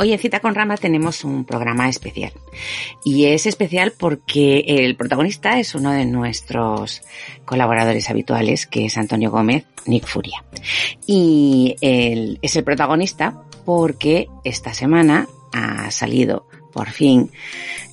[0.00, 2.32] Hoy en Cita con Rama tenemos un programa especial.
[3.04, 7.02] Y es especial porque el protagonista es uno de nuestros
[7.44, 10.42] colaboradores habituales, que es Antonio Gómez, Nick Furia.
[11.06, 17.30] Y él es el protagonista porque esta semana ha salido por fin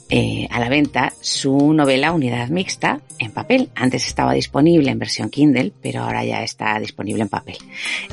[0.09, 3.69] eh, a la venta su novela Unidad Mixta en papel.
[3.75, 7.57] Antes estaba disponible en versión Kindle, pero ahora ya está disponible en papel.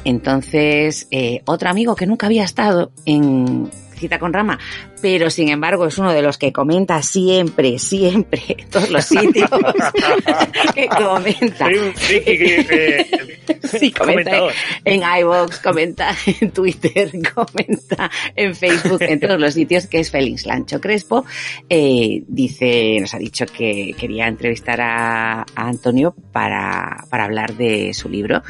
[0.05, 4.59] Entonces, eh, otro amigo que nunca había estado en Cita con Rama,
[5.05, 9.51] pero sin embargo es uno de los que comenta siempre, siempre, en todos los sitios
[10.75, 11.67] que comenta.
[11.67, 13.07] Soy un friki que, eh,
[13.79, 14.49] Sí, comenta
[14.83, 20.47] en iVoox, comenta en Twitter, comenta en Facebook, en todos los sitios, que es Félix
[20.47, 21.27] Lancho Crespo.
[21.69, 27.93] Eh, dice, nos ha dicho que quería entrevistar a, a Antonio para, para hablar de
[27.93, 28.43] su libro.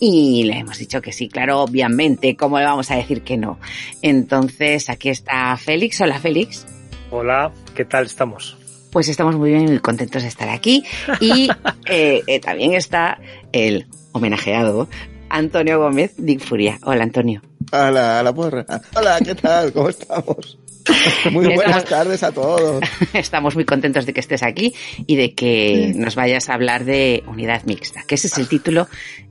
[0.00, 3.58] Y le hemos dicho que sí, claro, obviamente, ¿cómo le vamos a decir que no?
[4.00, 5.87] Entonces, aquí está Félix.
[6.00, 6.66] Hola, Félix.
[7.10, 8.56] Hola, ¿qué tal estamos?
[8.92, 10.84] Pues estamos muy bien y muy contentos de estar aquí.
[11.20, 11.48] Y
[11.86, 13.18] eh, eh, también está
[13.52, 14.88] el homenajeado
[15.30, 16.78] Antonio Gómez Dick Furia.
[16.84, 17.42] Hola, Antonio.
[17.72, 18.64] A la, a la porra.
[18.94, 19.72] Hola, ¿qué tal?
[19.72, 20.58] ¿Cómo estamos?
[21.32, 22.82] Muy buenas Estamos- tardes a todos.
[23.14, 24.74] Estamos muy contentos de que estés aquí
[25.06, 28.88] y de que nos vayas a hablar de Unidad Mixta, que ese es el título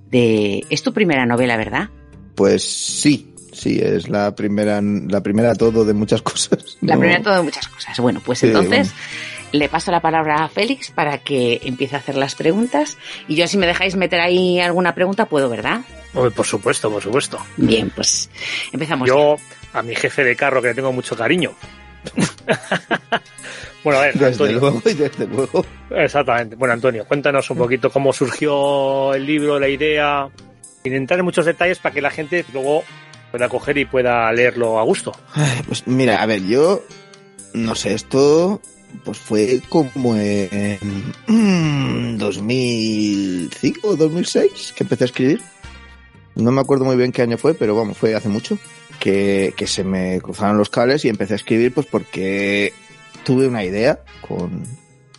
[0.09, 0.63] de...
[0.69, 1.89] Es tu primera novela, ¿verdad?
[2.35, 6.77] Pues sí, sí, es la primera, la primera todo de muchas cosas.
[6.81, 7.97] La primera de todo de muchas cosas.
[7.99, 8.93] Bueno, pues Sí, entonces
[9.53, 13.47] le paso la palabra a Félix para que empiece a hacer las preguntas y yo
[13.47, 15.81] si me dejáis meter ahí alguna pregunta puedo, ¿verdad?
[16.13, 17.39] Oh, por supuesto, por supuesto.
[17.57, 18.29] Bien, pues
[18.73, 19.07] empezamos.
[19.07, 19.13] ya.
[19.13, 19.35] Yo,
[19.73, 21.53] a mi jefe de carro, que le tengo mucho cariño.
[23.83, 24.59] bueno, a ver, Desde Antonio.
[24.59, 25.65] luego y desde luego.
[25.91, 26.55] Exactamente.
[26.55, 30.27] Bueno, Antonio, cuéntanos un poquito cómo surgió el libro, la idea,
[30.83, 32.83] sin entrar en muchos detalles para que la gente luego
[33.37, 35.11] pueda coger y pueda leerlo a gusto.
[35.67, 36.83] Pues mira, a ver, yo
[37.53, 38.59] no sé, esto
[39.03, 40.79] pues fue como en
[41.27, 45.41] mm, 2005 o 2006 que empecé a escribir.
[46.35, 48.57] No me acuerdo muy bien qué año fue, pero vamos, fue hace mucho
[48.99, 52.73] que, que se me cruzaron los cables y empecé a escribir pues porque
[53.23, 54.63] tuve una idea con,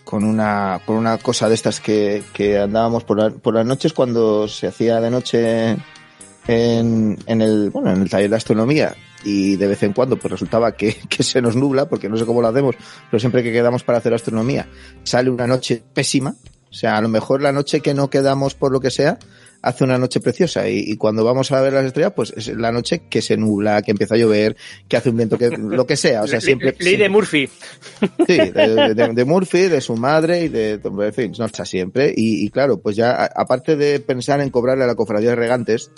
[0.04, 3.92] con una, con una cosa de estas que, que andábamos por, la- por las noches
[3.92, 5.76] cuando se hacía de noche
[6.48, 10.32] en, en el, bueno, en el taller de astronomía y de vez en cuando pues
[10.32, 12.74] resultaba que, que se nos nubla porque no sé cómo lo hacemos,
[13.10, 14.68] pero siempre que quedamos para hacer astronomía
[15.04, 16.34] sale una noche pésima.
[16.70, 19.18] O sea, a lo mejor la noche que no quedamos por lo que sea,
[19.62, 22.70] hace una noche preciosa y, y cuando vamos a ver las estrellas, pues es la
[22.70, 24.54] noche que se nubla, que empieza a llover,
[24.86, 26.22] que hace un viento, que lo que sea.
[26.22, 26.76] O sea, siempre.
[26.78, 27.48] Ley de Murphy.
[28.26, 32.12] Sí, de, de- de Murphy, de su madre y de, en fin, no está siempre.
[32.14, 35.90] Y, y claro, pues ya, aparte de pensar en cobrarle a la cofradía de regantes,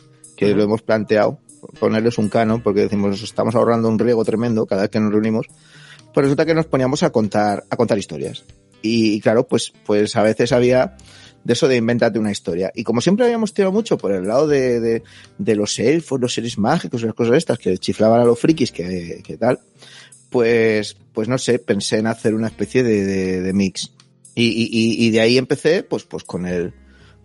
[0.49, 1.39] que lo hemos planteado,
[1.79, 5.47] ponerles un canon, porque decimos, estamos ahorrando un riego tremendo cada vez que nos reunimos,
[6.15, 8.45] pues resulta que nos poníamos a contar, a contar historias.
[8.83, 10.97] Y, y claro, pues, pues a veces había
[11.45, 12.71] de eso de invéntate una historia.
[12.75, 15.03] Y como siempre habíamos tirado mucho por el lado de, de,
[15.39, 19.21] de los elfos, los seres mágicos, las cosas estas que chiflaban a los frikis, que,
[19.25, 19.59] que tal,
[20.31, 23.93] pues, pues no sé, pensé en hacer una especie de, de, mix.
[24.35, 26.73] Y, y- y de ahí empecé, pues, pues con el,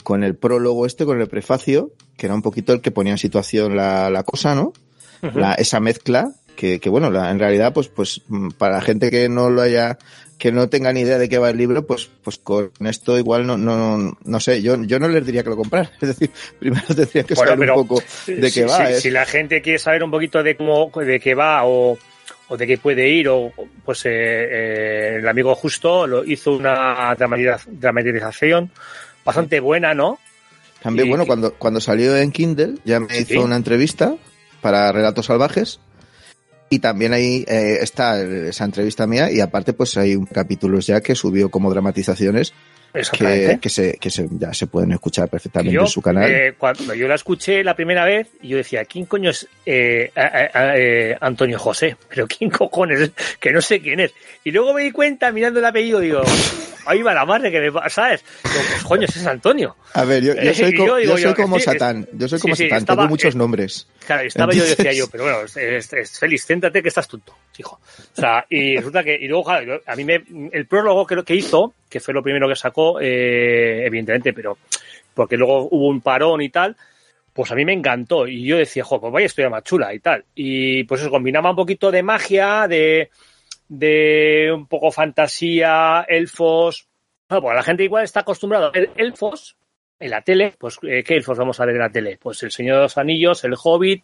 [0.05, 3.17] con el prólogo este, con el prefacio, que era un poquito el que ponía en
[3.17, 4.71] situación la, la cosa, ¿no?
[5.33, 9.09] La, esa mezcla, que, que bueno, la, en realidad, pues, pues, mm, para la gente
[9.09, 9.97] que no lo haya,
[10.38, 13.47] que no tenga ni idea de qué va el libro, pues, pues con esto igual
[13.47, 15.89] no, no, no sé, yo, yo no les diría que lo compraran.
[16.01, 16.29] Es decir,
[16.59, 18.85] primero tendría que Bueno, saber un poco de si, qué va.
[18.87, 21.97] si- es- si la gente quiere saber un poquito de cómo, de qué va o,
[22.49, 23.51] o de qué puede ir, o
[23.83, 28.69] pues eh, eh, el amigo justo lo hizo una dramatiza- dramatización
[29.25, 30.19] bastante buena, ¿no?
[30.81, 33.34] También, Y- bueno, cuando, cuando salió en Kindle, ya me Sí.
[33.34, 34.16] hizo una entrevista
[34.61, 35.79] para Relatos Salvajes.
[36.70, 39.32] Y también ahí eh, está esa entrevista mía.
[39.32, 42.53] Y aparte, pues hay un capítulos ya que subió como dramatizaciones
[43.17, 46.32] que, que, se, que se, ya se pueden escuchar perfectamente yo, en su canal.
[46.32, 50.22] eh, cuando yo la escuché la primera vez, yo decía, ¿quién coño es eh, a-
[50.22, 51.97] a- a- eh, Antonio José?
[52.09, 53.11] Pero ¿quién cojones es?
[53.40, 54.11] Que no sé quién es.
[54.44, 56.22] Y luego me di cuenta, mirando el apellido, digo,
[56.85, 58.23] ahí va la madre que me va, ¿sabes?
[58.43, 59.76] Digo, pues coño, ese es Antonio.
[59.93, 62.08] A ver, yo, yo soy, co- yo digo yo soy yo, como sí, Satán.
[62.14, 62.78] Yo soy como sí, Satán.
[62.79, 63.87] estaba- Tengo muchos eh, nombres.
[64.05, 66.90] Claro, estaba yo y decía Entonces- yo, pero bueno, es, es, es feliz, céntrate que
[66.90, 67.79] estás tonto, hijo.
[68.17, 71.23] O sea, y resulta que, y luego, claro, yo- a mí me, el prólogo que,
[71.23, 74.58] que hizo, que fue lo primero que sacó, eh, evidentemente, pero
[75.14, 76.76] porque luego hubo un parón y tal,
[77.34, 78.28] pues a mí me encantó.
[78.28, 80.23] Y yo decía, jo, pues vaya historia más chula y tal.
[80.35, 83.09] Y pues eso combinaba un poquito de magia, de,
[83.67, 86.88] de un poco fantasía, elfos.
[87.29, 89.58] Bueno, pues la gente igual está acostumbrada a ver elfos
[90.00, 90.53] en la tele.
[90.58, 92.17] Pues, eh, ¿qué elfos vamos a ver en la tele?
[92.22, 94.03] Pues el Señor de los Anillos, el Hobbit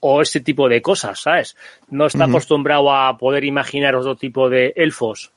[0.00, 1.56] o este tipo de cosas, ¿sabes?
[1.88, 5.32] No está acostumbrado a poder imaginar otro tipo de elfos.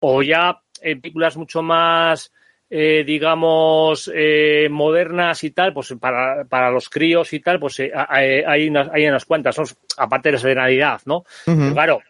[0.00, 2.32] O ya en películas mucho más,
[2.74, 7.92] eh, digamos, eh, modernas y tal, pues para, para los críos y tal, pues eh,
[7.94, 9.64] hay, hay unas, hay unas cuantas, ¿no?
[9.98, 11.24] aparte de la serenidad, ¿no?
[11.44, 12.00] Pero claro,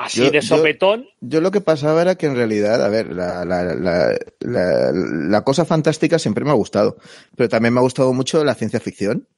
[0.00, 3.44] así Yo- de sopetón, Yo lo que pasaba era que en realidad, a ver, la,
[3.44, 6.96] la, la, la, la cosa fantástica siempre me ha gustado,
[7.36, 9.28] pero también me ha gustado mucho la ciencia ficción,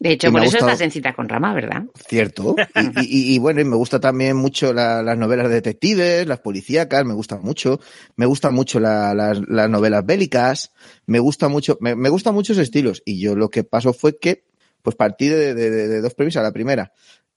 [0.00, 1.82] De hecho, por eso gustado- estás en cita con Rama, ¿verdad?
[2.08, 2.54] cierto.
[3.02, 6.38] Y, y- y bueno, y me gusta también mucho la- las novelas de detectives, las
[6.38, 7.80] policíacas, me gustan mucho.
[8.16, 10.70] Me gustan mucho la- las, las novelas bélicas,
[11.06, 13.02] me gusta mucho, me, me gustan muchos estilos.
[13.04, 14.44] Y yo lo que pasó fue que,
[14.82, 16.44] pues partí de, de- de- de dos premisas.
[16.44, 16.92] La primera,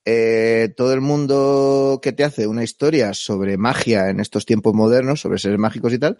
[0.05, 5.21] eh, todo el mundo que te hace una historia sobre magia en estos tiempos modernos,
[5.21, 6.19] sobre seres mágicos y tal,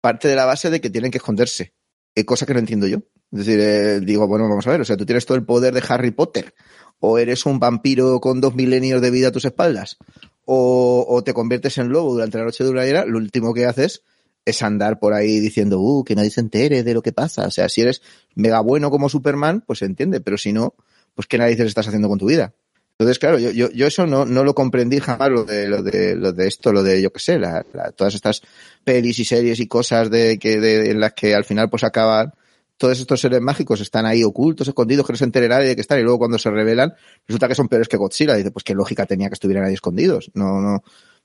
[0.00, 1.74] parte de la base de que tienen que esconderse.
[2.14, 2.98] Eh, cosa que no entiendo yo.
[3.32, 5.72] Es decir, eh, digo, bueno, vamos a ver, o sea, tú tienes todo el poder
[5.72, 6.54] de Harry Potter,
[6.98, 9.98] o eres un vampiro con dos milenios de vida a tus espaldas,
[10.44, 14.02] o, te conviertes en lobo durante la noche de una era, lo último que haces
[14.44, 17.46] es andar por ahí diciendo, uh, que nadie se entere de lo que pasa.
[17.46, 18.02] O sea, si eres
[18.34, 20.74] mega bueno como Superman, pues se entiende, pero si no,
[21.14, 22.54] pues qué narices estás haciendo con tu vida.
[23.00, 26.14] Entonces, claro, yo, yo, yo eso no, no lo comprendí jamás, lo de, lo de,
[26.16, 28.42] lo de esto, lo de, yo qué sé, la, la- todas estas
[28.84, 32.34] pelis y series y cosas de que, de, en las que al final pues acaban,
[32.76, 35.80] todos estos seres mágicos están ahí ocultos, escondidos, que no se entere nadie de que
[35.80, 36.92] están, y luego cuando se revelan,
[37.26, 38.34] resulta que son peores que Godzilla.
[38.34, 40.30] Dice, pues qué lógica tenía que estuvieran ahí escondidos.
[40.34, 40.82] No, no,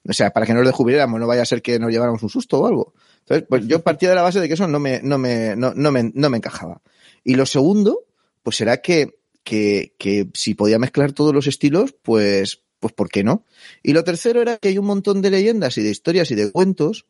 [0.08, 2.30] o sea, para que no los descubriéramos, no vaya a ser que nos lleváramos un
[2.30, 2.94] susto o algo.
[3.20, 5.74] Entonces, pues yo partía de la base de que eso no me, no me, no,
[5.76, 6.82] no me, no me encajaba.
[7.26, 8.06] Y lo segundo,
[8.44, 13.24] pues será que, que, que si podía mezclar todos los estilos, pues, pues ¿por qué
[13.24, 13.46] no?
[13.84, 16.52] Y lo tercero era que hay un montón de leyendas y de historias y de
[16.52, 17.06] cuentos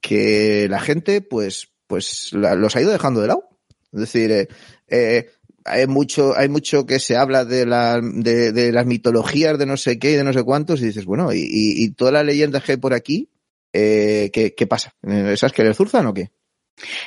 [0.00, 3.48] que la gente, pues, pues los ha ido dejando de lado.
[3.92, 4.48] Es decir, eh,
[4.88, 5.30] eh,
[5.64, 9.76] hay mucho, hay mucho que se habla de, la, de, de las mitologías de no
[9.76, 12.62] sé qué y de no sé cuántos, y dices, bueno, y, y, todas las leyendas
[12.62, 13.30] que hay por aquí,
[13.72, 14.94] eh, ¿qué, ¿qué pasa?
[15.02, 16.30] ¿Esas que le zurzan o qué?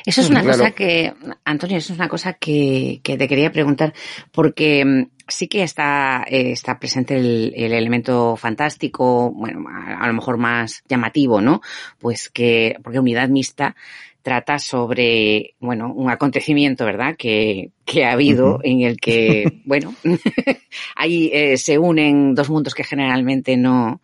[0.06, 0.58] Eso es una Claro.
[0.58, 1.14] cosa que,
[1.46, 3.94] Antonio, eso es una cosa que, que te quería preguntar,
[4.32, 10.08] porque mm, sí que está, eh, está presente el, el elemento fantástico, bueno, a, a
[10.08, 11.62] lo mejor más llamativo, ¿no?
[12.00, 13.76] Pues que, porque Unidad Mixta
[14.22, 17.16] trata sobre, bueno, un acontecimiento, ¿verdad?
[17.18, 19.94] Que, que ha habido en el que, bueno,
[20.96, 24.02] ahí eh, se unen dos mundos que generalmente no,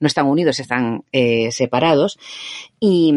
[0.00, 2.18] no están unidos, están eh, separados.
[2.80, 3.12] Y,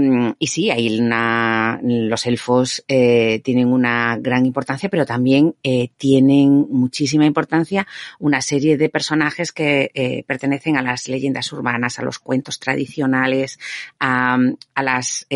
[0.47, 7.25] sí, hay una, los elfos eh, tienen una gran importancia, pero también eh, tienen muchísima
[7.25, 7.85] importancia
[8.19, 13.59] una serie de personajes que pertenecen a las leyendas urbanas, a los cuentos tradicionales,
[13.99, 14.37] a,
[14.73, 15.27] a las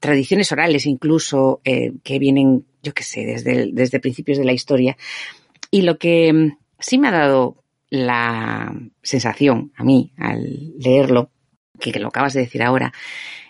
[0.00, 4.96] tradiciones orales incluso que vienen, yo qué sé, desde, desde principios de la historia.
[5.70, 7.56] Y lo que sí me ha dado
[7.96, 11.30] la sensación a mí al leerlo,
[11.80, 12.92] que, lo acabas de decir ahora,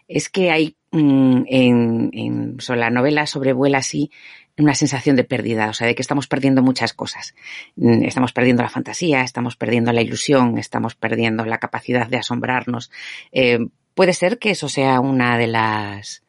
[0.09, 4.11] es que hay mm, en, sobre la novela sobrevuela así
[4.59, 7.35] una sensación de pérdida, o sea, de que estamos perdiendo muchas cosas.
[7.77, 12.91] Mm, Estamos perdiendo la fantasía, estamos perdiendo la ilusión, estamos perdiendo la capacidad de asombrarnos.
[13.33, 13.59] Eh,
[13.95, 16.23] puede ser que eso sea una de las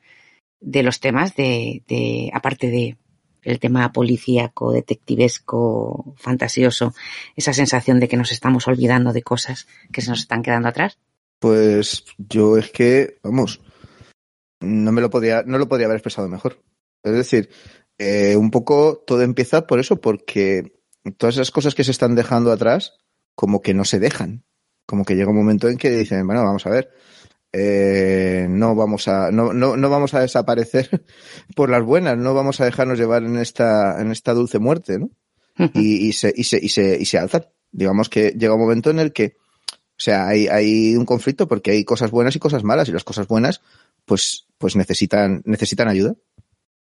[0.60, 2.98] de los temas de aparte de
[3.48, 6.94] el tema policíaco, detectivesco, fantasioso,
[7.36, 11.00] esa sensación de que nos estamos olvidando de cosas que se nos están quedando atrás.
[11.40, 13.62] Pues yo es que, vamos,
[14.60, 16.62] no me lo podía, no lo podría haber expresado mejor.
[17.04, 17.50] Es decir,
[17.98, 20.74] eh, un poco todo empieza por eso, porque
[21.18, 22.98] todas esas cosas que se están dejando atrás,
[23.34, 24.44] como que no se dejan.
[24.86, 26.92] Como que llega un momento en que dicen, bueno, vamos a ver,
[27.60, 31.04] eh, no vamos a, no, no, no vamos a desaparecer
[31.56, 35.10] por las buenas, no vamos a dejarnos llevar en esta, en esta dulce muerte, ¿no?
[35.74, 37.48] y, y se, y, se, y, se, y se alzan.
[37.72, 39.38] Digamos que llega un momento en el que,
[39.70, 43.04] o sea, hay, hay un conflicto porque hay cosas buenas y cosas malas, y las
[43.04, 43.62] cosas buenas,
[44.06, 46.16] pues, pues necesitan, necesitan ayuda.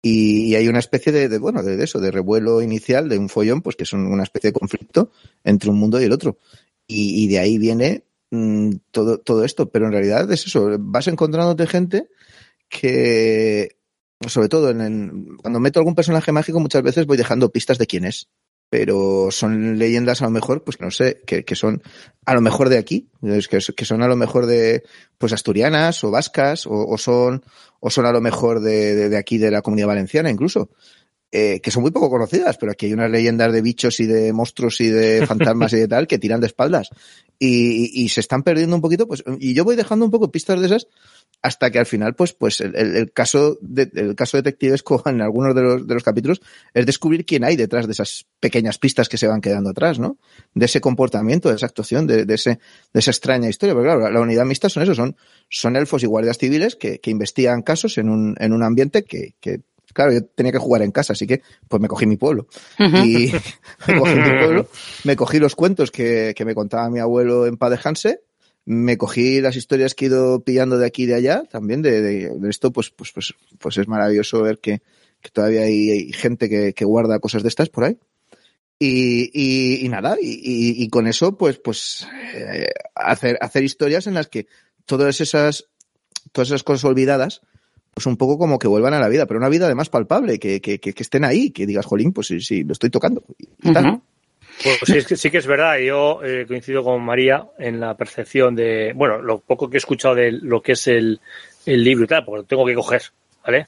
[0.01, 3.17] Y, y hay una especie de, de bueno, de, de, eso, de revuelo inicial, de
[3.17, 5.11] un follón, pues que son una especie de conflicto
[5.43, 6.37] entre un mundo y el otro.
[6.87, 9.69] Y, y de ahí viene mmm, todo, todo esto.
[9.71, 12.09] Pero en realidad es eso, vas encontrándote gente
[12.69, 13.77] que,
[14.27, 17.87] sobre todo en, en, cuando meto algún personaje mágico, muchas veces voy dejando pistas de
[17.87, 18.29] quién es.
[18.71, 21.83] pero son leyendas a lo mejor, pues no sé, que, que son
[22.25, 24.83] a lo mejor de aquí, que, que son a lo mejor de,
[25.17, 27.43] pues asturianas o vascas, o, son,
[27.81, 30.69] o son a lo mejor de, de aquí de la comunidad valenciana incluso.
[31.33, 34.33] Eh, que son muy poco conocidas, pero aquí hay unas leyendas de bichos y de
[34.33, 36.89] monstruos y de fantasmas y de tal que tiran de espaldas.
[37.39, 40.29] Y, y, y, se están perdiendo un poquito, pues, y yo voy dejando un poco
[40.29, 40.87] pistas de esas
[41.41, 45.21] hasta que al final, pues, pues el, el, el caso de, el caso detectivesco en
[45.21, 46.41] algunos de los, de los capítulos
[46.73, 50.17] es descubrir quién hay detrás de esas pequeñas pistas que se van quedando atrás, ¿no?
[50.53, 52.59] De ese comportamiento, de esa actuación, de, de ese,
[52.93, 53.73] de esa extraña historia.
[53.73, 55.15] Porque claro, la, la unidad mixta son eso, son,
[55.49, 59.35] son elfos y guardias civiles que, que investigan casos en un, en un ambiente que,
[59.39, 59.61] que
[59.93, 62.47] claro, yo tenía que jugar en casa, así que pues me cogí mi pueblo.
[62.79, 63.05] Uh -huh.
[63.05, 63.31] Y
[63.91, 64.67] me cogí mi pueblo,
[65.03, 68.21] me cogí los cuentos que, que me contaba mi abuelo en Paz de Hanse,
[68.65, 72.01] me cogí las historias que he ido pillando de aquí y de allá, también de,
[72.01, 74.81] de, de esto, pues, pues, pues, pues es maravilloso ver que,
[75.19, 77.97] que todavía hay, hay, gente que, que guarda cosas de estas por ahí.
[78.77, 84.15] Y, y, y nada, y, y, con eso, pues, pues, eh, hacer, hacer historias en
[84.15, 84.47] las que
[84.85, 85.67] todas esas,
[86.31, 87.41] todas esas cosas olvidadas,
[87.93, 90.61] pues un poco como que vuelvan a la vida, pero una vida además palpable, que,
[90.61, 93.23] que, que, que estén ahí, que digas, jolín, pues sí, sí, lo estoy tocando.
[93.37, 94.01] Y uh -huh.
[94.63, 97.95] Pues sí, es que, sí que es verdad, yo eh, coincido con María en la
[97.95, 101.19] percepción de, bueno, lo poco que he escuchado de lo que es el,
[101.65, 103.01] el libro y tal, porque lo tengo que coger,
[103.43, 103.67] ¿vale?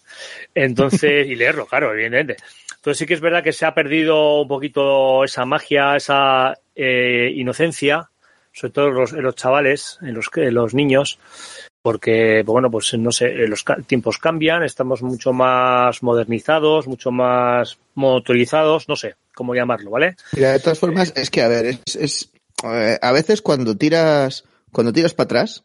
[0.54, 2.38] Entonces, y leerlo, claro, evidentemente.
[2.76, 7.32] Entonces sí que es verdad que se ha perdido un poquito esa magia, esa eh,
[7.34, 8.10] inocencia,
[8.52, 11.18] sobre todo en los, en los chavales, en los, en los niños,
[11.84, 18.88] porque, bueno, pues no sé, los tiempos cambian, estamos mucho más modernizados, mucho más motorizados,
[18.88, 20.16] no sé cómo llamarlo, ¿vale?
[20.32, 22.32] Mira, de todas formas, es que, a ver, es, es
[22.64, 25.64] eh, a veces cuando tiras, cuando tiras para atrás,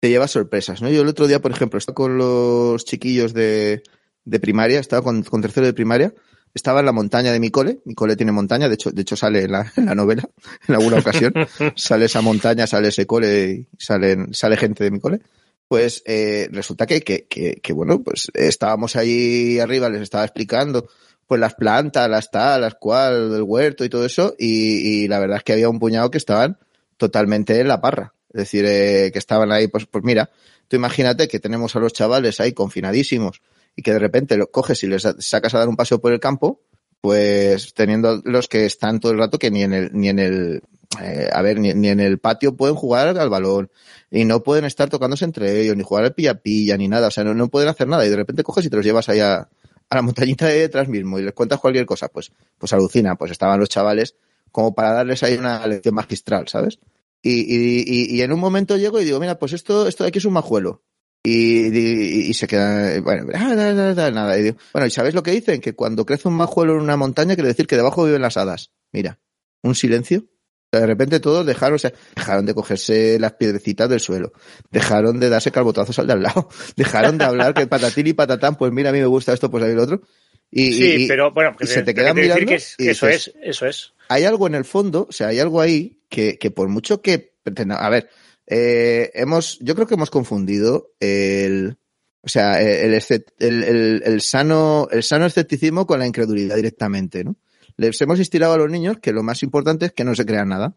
[0.00, 0.88] te llevas sorpresas, ¿no?
[0.88, 3.82] Yo el otro día, por ejemplo, estaba con los chiquillos de,
[4.24, 6.14] de primaria, estaba con, con tercero de primaria,
[6.56, 9.14] estaba en la montaña de mi cole, mi cole tiene montaña, de hecho, de hecho
[9.14, 10.26] sale en la, en la novela,
[10.66, 11.34] en alguna ocasión,
[11.76, 15.20] sale esa montaña, sale ese cole, salen, sale gente de mi cole.
[15.68, 20.88] Pues eh, resulta que, que, que, que, bueno, pues estábamos ahí arriba, les estaba explicando
[21.26, 25.18] pues las plantas, las tal, las cual, del huerto y todo eso, y, y la
[25.18, 26.56] verdad es que había un puñado que estaban
[26.96, 28.14] totalmente en la parra.
[28.32, 30.30] Es decir, eh, que estaban ahí, pues, pues mira,
[30.68, 33.42] tú imagínate que tenemos a los chavales ahí confinadísimos,
[33.76, 36.18] y que de repente lo coges y les sacas a dar un paseo por el
[36.18, 36.62] campo,
[37.00, 40.62] pues teniendo los que están todo el rato que ni en el, ni en el,
[41.00, 43.70] eh, a ver, ni, ni, en el patio pueden jugar al balón,
[44.10, 47.22] y no pueden estar tocándose entre ellos, ni jugar al pilla-pilla, ni nada, o sea,
[47.22, 49.48] no, no pueden hacer nada, y de repente coges y te los llevas ahí a,
[49.90, 53.60] la montañita de detrás mismo y les cuentas cualquier cosa, pues, pues alucina, pues estaban
[53.60, 54.16] los chavales
[54.50, 56.80] como para darles ahí una lección magistral, ¿sabes?
[57.22, 60.08] Y, y, y, y en un momento llego y digo, mira, pues esto, esto de
[60.08, 60.82] aquí es un majuelo.
[61.28, 64.38] Y, y, y, se queda, bueno, nada, nada, nada.
[64.38, 65.60] Y digo, bueno, ¿y sabes lo que dicen?
[65.60, 68.70] Que cuando crece un majuelo en una montaña quiere decir que debajo viven las hadas.
[68.92, 69.18] Mira,
[69.62, 70.24] un silencio.
[70.70, 74.32] De repente todos dejaron, o sea, dejaron de cogerse las piedrecitas del suelo,
[74.70, 78.54] dejaron de darse carbotazos al de al lado, dejaron de hablar que patatín y patatán,
[78.54, 80.02] pues mira, a mí me gusta esto, pues a mí el otro.
[80.48, 82.46] Y, sí, pero bueno, y se te quedan mirando.
[82.46, 83.94] Que, es, que eso es, eso es.
[84.08, 87.32] Hay algo en el fondo, o sea, hay algo ahí que, que por mucho que
[87.42, 88.10] pretenda, a ver,
[88.46, 91.76] eh, hemos, yo creo que hemos confundido el,
[92.22, 92.94] o sea, el,
[93.38, 97.36] el, sano, el sano escepticismo con la incredulidad directamente, ¿no?
[97.76, 100.48] Les hemos instilado a los niños que lo más importante es que no se crean
[100.48, 100.74] nada.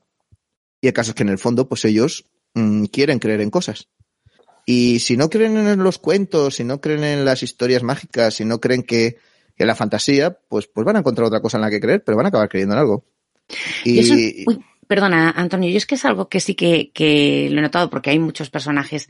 [0.81, 3.87] Y el caso es que en el fondo, pues ellos mmm, quieren creer en cosas.
[4.65, 8.45] Y si no creen en los cuentos, si no creen en las historias mágicas, si
[8.45, 9.17] no creen que,
[9.57, 12.15] en la fantasía, pues, pues van a encontrar otra cosa en la que creer, pero
[12.15, 13.05] van a acabar creyendo en algo.
[13.83, 17.47] Y, y eso, uy, perdona, Antonio, yo es que es algo que sí que, que
[17.51, 19.07] lo he notado porque hay muchos personajes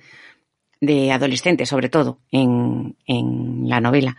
[0.82, 4.18] de adolescentes, sobre todo, en, en la novela.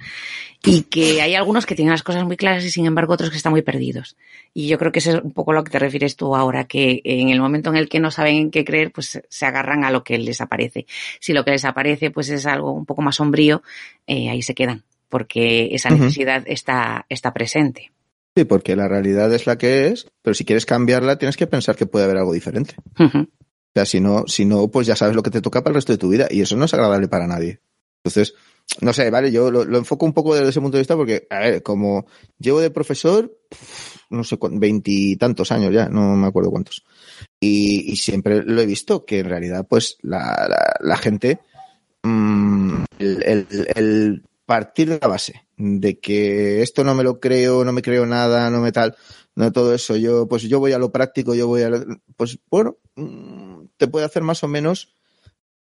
[0.64, 3.36] Y que hay algunos que tienen las cosas muy claras y sin embargo otros que
[3.36, 4.16] están muy perdidos.
[4.54, 7.02] Y yo creo que eso es un poco lo que te refieres tú ahora, que
[7.04, 9.90] en el momento en el que no saben en qué creer, pues se agarran a
[9.90, 10.86] lo que les aparece.
[11.20, 13.62] Si lo que les aparece pues es algo un poco más sombrío,
[14.06, 16.52] eh, ahí se quedan, porque esa necesidad uh -huh.
[16.54, 17.90] está, está presente.
[18.44, 21.86] Porque la realidad es la que es, pero si quieres cambiarla tienes que pensar que
[21.86, 22.74] puede haber algo diferente.
[22.98, 23.26] Uh -huh.
[23.26, 25.76] O sea, si no, si no, pues ya sabes lo que te toca para el
[25.76, 27.60] resto de tu vida y eso no es agradable para nadie.
[28.02, 28.34] Entonces,
[28.80, 31.26] no sé, vale, yo lo, lo enfoco un poco desde ese punto de vista porque,
[31.28, 32.06] a ver, como
[32.38, 33.36] llevo de profesor,
[34.10, 36.84] no sé, veintitantos años ya, no me acuerdo cuántos.
[37.38, 41.40] Y, y, siempre lo he visto, que en realidad, pues, la, la, la gente,
[42.02, 47.64] mmm, el, el, el, partir de la base de que esto no me lo creo,
[47.64, 48.96] no me creo nada, no me tal,
[49.36, 51.84] no todo eso, yo, pues yo voy a lo práctico, yo voy a, lo,
[52.16, 54.94] pues bueno, mm, te puede hacer más o menos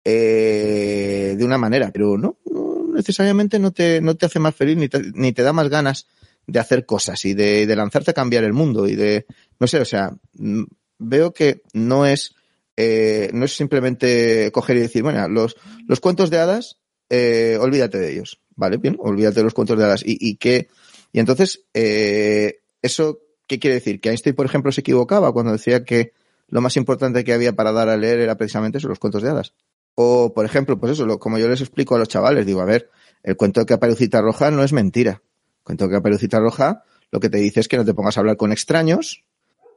[0.05, 4.77] eh, de una manera, pero no, no necesariamente no te, no te hace más feliz
[4.77, 6.07] ni te, ni te da más ganas
[6.47, 9.25] de hacer cosas y de, de lanzarte a cambiar el mundo y de,
[9.59, 10.63] no sé, o sea, mm,
[10.97, 12.35] veo que no es,
[12.77, 16.77] eh, no es simplemente coger y decir, bueno, los, los cuentos de hadas,
[17.09, 18.77] eh, olvídate de ellos, ¿vale?
[18.77, 20.03] Bien, olvídate de los cuentos de hadas.
[20.05, 20.67] Y, y que,
[21.11, 23.99] y entonces, eh, eso, ¿qué quiere decir?
[23.99, 26.11] Que Einstein, por ejemplo, se equivocaba cuando decía que
[26.49, 29.29] lo más importante que había para dar a leer era precisamente eso, los cuentos de
[29.29, 29.53] hadas.
[29.95, 32.89] O, por ejemplo, pues eso, como yo les explico a los chavales, digo, a ver,
[33.23, 35.21] el cuento de Caperucita Roja no es mentira.
[35.59, 38.19] El cuento de Caperucita Roja lo que te dice es que no te pongas a
[38.19, 39.23] hablar con extraños,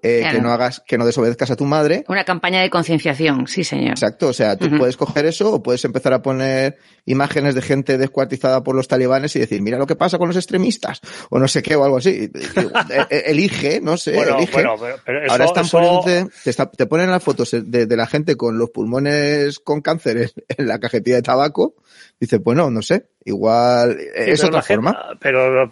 [0.02, 0.36] eh, Claro.
[0.36, 2.04] que no hagas, que no desobedezcas a tu madre.
[2.08, 3.90] Una campaña de concienciación, sí, señor.
[3.90, 7.98] Exacto, o sea, tú puedes coger eso o puedes empezar a poner imágenes de gente
[7.98, 11.46] descuartizada por los talibanes y decir, mira lo que pasa con los extremistas, o no
[11.48, 12.30] sé qué, o algo así.
[12.90, 14.52] E- e- Elige, no sé, Bueno, elige.
[14.52, 17.86] bueno, pero, pero eso, Ahora están eso- poniéndote, te, está- te ponen las fotos de,
[17.86, 21.74] de la gente con los pulmones con cáncer en, en la cajetilla de tabaco.
[22.18, 24.98] Dices, bueno, no sé, igual Sí, es otra la gente- forma.
[25.20, 25.68] pero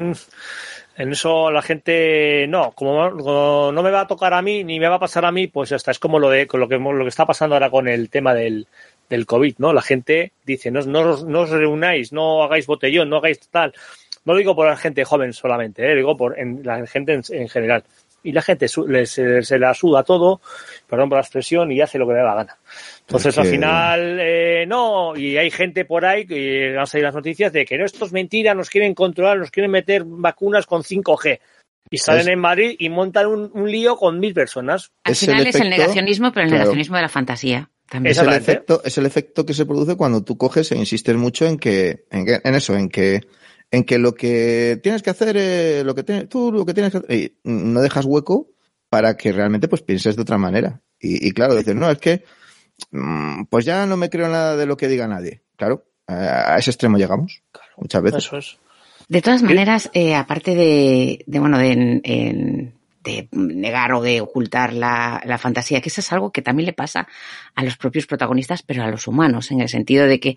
[1.01, 3.11] en eso la gente no, como,
[3.73, 5.71] no me va a tocar a mí ni me va a pasar a mí, pues
[5.71, 5.93] ya está.
[5.93, 8.35] Es como lo de con lo que lo que está pasando ahora con el tema
[8.35, 8.67] del,
[9.09, 9.73] del COVID, ¿no?
[9.73, 13.73] La gente dice, no, no, no os reunáis, no hagáis botellón, no hagáis tal.
[14.27, 15.95] No lo digo por la gente joven solamente, ¿eh?
[15.95, 17.83] digo por en, la gente en, en general.
[18.23, 20.43] Y la gente se, se la suda todo,
[20.87, 22.59] perdón por la expresión, y hace lo que le da la gana.
[23.11, 27.05] Entonces, Es al final, eh, no, y hay gente por ahí que van a salir
[27.05, 30.65] las noticias de que no, esto es mentira, nos quieren controlar, nos quieren meter vacunas
[30.67, 31.41] con 5G.
[31.91, 34.93] Y salen Es- en Madrid y montan un, un lío con mil personas.
[35.03, 36.63] Al es el final es el negacionismo, pero el claro.
[36.65, 37.71] negacionismo de la fantasía.
[37.89, 38.13] También.
[38.13, 41.47] Es el efecto, es el efecto que se produce cuando tú coges e insistes mucho
[41.47, 43.23] en que, en, que- en eso, en que,
[43.73, 46.93] en que lo que tienes que hacer, eh, lo que tienes, tú lo que tienes
[46.93, 48.51] que hacer, y no dejas hueco
[48.89, 50.81] para que realmente pues pienses de otra manera.
[51.01, 52.23] Y, y claro, dices, no, es que,
[53.51, 55.43] pues ya no me creo nada de lo que diga nadie.
[55.57, 57.43] Claro, a ese extremo llegamos.
[57.77, 58.25] Muchas veces.
[58.25, 58.59] Eso es.
[59.09, 64.73] De todas maneras, eh, aparte de, de, bueno, de, en- de negar o de ocultar
[64.75, 67.09] la, la fantasía, que eso es algo que también le pasa
[67.55, 70.37] a los propios protagonistas, pero a los humanos, en el sentido de que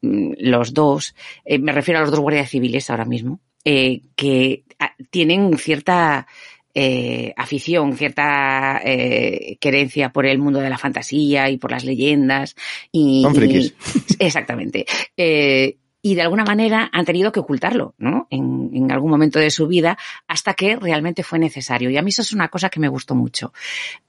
[0.00, 4.64] mm, los dos, eh, me refiero a los dos guardias civiles ahora mismo, eh, que
[4.78, 6.26] ah, tienen cierta
[6.74, 12.56] eh, afición, cierta eh, querencia por el mundo de la fantasía y por las leyendas.
[12.92, 13.74] Y, Son frikis.
[13.94, 14.84] y- exactamente.
[15.16, 18.26] Eh, y de alguna manera han tenido que ocultarlo, ¿no?
[18.28, 19.96] En, en algún momento de su vida,
[20.28, 21.88] hasta que realmente fue necesario.
[21.88, 23.54] Y a mí eso es una cosa que me gustó mucho.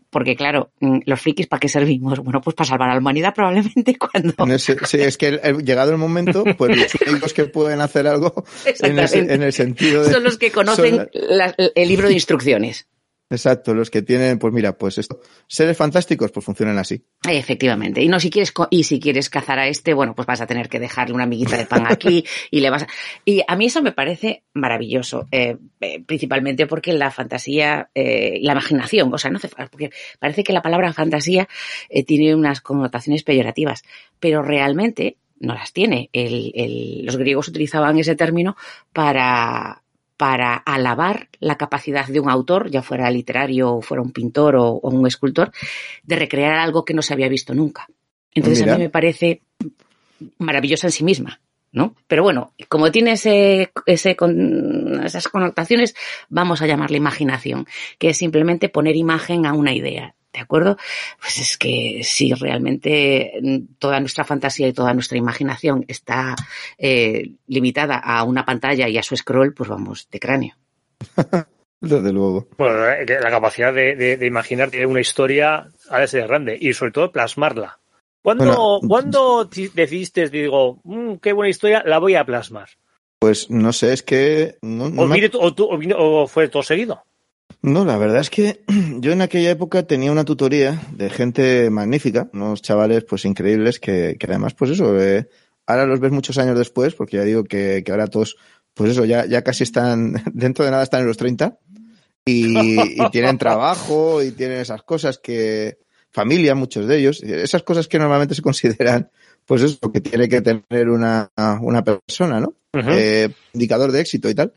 [0.10, 2.19] Porque claro, mm, los frikis, ¿para qué servimos?
[2.19, 3.97] Bueno, pues para salvar a la humanidad probablemente
[4.36, 4.58] cuando...
[4.60, 8.43] Sí, es que el- el- llegado el momento, pues los únicos que pueden hacer algo
[8.81, 8.99] en,
[9.43, 10.12] el sentido de...
[10.12, 12.88] Son los que conocen son- la- el libro de instrucciones.
[13.27, 17.03] Exacto, los que tienen, pues mira, pues esto, seres fantásticos, pues funcionan así.
[17.27, 18.01] Efectivamente.
[18.03, 20.69] Y no si quieres y si quieres cazar a este, bueno, pues vas a tener
[20.69, 22.88] que dejarle una amiguita de pan aquí y le vas a...
[23.25, 28.51] Y a mí eso me parece maravilloso, eh, eh, principalmente porque la fantasía, eh, la
[28.51, 29.39] imaginación, o sea, no
[29.71, 31.47] porque parece que la palabra fantasía
[31.89, 33.81] eh, tiene unas connotaciones peyorativas,
[34.19, 36.09] pero realmente no las tiene.
[36.13, 38.55] El- el- los griegos utilizaban ese término
[38.93, 39.81] para
[40.17, 44.65] para alabar la capacidad de un autor, ya fuera literario, o fuera un pintor o,
[44.69, 45.51] o un escultor,
[46.04, 47.88] de recrear algo que no se había visto nunca.
[48.34, 48.73] Entonces Mira.
[48.73, 49.41] a mí me parece
[50.38, 51.39] maravillosa en sí misma,
[51.71, 51.95] ¿no?
[52.08, 55.95] Pero bueno, como tiene ese, ese con- esas connotaciones,
[56.30, 57.67] vamos a llamarle imaginación,
[57.99, 60.15] que es simplemente poner imagen a una idea.
[60.36, 60.76] ¿De acuerdo?
[61.21, 66.36] Pues es que si realmente mm, toda nuestra fantasía y toda nuestra imaginación está
[66.78, 70.56] eh, limitada a una pantalla y a su scroll, pues vamos, de cráneo.
[71.80, 72.48] Desde luego.
[72.58, 76.74] Bueno, eh, la capacidad de, de, de imaginar una historia ha de ser grande y
[76.74, 77.80] sobre todo plasmarla.
[78.21, 82.67] ¿Cuándo, Bueno, ¿cuándo decidiste, digo, "Mm, qué buena historia, la voy a plasmar?
[83.19, 86.28] Pues no sé, es que no, no ¿O, me- vine- o tú- o vino- o
[86.28, 87.04] fue todo seguido?
[87.62, 88.63] No, la verdad es que
[88.99, 94.17] yo en aquella época tenía una tutoría de gente magnífica, unos chavales pues increíbles que,
[94.19, 95.27] que además pues eso, eh,
[95.65, 98.36] ahora los ves muchos años después, porque ya digo que, que ahora todos,
[98.73, 101.58] pues eso, ya, ya casi están, dentro de nada están en los 30
[102.25, 105.77] y, y tienen trabajo y tienen esas cosas que,
[106.15, 109.12] familia, muchos de ellos, esas cosas que normalmente se consideran,
[109.45, 111.29] pues eso, que tiene que tener una,
[111.62, 112.55] una persona, ¿no?
[112.73, 114.53] Eh, indicador de éxito y tal.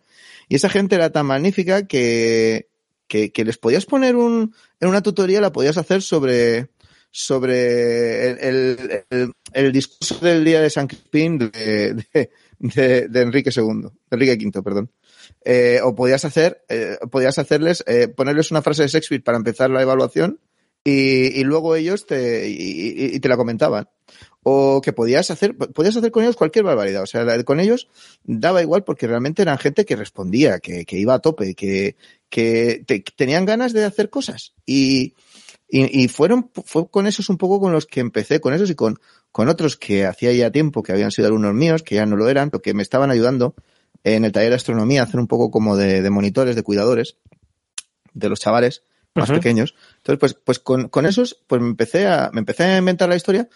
[0.48, 2.68] Y esa gente era tan magnífica que,
[3.08, 6.68] que, que les podías poner un, en una tutoría la podías hacer sobre,
[7.10, 8.38] sobre el,
[9.10, 11.94] el, el- discurso del día de San Crispín de,
[12.58, 14.90] de, de- Enrique II, Enrique V, perdón.
[15.44, 19.70] Eh, o podías hacer, eh, podías hacerles, eh, ponerles una frase de Shakespeare para empezar
[19.70, 20.40] la evaluación
[20.84, 23.88] y, y luego ellos te, y, y- te la comentaban.
[24.42, 27.02] o que podías hacer, podías hacer con ellos cualquier barbaridad.
[27.02, 27.88] O sea, con ellos
[28.24, 31.96] daba igual porque realmente eran gente que respondía, que, que iba a tope, que,
[32.28, 34.54] que te- que tenían ganas de hacer cosas.
[34.66, 35.14] Y,
[35.68, 38.74] y, y fueron, fue con esos un poco con los que empecé, con esos y
[38.74, 38.98] con,
[39.32, 42.28] con otros que hacía ya tiempo que habían sido alumnos míos, que ya no lo
[42.28, 43.54] eran, pero que me estaban ayudando
[44.04, 47.16] en el taller de astronomía a hacer un poco como de, de monitores, de cuidadores
[48.14, 48.82] de los chavales
[49.14, 49.74] más pequeños.
[49.98, 53.16] Entonces, pues, pues con, con esos, pues me empecé a, me empecé a inventar la
[53.16, 53.48] historia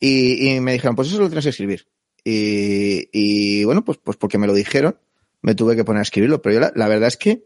[0.00, 1.86] y, y me dijeron, pues eso lo tienes que escribir.
[2.24, 4.96] Y, y bueno, pues, pues porque me lo dijeron,
[5.42, 6.40] me tuve que poner a escribirlo.
[6.40, 7.44] Pero yo la, la verdad es que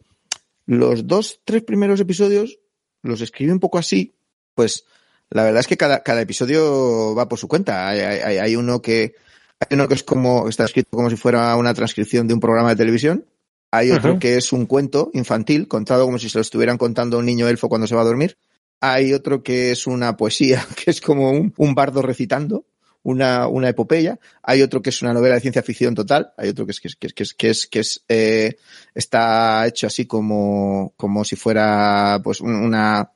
[0.67, 2.59] los dos, tres primeros episodios
[3.03, 4.17] los escribí un poco así,
[4.55, 4.85] pues
[5.31, 7.89] la verdad es que cada, cada episodio va por su cuenta.
[7.89, 9.15] Hay, hay, hay uno que,
[9.61, 12.71] hay uno que es como, está escrito como si fuera una transcripción de un programa
[12.71, 13.25] de televisión.
[13.73, 17.21] Hay otro que es un cuento infantil, contado como si se lo estuvieran contando a
[17.21, 18.39] un niño elfo cuando se va a dormir.
[18.81, 22.65] Hay otro que es una poesía, que es como un, un bardo recitando,
[23.07, 24.19] una, una epopeya.
[24.43, 26.33] Hay otro que es una novela de ciencia ficción total.
[26.37, 28.57] Hay otro que es, que es, que es, que es, que es, eh,
[28.95, 33.13] está hecho así como, como si fuera, pues, un- una,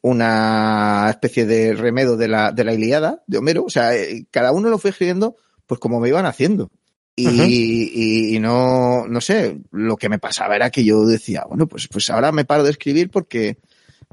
[0.00, 3.64] una especie de remedo de la, de la Iliada, de Homero.
[3.64, 6.70] O sea, eh, cada uno lo fue escribiendo, pues, como me iban haciendo.
[7.46, 11.86] Y, y no, no sé, lo que me pasaba era que yo decía, bueno, pues,
[11.88, 13.58] pues ahora me paro de escribir porque,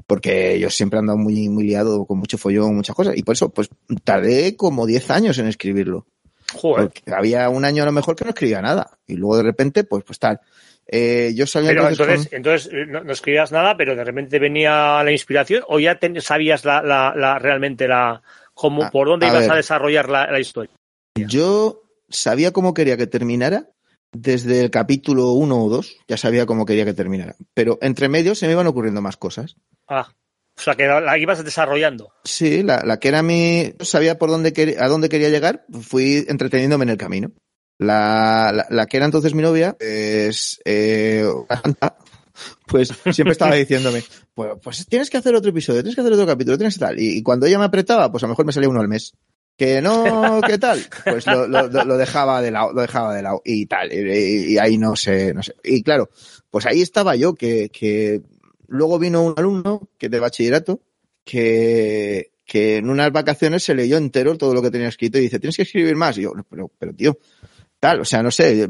[0.06, 3.16] porque yo siempre he andado muy, muy liado con mucho follón, muchas cosas.
[3.16, 3.68] Y por eso, pues
[4.04, 6.06] tardé como 10 años en escribirlo.
[6.54, 6.86] Joder.
[6.88, 8.98] Porque había un año a lo mejor que no escribía nada.
[9.06, 10.40] Y luego de repente, pues, pues tal.
[10.86, 14.04] Eh, yo salía Pero entonces, entonces, con- entonces eh, no, no escribías nada, pero de
[14.04, 18.22] repente venía la inspiración, o ya ten- sabías la, la, la- realmente la
[18.54, 19.50] cómo, A- por dónde a ibas ver.
[19.50, 20.70] a desarrollar la, la historia.
[21.16, 23.68] yo sabía cómo quería que terminara
[24.12, 25.96] desde el capítulo 1 o 2.
[26.06, 27.34] Ya sabía cómo quería que terminara.
[27.52, 29.56] Pero entre medio se me iban ocurriendo más cosas.
[29.88, 30.08] Ah,
[30.58, 32.12] o sea que la, ibas desarrollando.
[32.24, 36.84] Sí, la, la que era mi, sabía por dónde a dónde quería llegar, fui entreteniéndome
[36.84, 37.32] en el camino.
[37.78, 41.98] La, la, que era entonces mi novia, es, eh, una santa,
[42.66, 44.02] pues siempre estaba diciéndome,
[44.34, 46.98] pues, pues tienes que hacer otro episodio, tienes que hacer otro capítulo, tienes que tal.
[46.98, 49.12] Y, cuando ella me apretaba, pues a lo mejor me salía uno al mes.
[49.58, 50.84] Que no, ¿qué tal?
[51.04, 53.90] Pues lo, dejaba de lado, lo dejaba de lado y tal.
[53.90, 55.54] Y, y- y ahí no sé, no sé.
[55.64, 56.10] Y claro,
[56.50, 58.20] pues ahí estaba yo, que, que
[58.68, 60.80] luego vino un alumno que de bachillerato,
[61.24, 65.40] que, que en unas vacaciones se leyó entero todo lo que tenía escrito y dice,
[65.40, 66.16] tienes que escribir más.
[66.18, 67.18] Y yo, pero, pero tío,
[67.80, 68.68] tal, o sea, no sé,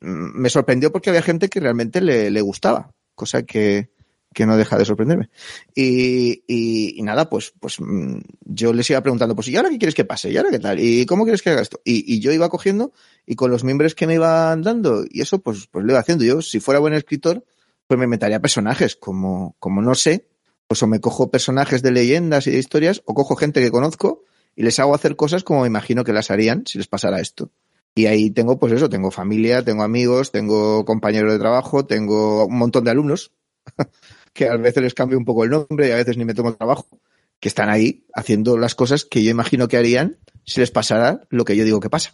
[0.00, 3.90] me sorprendió porque había gente que realmente le, le gustaba, cosa que,
[4.34, 5.30] que no deja de sorprenderme.
[5.74, 9.78] Y, y, y nada, pues, pues mm, yo les iba preguntando, pues, ¿y ahora qué
[9.78, 10.30] quieres que pase?
[10.30, 10.78] ¿Y ahora qué tal?
[10.80, 11.80] ¿Y cómo quieres que haga esto?
[11.84, 12.92] Y, y yo iba cogiendo
[13.24, 16.24] y con los miembros que me iban dando y eso, pues, pues lo iba haciendo.
[16.24, 17.44] Yo, si fuera buen escritor,
[17.86, 20.26] pues me inventaría personajes, como, como no sé,
[20.66, 24.24] pues o me cojo personajes de leyendas y de historias, o cojo gente que conozco
[24.56, 27.50] y les hago hacer cosas como me imagino que las harían si les pasara esto.
[27.94, 32.58] Y ahí tengo, pues eso, tengo familia, tengo amigos, tengo compañeros de trabajo, tengo un
[32.58, 33.32] montón de alumnos,
[34.32, 36.54] que a veces les cambio un poco el nombre y a veces ni me tomo
[36.54, 36.88] trabajo,
[37.38, 41.44] que están ahí haciendo las cosas que yo imagino que harían si les pasara lo
[41.44, 42.12] que yo digo que pasa.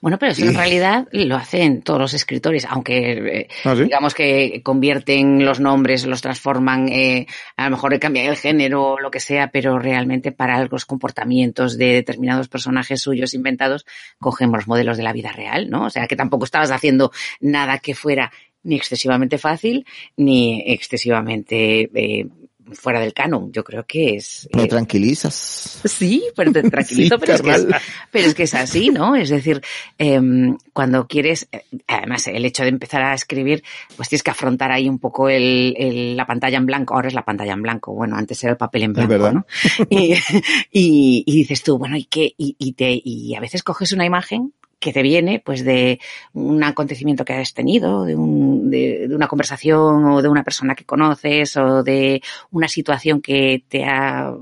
[0.00, 3.84] Bueno, pero eso en realidad lo hacen todos los escritores, aunque eh, ¿Ah, sí?
[3.84, 9.00] digamos que convierten los nombres, los transforman, eh, a lo mejor cambian el género o
[9.00, 13.86] lo que sea, pero realmente para los comportamientos de determinados personajes suyos inventados,
[14.18, 15.86] cogemos los modelos de la vida real, ¿no?
[15.86, 22.26] O sea, que tampoco estabas haciendo nada que fuera ni excesivamente fácil ni excesivamente eh,
[22.72, 23.52] fuera del canon.
[23.52, 24.48] Yo creo que es...
[24.54, 25.80] Me eh, tranquilizas.
[25.84, 27.80] Sí, pero te tranquilizo, Sí, pero, es que es, carnal.
[28.10, 29.16] pero es que es así, ¿no?
[29.16, 29.60] Es decir,
[29.98, 33.62] em, cuando quieres, eh, además el hecho de empezar a escribir,
[33.96, 36.94] pues tienes que afrontar ahí un poco el, el- la pantalla en blanco.
[36.94, 37.92] Ahora es la pantalla en blanco.
[37.94, 39.32] Bueno, antes era el papel en blanco, verdad.
[39.32, 39.46] ¿no?
[39.88, 40.14] Y,
[40.72, 42.34] y, y dices tú, bueno, ¿y qué?
[42.36, 46.00] Y, y te, y a veces coges una imagen que te viene pues de
[46.32, 50.74] un acontecimiento que has tenido, de, un, de, de una conversación o de una persona
[50.74, 54.34] que conoces o de una situación que te ha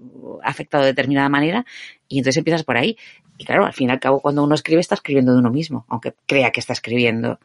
[0.43, 1.67] afectado de determinada manera
[2.09, 2.97] y entonces empiezas por ahí.
[3.37, 5.85] Y claro, al fin y al cabo cuando uno escribe está escribiendo de uno mismo,
[5.89, 7.39] aunque crea que está escribiendo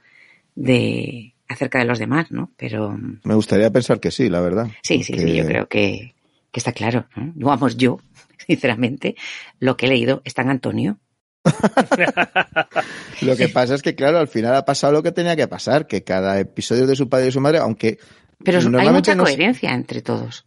[0.56, 2.52] de acerca de los demás, ¿no?
[2.58, 4.68] Pero Me gustaría pensar que sí, la verdad.
[4.84, 6.14] sí, sí, sí, yo creo que,
[6.52, 7.06] que está claro.
[7.16, 7.48] ¿no?
[7.48, 8.00] Vamos, yo,
[8.48, 9.16] sinceramente,
[9.60, 10.98] lo que he leído está en Antonio.
[13.22, 15.88] Lo que pasa es que, claro, al final ha pasado lo que tenía que pasar,
[15.88, 17.98] que cada episodio de su padre y su madre, aunque
[18.44, 20.46] Pero hay normalmente mucha no se- coherencia entre todos.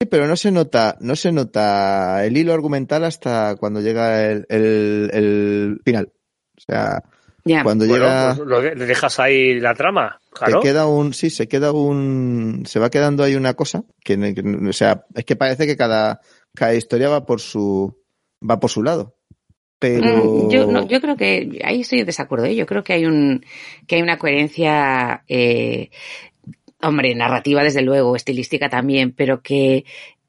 [0.00, 4.44] Sí, pero no se nota, no se nota el hilo argumental hasta cuando llega el,
[4.48, 6.12] el, el final.
[6.56, 7.02] O sea,
[7.62, 10.60] cuando Bueno, llega, pues lo de- le dejas ahí la trama, claro.
[10.60, 14.68] te queda un, sí, se queda un, se va quedando ahí una cosa que, que-
[14.68, 16.20] o sea, es que parece que cada,
[16.54, 17.96] cada historia va por su,
[18.48, 19.16] va por su lado.
[19.78, 20.06] Pero...
[20.46, 22.46] Mm, Yo, no, yo creo que ahí estoy en desacuerdo.
[22.46, 22.54] ¿eh?
[22.56, 23.44] Yo creo que hay un
[23.86, 25.90] que hay una coherencia, eh,
[26.82, 29.84] hombre, narrativa desde luego, estilística también, pero que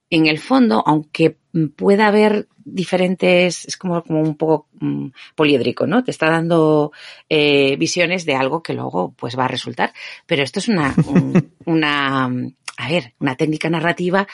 [0.09, 1.37] en el fondo, aunque
[1.75, 6.03] pueda haber diferentes, es como, como un poco mm, poliédrico, ¿no?
[6.03, 6.91] Te está dando
[7.29, 9.93] eh, visiones de algo que luego pues va a resultar.
[10.25, 14.27] Pero esto es una, un- una, a ver, una técnica narrativa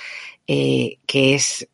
[0.47, 1.67] eh, que es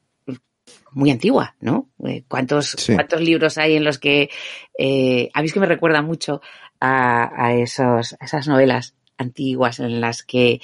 [0.97, 1.89] muy antigua, ¿no?
[2.05, 2.93] Eh, ¿Cuántos, Sí.
[2.95, 4.29] ¿Cuántos libros hay en los que
[4.77, 6.41] eh, a mí es que me recuerda mucho
[6.79, 10.61] a, a esos, a esas novelas antiguas en las que,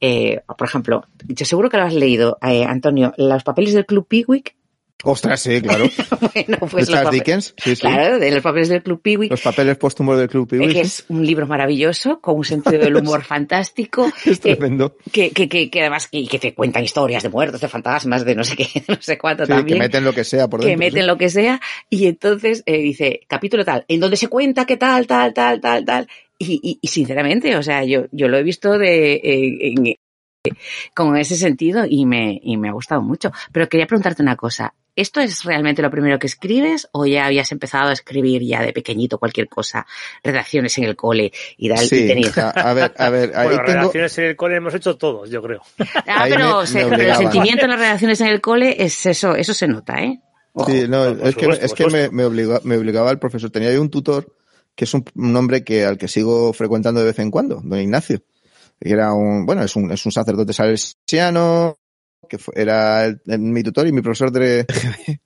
[0.00, 4.06] eh, por ejemplo, yo seguro que lo has leído, eh, Antonio, los papeles del Club
[4.06, 4.56] Pickwick.
[5.04, 5.84] Ostras, sí, claro.
[6.34, 7.80] bueno, pues Charles Dickens, sí, sí.
[7.80, 9.30] claro, de los papeles del Club Pickwick.
[9.30, 12.78] Los papeles póstumos del Club eh, Piwi, que es un libro maravilloso, con un sentido
[12.78, 14.96] del humor fantástico, es eh, tremendo.
[15.12, 18.34] que, que, que, que además que, que te cuentan historias de muertos, de fantasmas, de
[18.34, 19.78] no sé qué, de no sé cuánto Sí, que también.
[19.78, 20.84] meten lo que sea por que dentro.
[20.86, 21.06] meten sí.
[21.06, 25.06] lo que sea y entonces eh, dice capítulo tal en donde se cuenta que tal
[25.06, 28.78] tal tal tal tal y, y, y sinceramente o sea yo yo lo he visto
[28.78, 29.94] de eh, en-
[30.94, 34.74] con ese sentido y me y me ha gustado mucho pero quería preguntarte una cosa
[34.96, 38.72] esto es realmente lo primero que escribes o ya habías empezado a escribir ya de
[38.72, 39.86] pequeñito cualquier cosa
[40.22, 43.48] redacciones en el cole y tal y Sí, tenías- a, a ver, a ver, ahí
[43.48, 43.78] Bueno, tengo...
[43.80, 45.60] relaciones en el cole hemos hecho todos, yo creo.
[46.06, 47.18] ah ahí pero, me- se- me pero el obligaba.
[47.22, 50.20] sentimiento en las redacciones en el cole es eso eso se nota eh
[50.56, 50.70] Ojo.
[50.70, 52.12] Sí, no, es que, es que me, supuesto.
[52.12, 53.50] me, obliga- me obligaba el profesor.
[53.50, 54.32] Tenía yo un tutor
[54.76, 57.80] que es un, un hombre que al que sigo frecuentando de vez en cuando, don
[57.80, 58.20] Ignacio.
[58.80, 61.76] Que era un, bueno, es un, es un sacerdote salesiano,
[62.28, 64.66] que fue- era el- el- mi tutor y mi profesor de,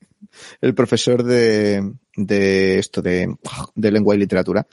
[0.61, 3.35] el profesor de, de esto, de,
[3.75, 4.67] de lengua y literatura.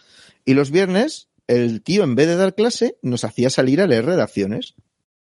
[0.45, 4.05] Y los viernes, el tío, en vez de dar clase, nos hacía salir a leer
[4.05, 4.75] redacciones.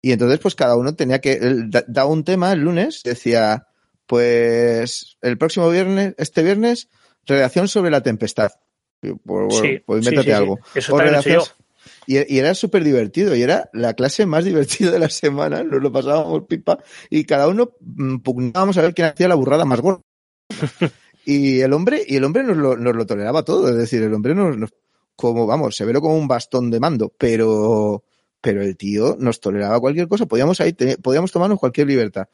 [0.02, 3.66] Y entonces, pues cada uno tenía que, él da- daba un tema el lunes, decía,
[4.06, 6.88] pues el próximo viernes, este viernes,
[7.26, 8.50] redacción sobre la tempestad.
[9.00, 10.30] Pues, bueno, pues sí, sí, sí.
[10.32, 10.58] algo.
[10.74, 11.54] Eso O redacciones-
[12.16, 15.82] y, y era súper divertido, y era la clase más divertida de la semana, nos
[15.82, 19.80] lo pasábamos pipa, y cada uno mm, pugnábamos a ver quién hacía la burrada más
[19.80, 20.02] gorda.
[21.24, 24.14] y el hombre, y el hombre nos lo, nos lo toleraba todo, es decir, el
[24.14, 24.74] hombre nos, nos-
[25.16, 28.04] como, vamos, severo como un bastón de mando, pero,
[28.40, 32.28] pero el tío nos toleraba cualquier cosa, podíamos ahí, podíamos tomarnos cualquier libertad.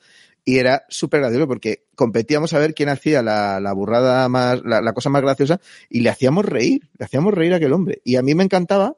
[0.45, 4.81] Y era súper gracioso porque competíamos a ver quién hacía la, la burrada más, la,
[4.81, 5.61] la cosa más graciosa
[5.91, 8.01] y le hacíamos reír, le hacíamos reír a aquel hombre.
[8.05, 8.95] Y a mí me encantaba,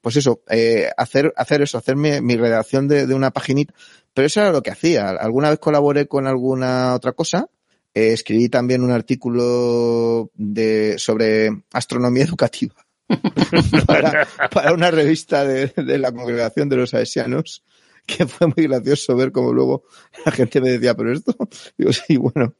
[0.00, 3.74] pues eso, eh, hacer, hacer eso, hacer mi, mi redacción de, de una paginita.
[4.14, 5.10] Pero eso era lo que hacía.
[5.10, 7.48] Alguna vez colaboré con alguna otra cosa.
[7.94, 12.74] Eh, escribí también un artículo de, sobre astronomía educativa
[13.86, 17.64] para, para una revista de, de la congregación de los aesianos,
[18.06, 19.84] que fue muy gracioso ver cómo luego
[20.24, 21.34] la gente me decía, pero esto,
[21.76, 22.54] digo, sí, bueno.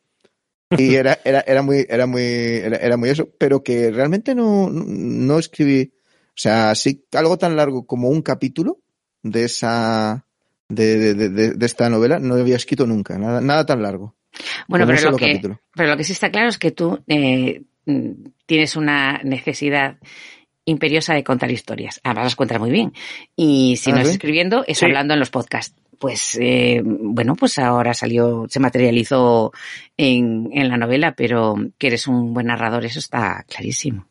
[0.77, 4.69] Y era, era, era muy, era muy, era, era muy eso, pero que realmente no,
[4.71, 5.95] no escribí,
[6.39, 8.79] o sea, sí, algo tan largo como un capítulo
[9.25, 10.25] de esa,
[10.69, 14.15] de, de, de, de- de esta novela, no había escrito nunca, nada, nada tan largo.
[14.69, 15.61] Bueno, pero lo, que, capítulo.
[15.75, 17.63] pero lo que sí está claro es que tú eh,
[18.47, 19.97] tienes una necesidad
[20.65, 21.99] imperiosa de contar historias.
[22.05, 22.93] Además las cuentas muy bien.
[23.35, 24.85] Y si Ah, no es escribiendo, es Sí.
[24.85, 25.75] hablando en los podcasts.
[25.99, 29.51] Pues eh, bueno, pues ahora salió, se materializó
[29.97, 34.07] en, en la novela, pero que eres un buen narrador, eso está clarísimo.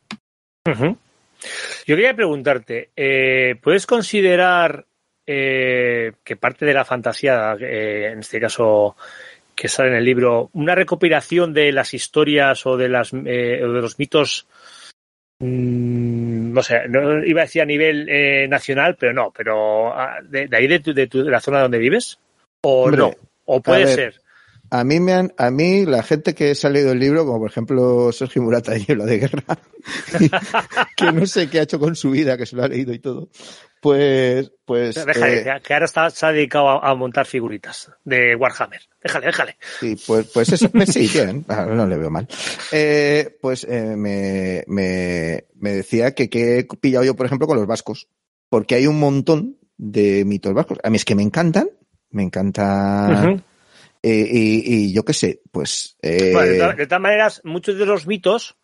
[1.86, 4.86] Yo quería preguntarte, eh, ¿puedes considerar
[5.26, 8.96] eh, que parte de la fantasía, eh, en este caso
[9.56, 13.72] que sale en el libro, una recopilación de las historias o de las eh, o
[13.74, 14.48] de los mitos,
[15.40, 20.20] mm, no sé, no, iba a decir a nivel eh, nacional, pero no, pero ah,
[20.24, 22.20] de, de ahí de, tu- de, tu- de la zona donde vives,
[22.62, 23.12] o Hombre, no,
[23.46, 24.22] o puede ser.
[24.70, 27.40] A mí me han, a mí la gente que se ha leído el libro, como
[27.40, 29.44] por ejemplo Sergio Murata y la de guerra,
[30.98, 33.00] que no sé qué ha hecho con su vida, que se lo ha leído y
[33.00, 33.30] todo,
[33.80, 38.36] pues, pues, Déjale, eh, que ahora está, se ha dedicado a, a montar figuritas de
[38.36, 38.82] Warhammer.
[39.02, 39.58] Déjale, déjale.
[39.80, 42.28] sí, pues, pues eso, pues sí, bien, no le veo mal.
[42.72, 47.58] Eh, pues eh, me, me, me decía que, que he pillado yo, por ejemplo, con
[47.58, 48.10] los vascos,
[48.50, 50.80] porque hay un montón de mitos vascos.
[50.84, 51.70] A mí es que me encantan,
[52.10, 53.42] me encantan, Ujú.
[54.10, 57.78] Eh, y, y yo qué sé, pues, eh, Bueno, de, to- de todas maneras, muchos
[57.78, 58.56] de los mitos,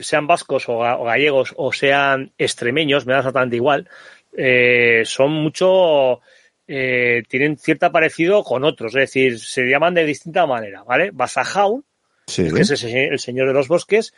[0.00, 3.88] sean vascos o, ga- o gallegos o sean extremeños, me da exactamente igual,
[4.36, 6.20] eh, son mucho,
[6.66, 11.10] eh, tienen cierto parecido con otros, es decir, se llaman de distinta manera, ¿vale?
[11.12, 11.84] Basajaun,
[12.26, 14.12] sí, que es el, se- el señor de los bosques,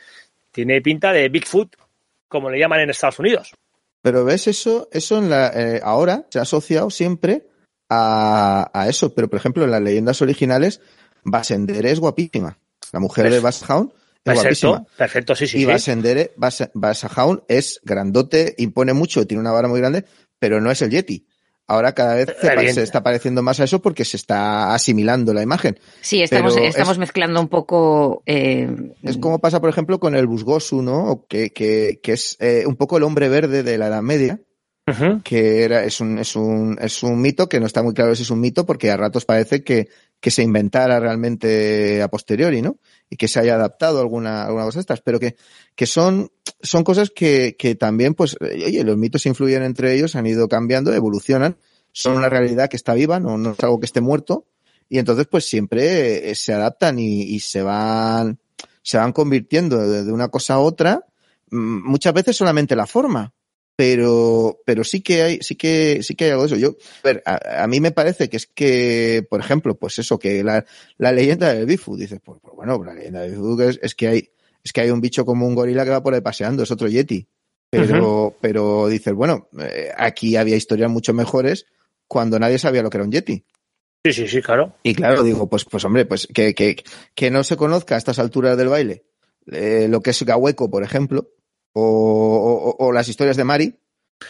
[0.51, 1.77] tiene pinta de Bigfoot,
[2.29, 3.53] como le llaman en Estados Unidos.
[4.03, 7.43] Pero ves eso, eso en la, eh, ahora se ha asociado siempre
[7.89, 9.15] a, a eso.
[9.15, 10.81] Pero por ejemplo, en las leyendas originales,
[11.25, 12.59] Basender es guapísima.
[12.93, 13.41] La mujer de.
[13.41, 13.91] Bashound
[14.25, 14.73] Es guapísima.
[14.85, 15.57] Perfecto, perfecto, sí, sí.
[15.59, 15.67] Y sí.
[15.67, 16.63] Basendere, Bas,
[17.49, 20.05] es grandote, impone mucho, tiene una vara muy grande,
[20.39, 21.27] pero no es el Yeti.
[21.67, 22.27] Ahora cada vez
[22.75, 25.79] se, está pareciendo más a eso porque se está asimilando la imagen.
[26.03, 28.23] Sí, estamos, Pero estamos es- mezclando un poco.
[28.27, 28.69] eh,
[29.03, 31.25] Es como pasa, por ejemplo, con el Busgosu, ¿no?
[31.27, 34.41] Que, que, que es eh, un poco el hombre verde de la Edad Media,
[35.25, 38.23] Que era, es un, es un, es un mito que no está muy claro si
[38.23, 39.89] es un mito porque a ratos parece que,
[40.21, 42.79] que se inventara realmente a posteriori, ¿no?
[43.09, 45.37] Y que se haya adaptado alguna, alguna cosa de estas, pero que,
[45.75, 50.17] que son, son cosas que, que también, pues, eh, oye, los mitos influyen entre ellos,
[50.17, 51.57] han ido cambiando, evolucionan,
[51.93, 54.47] son una realidad que está viva, no, no es algo que esté muerto,
[54.89, 58.39] y entonces, pues, siempre eh, se adaptan y, y se van,
[58.83, 61.07] se van convirtiendo de, de una cosa a otra,
[61.51, 63.33] mm, muchas veces solamente la forma,
[63.77, 66.57] pero, pero sí que hay, sí que, sí que hay algo de eso.
[66.57, 70.19] Yo, a, ver, a, a mí me parece que es que, por ejemplo, pues eso,
[70.19, 70.65] que la,
[70.99, 74.09] la leyenda del Bigfoot, dices, pues, pues bueno, la leyenda del Bigfoot es, es que
[74.09, 74.31] hay,
[74.63, 76.89] es que hay un bicho como un gorila que va por ahí paseando, es otro
[76.89, 77.27] Yeti.
[77.71, 81.67] Pero, pero dices, bueno, eh, aquí había historias mucho mejores
[82.07, 83.45] cuando nadie sabía lo que era un Yeti.
[84.05, 84.77] Sí, sí, sí, claro.
[84.85, 86.77] Y claro, digo, pues, pues hombre, pues que, que,
[87.15, 89.07] que no se conozca a estas alturas del baile
[89.47, 91.31] eh, lo que es Gahueco, por ejemplo,
[91.75, 93.75] o, o, o las historias de Mari,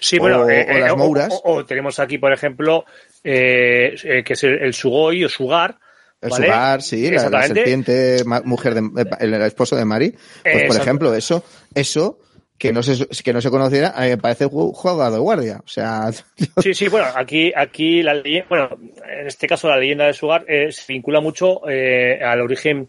[0.00, 1.40] Sí, bueno, O- eh, o las eh, mouras.
[1.44, 2.84] o- tenemos aquí, por ejemplo,
[3.22, 5.78] eh, eh, que es el, el Sugoi o Sugar.
[6.20, 6.46] el ¿vale?
[6.46, 10.14] Sugar, sí, la, la serpiente mujer de, eh, el, esposo de Mari.
[10.42, 12.18] Pues, por ejemplo, eso, eso,
[12.58, 15.60] que no se, que no se conociera, a mí me parece ju- juego de guardia.
[15.64, 16.10] O sea,
[16.62, 18.70] Sí, sí, bueno, aquí, aquí la leyenda, bueno,
[19.06, 22.88] en este caso la leyenda de Sugar eh, se vincula mucho eh, al origen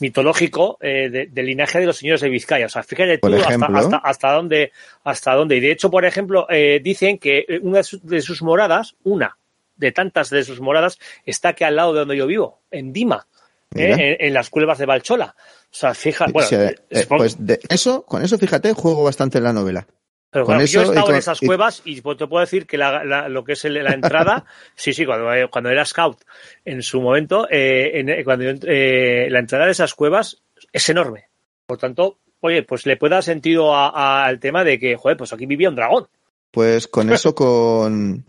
[0.00, 2.66] mitológico eh, de- del linaje de los señores de Vizcaya.
[2.66, 4.72] O sea, fíjate tú hasta, hasta, hasta dónde,
[5.04, 5.56] hasta dónde.
[5.56, 9.36] Y de hecho, por ejemplo, eh, dicen que una de sus, de sus moradas, una
[9.76, 13.26] de tantas de sus moradas, está aquí al lado de donde yo vivo, en Dima,
[13.74, 15.34] eh, en, en las cuevas de Valchola.
[15.38, 16.48] O sea, fija, bueno,
[16.90, 19.86] eh, pues de eso, con eso, fíjate, juego bastante en la novela.
[20.30, 22.66] Pero Con claro, yo he estado con- en esas cuevas y pues te puedo decir
[22.66, 24.44] que la, la- lo que es el- la entrada,
[24.76, 26.18] sí, sí, cuando, eh, cuando era scout
[26.64, 30.40] en su momento, eh, en- eh, cuando eh, la entrada de esas cuevas
[30.72, 31.24] es enorme.
[31.66, 35.16] Por tanto, oye, pues le puede dar sentido a- a- al tema de que, joder,
[35.16, 36.06] pues aquí vivía un dragón.
[36.52, 38.24] Pues con eso, con,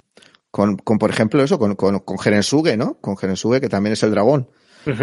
[0.50, 2.96] con, con por ejemplo, eso, con, con, con Gerensuge, ¿no?
[2.96, 4.48] Con Gerensuge, que también es el dragón.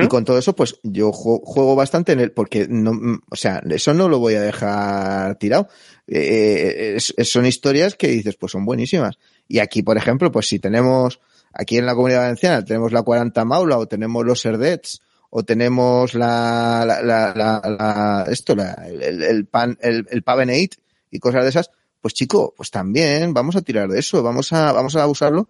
[0.02, 3.36] Y con todo eso, pues yo ju- juego bastante en él, porque no, mm, o
[3.36, 5.68] sea, eso no lo voy a dejar tirado.
[6.06, 9.18] Eh, es- son historias que dices, pues son buenísimas.
[9.46, 11.20] Y aquí, por ejemplo, pues si tenemos,
[11.52, 16.14] aquí en la comunidad valenciana, tenemos la 40 Maula, o tenemos los Erdets, o tenemos
[16.14, 20.70] la, la, la, la- esto, el, el- el pan, el, el Pavenate
[21.10, 24.72] y cosas de esas, pues chico, pues también vamos a tirar de eso, vamos a,
[24.72, 25.48] vamos a usarlo,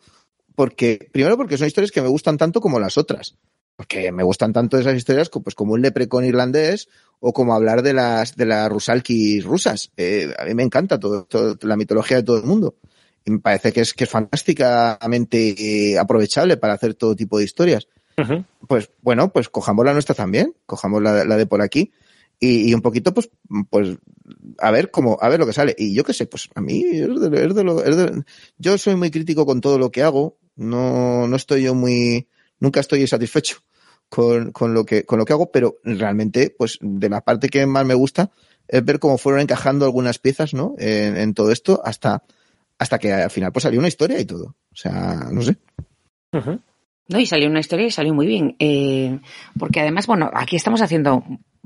[0.55, 3.37] porque, primero porque son historias que me gustan tanto como las otras
[3.79, 6.88] porque me gustan tanto esas historias pues como un leprecon irlandés
[7.21, 9.93] o como hablar de las de las rusalkis rusas.
[9.97, 12.75] Eh, a mí me encanta todo, todo- la mitología de todo el mundo.
[13.25, 17.45] Y me parece que es que es fantásticamente eh, aprovechable para hacer todo tipo de
[17.45, 17.87] historias.
[18.67, 21.93] Pues bueno, pues cojamos la nuestra también, cojamos la, la de por aquí
[22.41, 23.31] y, y un poquito pues
[23.71, 23.97] pues
[24.59, 26.83] a ver cómo a ver lo que sale y yo qué sé pues a mí
[26.85, 28.23] es de- es de lo- es de-
[28.59, 32.27] yo soy muy crítico con todo lo que hago no no estoy yo muy
[32.61, 33.59] nunca estoy satisfecho
[34.09, 37.66] con, con lo que con lo que hago pero realmente pues de la parte que
[37.66, 38.31] más me gusta
[38.66, 42.23] es ver cómo fueron encajando algunas piezas no en, en todo esto hasta
[42.79, 45.57] hasta que al final pues salió una historia y todo o sea no sé.
[47.09, 48.55] No, y salió una historia y salió muy bien.
[48.59, 49.18] Eh,
[49.59, 51.25] porque además, bueno, aquí estamos haciendo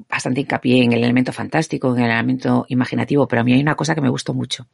[0.08, 3.74] bastante hincapié en el elemento fantástico, en el elemento imaginativo, pero a mí hay una
[3.74, 4.68] cosa que me gustó mucho.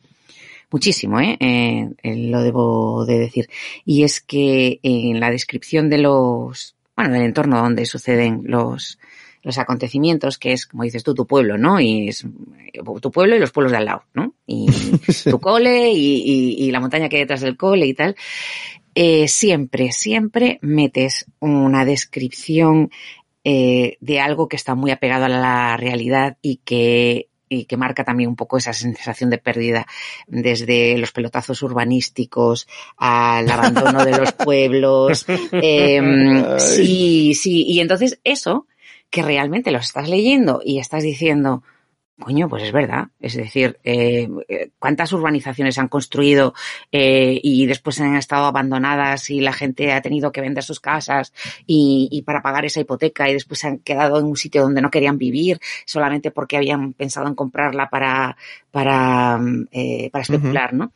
[0.70, 1.36] Muchísimo, ¿eh?
[1.40, 3.48] Eh, eh, lo debo de decir.
[3.84, 8.98] Y es que en la descripción de los, bueno, del entorno donde suceden los,
[9.42, 11.80] los acontecimientos, que es, como dices tú, tu pueblo, ¿no?
[11.80, 14.34] Y es eh, tu pueblo y los pueblos de al lado, ¿no?
[14.46, 14.66] Y
[15.30, 18.14] tu cole y, y- y la montaña que hay detrás del cole y tal.
[18.94, 22.90] Eh, siempre, siempre metes una descripción
[23.44, 28.04] eh, de algo que está muy apegado a la realidad y que, y que marca
[28.04, 29.86] también un poco esa sensación de pérdida,
[30.26, 35.26] desde los pelotazos urbanísticos al abandono de los pueblos.
[35.52, 36.60] Eh, Ay.
[36.60, 37.64] sí, sí.
[37.66, 38.66] Y entonces eso,
[39.10, 41.62] que realmente lo estás leyendo y estás diciendo,
[42.18, 43.08] coño, pues es verdad.
[43.20, 44.28] Es decir, eh,
[44.78, 46.54] cuántas urbanizaciones han construido
[46.90, 51.32] eh, y después han estado abandonadas y la gente ha tenido que vender sus casas
[51.66, 54.82] y, y para pagar esa hipoteca y después se han quedado en un sitio donde
[54.82, 58.36] no querían vivir solamente porque habían pensado en comprarla para,
[58.70, 60.92] para, mm, eh, para especular, ¿no?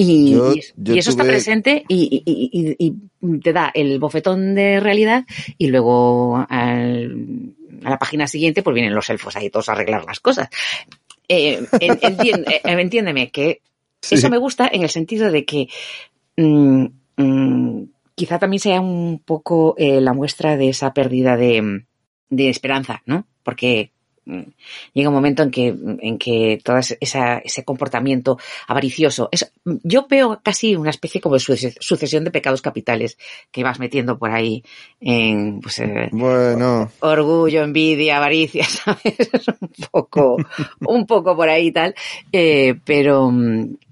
[0.00, 2.96] Y, Yo- y- yo y eso está presente y, y- y-
[3.28, 5.24] y te da el bofetón de realidad
[5.58, 10.04] y luego al- a la página siguiente pues vienen los elfos ahí todos a arreglar
[10.04, 10.48] las cosas.
[11.28, 13.60] Eh, entien- eh, entiéndeme que
[14.00, 14.14] Sí.
[14.14, 15.68] eso me gusta en el sentido de que
[16.36, 16.86] mm,
[17.16, 17.82] mm,
[18.14, 21.82] quizá también sea un poco eh, la muestra de esa pérdida de,
[22.30, 23.26] de esperanza, ¿no?
[23.42, 23.90] Porque
[24.92, 25.68] llega un momento en que,
[26.00, 29.50] en que todo esa, ese comportamiento avaricioso, es,
[29.82, 33.18] yo veo casi una especie como de suce- sucesión de pecados capitales
[33.50, 34.62] que vas metiendo por ahí
[35.00, 39.18] en pues, eh, Bueno, orgullo, envidia, avaricia, ¿sabes?
[39.32, 40.36] Es un poco,
[40.86, 41.94] un poco por ahí y tal.
[42.32, 43.32] Eh, pero,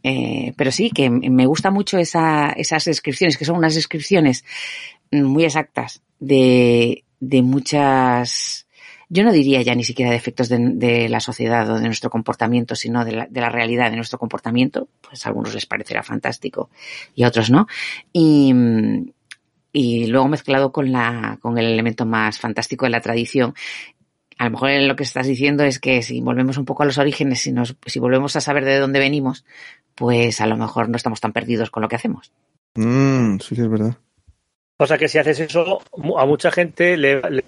[0.03, 4.45] eh, pero sí, que me gusta mucho esa, esas descripciones, que son unas descripciones
[5.11, 8.66] muy exactas de, de muchas,
[9.09, 12.11] yo no diría ya ni siquiera de efectos de, de la sociedad o de nuestro
[12.11, 14.89] comportamiento, sino de la, de la realidad de nuestro comportamiento.
[15.01, 16.71] Pues a algunos les parecerá fantástico
[17.15, 17.67] y a otros no.
[18.13, 18.53] Y,
[19.73, 23.55] y luego mezclado con la con el elemento más fantástico de la tradición.
[24.39, 26.99] A lo mejor lo que estás diciendo es que si volvemos un poco a los
[26.99, 29.45] orígenes, si nos si volvemos a saber de dónde venimos,
[29.95, 32.33] pues a lo mejor no estamos tan perdidos con lo que hacemos.
[32.75, 33.97] mm, sí que es verdad.
[34.79, 35.81] Cosa que si haces eso,
[36.19, 37.45] a mucha gente le, le-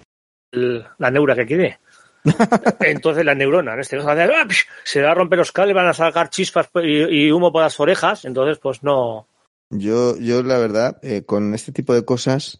[0.51, 1.79] el- la neura que quiere.
[2.81, 4.47] Entonces la neurona, en este caso, ¡ah!
[4.83, 7.79] Se va a romper los cables, van a sacar chispas y, y humo por las
[7.79, 9.27] orejas, entonces pues no.
[9.69, 12.59] Yo, yo la verdad, eh, con este tipo de cosas,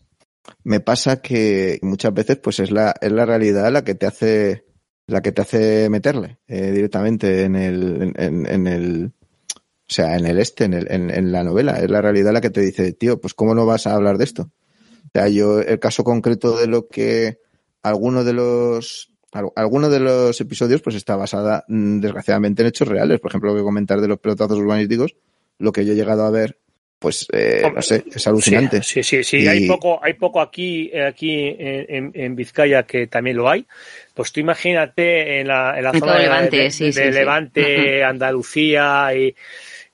[0.63, 4.65] me pasa que muchas veces, pues es la, es la realidad la que te hace,
[5.07, 9.11] la que te hace meterle eh, directamente en el, en el,
[9.55, 11.79] o sea, en el este, en, el, en, en la novela.
[11.79, 14.23] Es la realidad la que te dice, tío, pues cómo no vas a hablar de
[14.23, 14.43] esto.
[14.43, 17.39] O sea, yo, el caso concreto de lo que
[17.83, 22.87] alguno de los, al- alguno de los episodios, pues está basada, mm, desgraciadamente, en hechos
[22.87, 23.19] reales.
[23.19, 25.15] Por ejemplo, lo que comentar de los pelotazos urbanísticos,
[25.59, 26.57] lo que yo he llegado a ver,
[26.99, 28.83] pues, eh, no sé, es alucinante.
[28.83, 29.37] Sí, sí, sí, sí.
[29.43, 33.65] Y- Hay poco, hay poco aquí, eh, aquí en, en- Vizcaya que también lo hay.
[34.13, 36.99] Pues tú imagínate en la, en la En zona de, Levante, de- sí, de sí,
[37.03, 37.11] sí.
[37.11, 39.33] Levante, Andalucía y,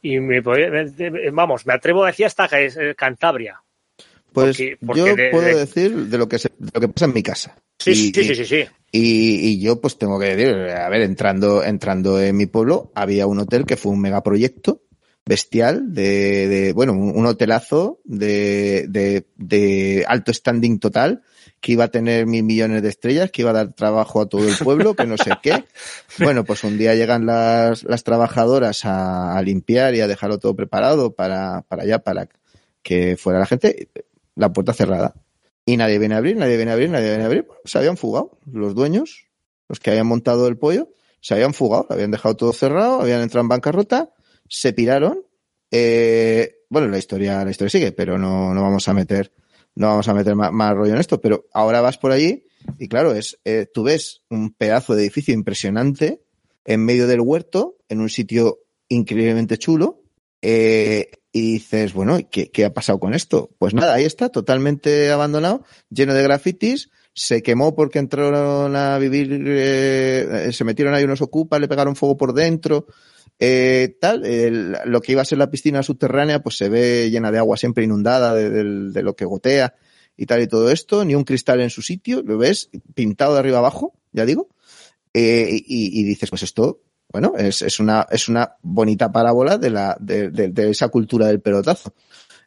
[0.02, 3.62] y me podría- me- vamos, me atrevo a decir hasta que es eh, Cantabria.
[4.36, 6.88] Pues Porque- porque yo de- puedo de- decir de lo que se- de lo que
[6.90, 7.58] pasa en mi casa.
[7.80, 8.64] Sí, Y- sí, sí, sí, sí.
[8.92, 13.26] Y, y yo pues tengo que decir, a ver, entrando, entrando en mi pueblo, había
[13.28, 14.82] un hotel que fue un megaproyecto
[15.26, 21.24] bestial de, de bueno, un, un hotelazo de, de, de alto standing total,
[21.60, 24.48] que iba a tener mil millones de estrellas, que iba a dar trabajo a todo
[24.48, 25.64] el pueblo, que no sé qué.
[26.20, 30.56] Bueno, pues un día llegan las, las trabajadoras a, a limpiar y a dejarlo todo
[30.56, 32.30] preparado para, para allá, para
[32.84, 33.90] que fuera la gente,
[34.36, 35.14] la puerta cerrada.
[35.66, 37.48] Y nadie viene a abrir, nadie viene a abrir, nadie viene a abrir.
[37.64, 39.28] Se habían fugado los dueños,
[39.68, 40.90] los que habían montado el pollo,
[41.22, 44.14] se habían fugado, habían dejado todo cerrado, habían entrado en bancarrota,
[44.48, 45.26] se piraron.
[45.72, 49.34] Eh, bueno, la historia, la historia sigue, pero no, no vamos a meter,
[49.74, 51.20] no vamos a meter más, más rollo en esto.
[51.20, 52.46] Pero ahora vas por allí
[52.78, 56.22] y claro, es, eh, tú ves un pedazo de edificio impresionante
[56.66, 58.60] en medio del huerto, en un sitio
[58.90, 60.02] increíblemente chulo,
[60.42, 63.50] eh, y dices, bueno, ¿qué, ¿qué ha pasado con esto?
[63.58, 69.44] Pues nada, ahí está, totalmente abandonado, lleno de grafitis, se quemó porque entraron a vivir,
[69.46, 72.88] eh, se metieron ahí unos ocupas, le pegaron fuego por dentro,
[73.38, 74.24] eh, tal,
[74.86, 77.84] lo que iba a ser la piscina subterránea, pues se ve llena de agua siempre
[77.84, 79.76] inundada de, lo que gotea
[80.16, 83.40] y tal y todo esto, ni un cristal en su sitio, lo ves pintado de
[83.40, 84.48] arriba abajo, ya digo,
[85.14, 86.80] eh, y dices, pues esto,
[87.16, 91.28] bueno, es, es una, es una bonita parábola de la, de, de- de esa cultura
[91.28, 91.94] del pelotazo.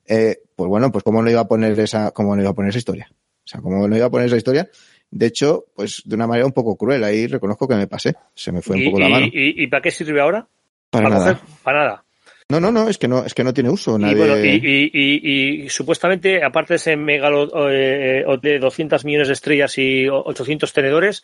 [0.06, 2.68] Eh, pues bueno, pues cómo no iba a poner esa, cómo no iba a poner
[2.68, 3.08] esa historia.
[3.10, 4.68] O sea, cómo no iba a poner esa historia.
[5.10, 7.02] De hecho, pues de una manera un poco cruel.
[7.02, 8.14] Ahí reconozco que me pasé.
[8.34, 9.24] Se me fue un ¿Y, poco la mano.
[9.26, 10.46] y- y para qué sirve ahora?
[10.90, 11.32] Para nada.
[11.32, 12.04] coger- Para nada.
[12.50, 13.98] No, no, no, es que no, es que no tiene uso.
[13.98, 14.14] Nadie...
[14.14, 19.28] Y, bueno, y, y- y- y supuestamente, aparte de ese megalo eh, de 200 millones
[19.28, 21.22] de estrellas y 800 tenedores,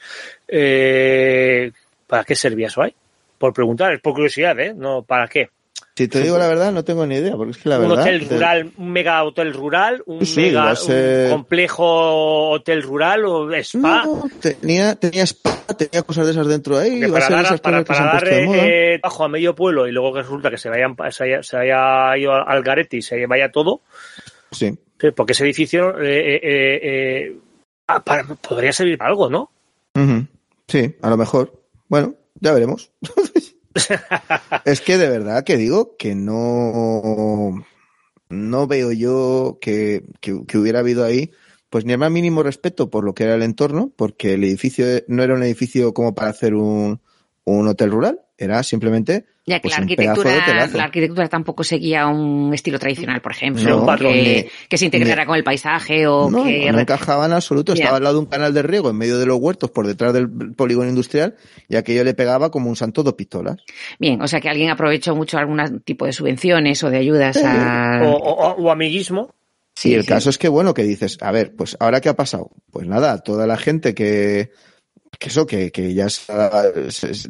[0.49, 1.72] eh,
[2.07, 2.95] ¿para qué servía eso ahí?
[3.39, 4.74] Por preguntar, es por curiosidad, ¿eh?
[4.74, 5.49] No, ¿para qué?
[5.97, 8.01] Si te digo la verdad, no tengo ni idea, porque es que la un verdad.
[8.05, 12.82] hotel de- rural, un mega hotel rural, un Sí, mega a ser- un complejo hotel
[12.82, 14.05] rural o spa.
[14.05, 17.03] No, tenía, tenía spa, tenía cosas de esas dentro ahí.
[17.05, 20.12] a para ser dar, esas para, para dar eh, bajo a medio pueblo y luego
[20.14, 23.51] que resulta que se, vayan, se, haya, se haya ido al garete y se vaya
[23.53, 23.80] todo,
[24.51, 24.76] Sí.
[25.16, 27.37] Porque ese edificio eh, eh, eh,
[27.89, 29.51] ah, para- podría servir para algo, ¿no?
[29.97, 30.26] Ujú.
[30.66, 31.53] Sí, a lo mejor.
[31.89, 32.93] Bueno, ya veremos.
[34.64, 37.64] es que de verdad que digo que no,
[38.28, 41.30] no veo yo que, que, hubiera habido ahí
[41.70, 44.87] pues ni el más mínimo respeto por lo que era el entorno, porque el edificio
[45.09, 47.01] no era un edificio como para hacer un,
[47.45, 51.28] un hotel rural, era simplemente Ya que pues, la un pedazo de arquitectura, la arquitectura
[51.28, 54.12] tampoco seguía un estilo tradicional, por ejemplo, No, patrón.
[54.12, 57.74] que, que se integrara con el paisaje o No, que no encajaba en absoluto.
[57.74, 57.85] Ya.
[57.85, 60.12] Estaba al lado de un canal de riego en medio de los huertos por detrás
[60.12, 61.37] del polígono industrial
[61.68, 63.59] y aquello le pegaba como un santo dos pistolas.
[64.01, 68.01] Bien, o sea que alguien aprovechó mucho algún tipo de subvenciones o de ayudas a...
[68.05, 69.32] O, o- o amiguismo.
[69.76, 70.09] Sí, y el sí.
[70.09, 72.51] caso es que, bueno, que dices, a ver, pues ahora qué ha pasado.
[72.70, 74.51] Pues nada, toda la gente que,
[75.25, 76.31] que eso, que, que ya se-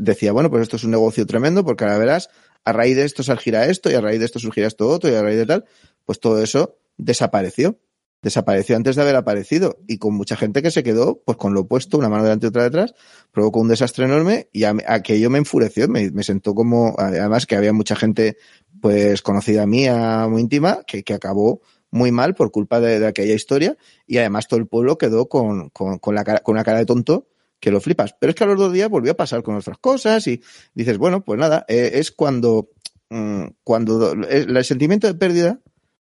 [0.01, 2.29] decía, bueno, pues esto es un negocio tremendo porque ahora verás,
[2.65, 5.15] a raíz de esto surgirá esto y a raíz de esto surgirá esto otro y
[5.15, 5.65] a raíz de tal,
[6.05, 7.79] pues todo eso desapareció.
[8.21, 11.61] Desapareció antes de haber aparecido y con mucha gente que se quedó pues con lo
[11.61, 12.95] opuesto, una mano delante y otra detrás,
[13.31, 17.55] provocó un desastre enorme y a- aquello me enfureció, me, me sentó como, además que
[17.55, 18.39] había mucha gente
[18.81, 23.35] pues conocida mía, muy íntima, que, que acabó muy mal por culpa de, de aquella
[23.35, 23.77] historia
[24.07, 26.87] y además todo el pueblo quedó con, con, con la cara, con una cara de
[26.87, 27.29] tonto
[27.65, 28.15] que lo flipas.
[28.21, 30.43] Pero es que a los dos días volvió a pasar con otras cosas y
[30.75, 32.69] dices, bueno, pues nada, eh, es cuando,
[33.09, 35.61] mm, cuando el, el sentimiento de pérdida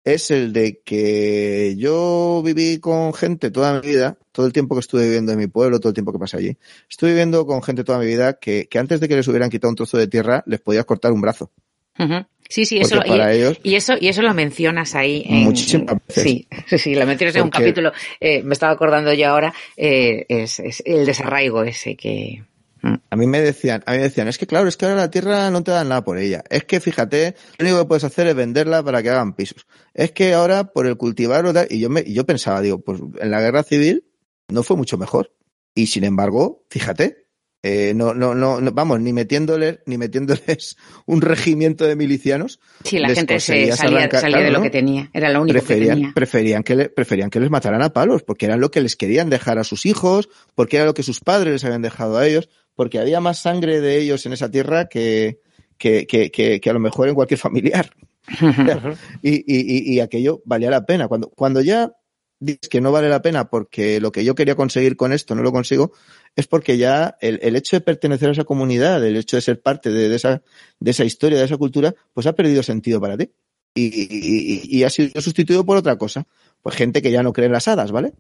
[0.04, 4.80] es el de que yo viví con gente toda mi vida, todo el tiempo que
[4.80, 6.58] estuve viviendo en mi pueblo, todo el tiempo que pasé allí,
[6.90, 9.70] estuve viviendo con gente toda mi vida que, que antes de que les hubieran quitado
[9.70, 11.52] un trozo de tierra les podías cortar un brazo.
[12.50, 15.24] Sí, sí, eso, para y, ellos- y eso y eso lo mencionas ahí.
[15.26, 16.24] En, Muchísimas veces.
[16.24, 17.92] Sí, sí, sí, lo mencionas en un capítulo.
[18.20, 22.44] eh, me estaba acordando yo ahora, eh, es, es el desarraigo ese que...
[22.82, 22.96] Mm.
[23.10, 25.10] A mí me decían, a mí me decían, es que claro, es que ahora la
[25.10, 26.44] tierra no te dan nada por ella.
[26.50, 29.66] Es que fíjate, lo único que puedes hacer es venderla para que hagan pisos.
[29.94, 32.80] Es que ahora por el cultivar o tal, y yo me, y yo pensaba, digo,
[32.82, 34.06] pues en la guerra civil
[34.50, 35.34] no fue mucho mejor.
[35.74, 37.23] Y sin embargo, fíjate,
[37.64, 43.00] eh, no, no, no, no- vamos, ni metiéndoles, ni metiéndoles un regimiento de milicianos, Sí,
[43.00, 44.64] la gente se salía, arrancar- salía de lo ¿no?
[44.64, 45.10] que tenía.
[45.14, 46.12] Era lo único que preferían, tenía.
[46.14, 49.30] preferían que le, preferían que les mataran a palos, porque eran lo que les querían
[49.30, 52.50] dejar a sus hijos, porque era lo que sus padres les habían dejado a ellos,
[52.76, 55.40] porque había más sangre de ellos en esa tierra que,
[55.78, 57.90] que, que, que, que a lo mejor en cualquier familiar.
[59.22, 61.08] y, y, y, y aquello valía la pena.
[61.08, 61.92] Cuando, cuando ya
[62.44, 65.44] dices que no vale la pena porque lo que yo quería conseguir con esto no
[65.44, 65.94] lo consigo,
[66.36, 69.62] es porque ya el, el hecho de pertenecer a esa comunidad, el hecho de ser
[69.62, 70.42] parte de, esa,
[70.80, 73.32] de esa historia, de esa cultura, pues ha perdido sentido para ti.
[73.76, 76.28] Y, y, ha sido sustituido por otra cosa.
[76.62, 78.14] Pues gente que ya no cree en las hadas, ¿vale?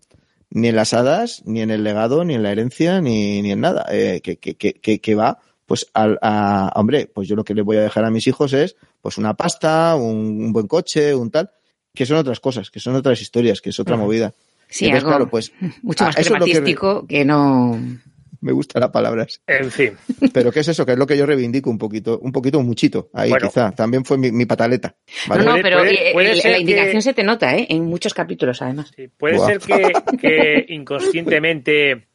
[0.49, 3.61] Ni en las hadas, ni en el legado, ni en la herencia, ni, ni en
[3.61, 3.85] nada.
[3.91, 7.61] Eh, que, que, que, que, va, pues, al, a, hombre, pues yo lo que le
[7.61, 11.51] voy a dejar a mis hijos es, pues, una pasta, un buen coche, un tal,
[11.93, 14.33] que son otras cosas, que son otras historias, que es otra movida.
[14.69, 17.79] Sí, Entonces, algo claro, pues, mucho más lo que- crematístico que no...
[18.41, 19.23] me gusta la palabra.
[19.23, 19.39] esa.
[19.47, 19.93] En fin.
[20.33, 20.85] Pero ¿qué es eso?
[20.85, 23.09] Que es lo que yo reivindico un poquito, un poquito, un muchito.
[23.13, 23.47] Ahí Bueno.
[23.47, 23.71] quizá.
[23.71, 24.95] También fue mi, mi pataleta.
[25.27, 25.45] ¿vale?
[25.45, 27.67] No, no, pero puede- eh, puede eh, ser la que- indicación se te nota, ¿eh?
[27.69, 28.91] En muchos capítulos, además.
[28.95, 29.47] Sí, puede Buah.
[29.47, 32.07] ser que, que inconscientemente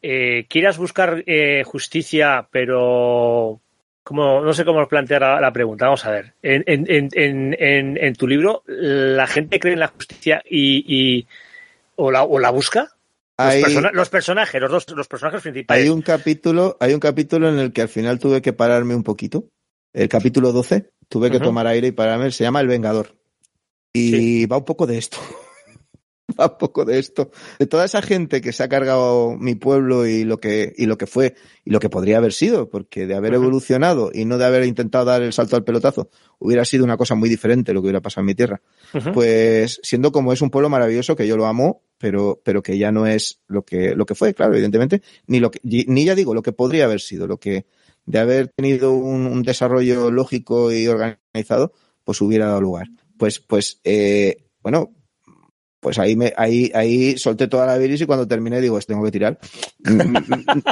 [0.00, 3.60] eh, quieras buscar eh, justicia, pero
[4.02, 5.84] como no sé cómo plantear la, la pregunta.
[5.86, 6.34] Vamos a ver.
[6.42, 10.84] En, en, en, en, en- en tu libro, ¿la gente cree en la justicia y,
[10.86, 11.26] y-
[11.96, 12.80] o, la, o la busca?
[12.80, 12.90] Los,
[13.54, 15.82] Hay, persona- los personajes, los dos, los personajes principales.
[15.84, 19.02] hay un capítulo, hay un capítulo en el que al final tuve que pararme un
[19.02, 19.44] poquito.
[19.92, 22.30] El capítulo 12, tuve que tomar aire y pararme.
[22.30, 23.14] Se llama El Vengador.
[23.92, 25.18] Y va un poco de esto.
[26.38, 27.30] un poco de esto.
[27.58, 30.98] De toda esa gente que se ha cargado mi pueblo y lo que, y lo
[30.98, 34.44] que fue, y lo que podría haber sido, porque de haber evolucionado y no de
[34.44, 37.86] haber intentado dar el salto al pelotazo, hubiera sido una cosa muy diferente lo que
[37.86, 38.60] hubiera pasado en mi tierra.
[39.12, 42.92] Pues siendo como es un pueblo maravilloso que yo lo amo, pero, pero que ya
[42.92, 46.34] no es lo que, lo que fue, claro, evidentemente, ni lo que, ni ya digo
[46.34, 47.66] lo que podría haber sido, lo que
[48.06, 51.72] de haber tenido un, un desarrollo lógico y organizado,
[52.04, 52.88] pues hubiera dado lugar.
[53.16, 54.92] Pues, pues, eh, bueno,
[55.80, 59.10] pues ahí me, ahí, ahí solté toda la bilis y cuando terminé digo, tengo que
[59.10, 59.38] tirar.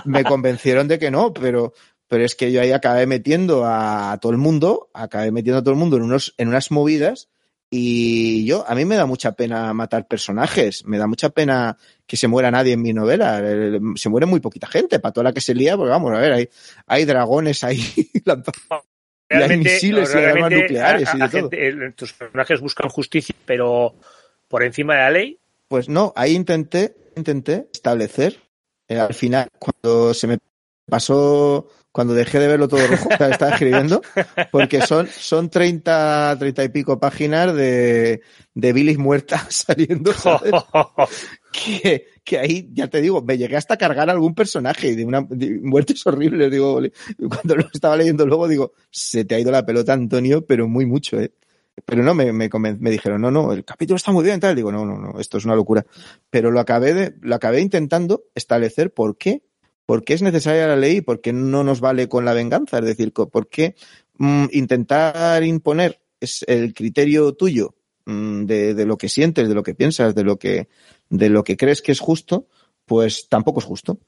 [0.05, 1.73] me convencieron de que no, pero,
[2.07, 5.73] pero es que yo ahí acabé metiendo a todo el mundo, acabé metiendo a todo
[5.73, 7.29] el mundo en unos, en unas movidas
[7.71, 12.17] y yo, a mí me da mucha pena matar personajes, me da mucha pena que
[12.17, 13.43] se muera nadie en mi novela,
[13.97, 16.33] se muere muy poquita gente, para toda la que se lía, porque vamos a ver,
[16.33, 16.49] hay,
[16.87, 17.79] hay dragones ahí,
[19.31, 21.41] y hay misiles y armas nucleares a- y de a todo.
[21.51, 23.95] gente- eh, tus personajes buscan justicia, pero
[24.49, 25.39] por encima de la ley.
[25.69, 28.41] Pues no, ahí intenté, intenté establecer,
[28.89, 30.39] eh, al final, cuando se me
[30.89, 34.01] pasó, cuando dejé de verlo todo rojo, o sea, estaba escribiendo,
[34.51, 38.23] porque son, son 30, 30 y pico páginas de,
[38.55, 40.53] de bilis muertas saliendo, ¿sabes?
[41.53, 45.05] que, que ahí, ya te digo, me llegué hasta a cargar a algún personaje de
[45.05, 46.81] una de muertes horribles, digo,
[47.29, 50.87] cuando lo estaba leyendo luego, digo, se te ha ido la pelota, Antonio, pero muy
[50.87, 51.33] mucho, eh.
[51.85, 54.55] Pero no, me, me, me dijeron, no, no, el capítulo está muy bien, tal.
[54.55, 55.85] Digo, no, no, no, esto es una locura.
[56.31, 59.43] Pero lo acabé de, lo acabé intentando establecer por qué,
[59.87, 62.79] ¿por qué es necesaria la ley y por qué no nos vale con la venganza?
[62.79, 63.75] Es decir, ¿por qué
[64.19, 67.75] mm, intentar imponer es el criterio tuyo
[68.07, 70.69] mm, de, de lo que sientes, de lo que piensas, de lo que,
[71.09, 72.47] de lo que crees que es justo,
[72.85, 73.99] pues tampoco es justo.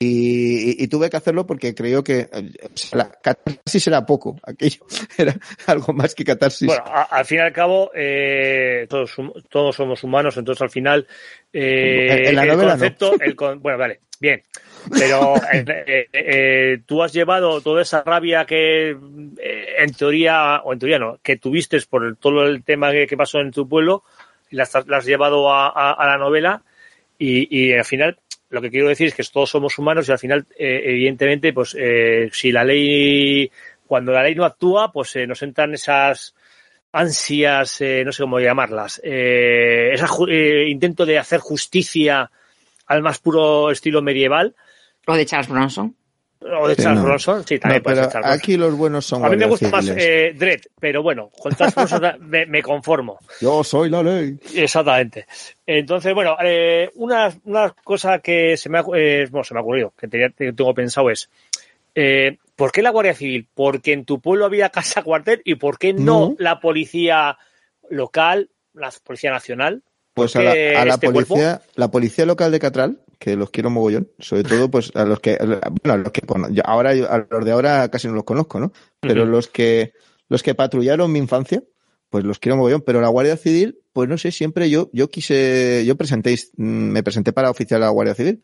[0.00, 2.52] Y, y- y tuve que hacerlo porque creo que eh,
[2.92, 4.86] la catarsis era poco, aquello
[5.18, 5.34] era
[5.66, 6.66] algo más que catarsis.
[6.68, 9.16] Bueno, a- al fin y al cabo, eh, todos,
[9.50, 11.04] todos somos humanos, entonces al final
[11.52, 12.58] eh, En- la el no.
[12.58, 14.40] concepto, el con- bueno, vale, bien,
[14.96, 20.72] pero eh, eh, eh, tú has llevado toda esa rabia que eh, en teoría, o
[20.72, 23.68] en teoría no, que tuviste por el- todo el tema que, que pasó en tu
[23.68, 24.04] pueblo,
[24.48, 26.62] y la has, la has llevado a, a- a la novela
[27.18, 28.16] y, y al final
[28.50, 31.76] lo que quiero decir es que todos somos humanos y al final, eh, evidentemente, pues
[31.78, 33.50] eh, si la ley,
[33.86, 36.34] cuando la ley no actúa, pues eh, nos entran esas
[36.92, 42.30] ansias, eh, no sé cómo llamarlas, ese intento de hacer justicia
[42.86, 44.54] al más puro estilo medieval,
[45.06, 45.94] O de Charles Bronson.
[46.40, 47.06] O de Sí, Charles no.
[47.08, 48.38] Bronson, sí, No, también puede ser Charles Bronson.
[48.40, 51.74] aquí los buenos son A mí me gusta más eh, Dredd, pero bueno, con Charles
[51.74, 53.18] Bronson me, me conformo.
[53.40, 54.38] Yo soy la ley.
[54.54, 55.26] Exactamente.
[55.66, 59.62] Entonces, bueno, eh, una, una cosa que se me ha, eh, bueno, se me ha
[59.62, 61.28] ocurrido, que tenía- tengo pensado es,
[61.94, 63.46] eh, ¿por qué la Guardia Civil?
[63.54, 66.36] Porque en tu pueblo había casa cuartel y ¿por qué no, No.
[66.38, 67.36] la policía
[67.90, 69.82] local, la Policía Nacional?
[70.18, 71.34] Pues ¿Por a la, qué a la este cuerpo?
[71.34, 75.20] policía, la policía local de Catral, que los quiero mogollón, sobre todo pues a los
[75.20, 78.24] que, bueno, a los que ya ahora yo- a los de ahora casi no los
[78.24, 78.72] conozco, ¿no?
[79.00, 79.92] Pero los que
[80.28, 81.62] los que patrullaron mi infancia,
[82.10, 82.82] pues los quiero mogollón.
[82.82, 87.02] Pero la Guardia Civil, pues no sé, siempre yo yo quise, yo presenté, mm, me
[87.02, 88.42] presenté para oficial a la Guardia Civil.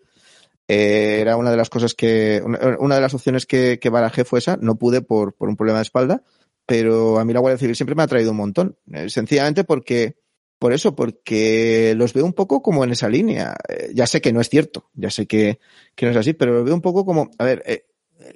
[0.66, 4.24] Eh, era una de las cosas que, una, una de las opciones que, que barajé
[4.24, 4.56] fue esa.
[4.60, 6.22] No pude por, por un problema de espalda,
[6.66, 8.76] pero a mí la Guardia Civil siempre me ha traído un montón.
[8.92, 10.16] Eh, sencillamente porque,
[10.59, 13.55] por eso, porque los veo un poco como en esa línea.
[13.68, 15.59] Eh, ya sé que no es cierto, ya sé que,
[16.02, 17.86] no es así, pero los veo un poco como, a ver, eh,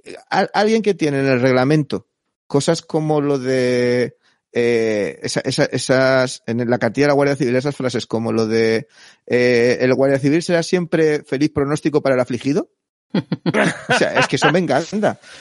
[0.04, 0.16] eh,
[0.52, 2.06] alguien que tiene en el reglamento
[2.46, 4.16] cosas como lo de
[4.52, 8.46] eh, esa- esa- esas en la cartilla de la Guardia Civil esas frases como lo
[8.46, 8.88] de
[9.26, 12.70] eh, el Guardia Civil será siempre feliz pronóstico para el afligido
[13.14, 14.66] o sea, es que eso me.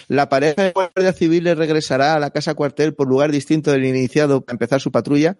[0.07, 3.85] La pareja de Guardia Civil le regresará a la casa cuartel por lugar distinto del
[3.85, 5.37] iniciado para empezar su patrulla,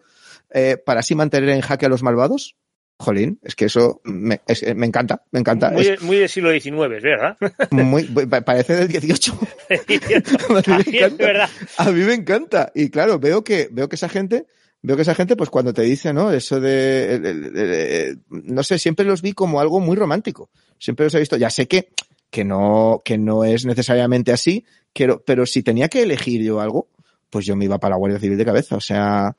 [0.52, 2.56] eh, para así mantener en jaque a los malvados.
[3.00, 5.70] Jolín, es que eso me, es- me encanta, me encanta.
[5.70, 7.38] Muy, Es muy del siglo XIX, ¿verdad?
[7.72, 9.40] muy, pa- parece del 18.
[9.70, 11.26] A mí encanta.
[11.26, 11.50] verdad.
[11.78, 12.72] A mí me encanta.
[12.74, 14.48] Y claro, veo que, veo que esa gente,
[14.82, 16.32] veo que esa gente, pues cuando te dice, ¿no?
[16.32, 17.26] Eso de, el-
[17.58, 20.50] el- no sé, siempre los vi como algo muy romántico.
[20.80, 21.38] Siempre los he visto.
[21.38, 21.90] Ya sé que,
[22.32, 26.90] que no, que no es necesariamente así, quiero, pero si tenía que elegir yo algo,
[27.30, 28.76] pues yo me iba para la Guardia Civil de cabeza.
[28.76, 29.36] O sea,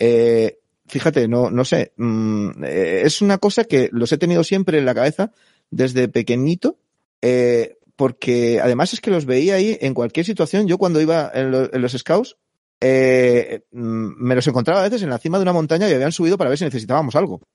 [0.00, 4.78] eh, fíjate, no, no sé, mm, eh, es una cosa que los he tenido siempre
[4.78, 5.32] en la cabeza
[5.70, 6.78] desde pequeñito,
[7.22, 10.66] eh, porque además es que los veía ahí en cualquier situación.
[10.68, 12.36] Yo cuando iba en, lo- en los scouts,
[12.80, 16.12] eh, mm, me los encontraba a veces en la cima de una montaña y habían
[16.12, 17.40] subido para ver si necesitábamos algo.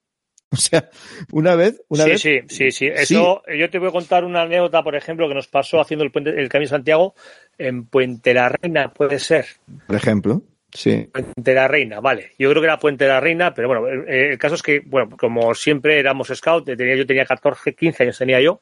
[0.54, 0.90] O sea,
[1.32, 2.22] una vez, una sí, vez.
[2.22, 2.88] sí, sí, sí.
[2.88, 6.12] Eso, yo te voy a contar una anécdota, por ejemplo, que nos pasó haciendo el,
[6.12, 7.16] puente, el Camino de Santiago
[7.58, 9.46] en Puente la Reina, puede ser.
[9.88, 10.42] Por ejemplo,
[10.74, 11.10] sí.
[11.12, 12.32] Puente la Reina, vale.
[12.38, 15.16] Yo creo que era Puente la Reina, pero bueno, eh, el caso es que, bueno,
[15.18, 18.62] como siempre éramos scout, tenía, yo tenía 14, 15 años tenía yo,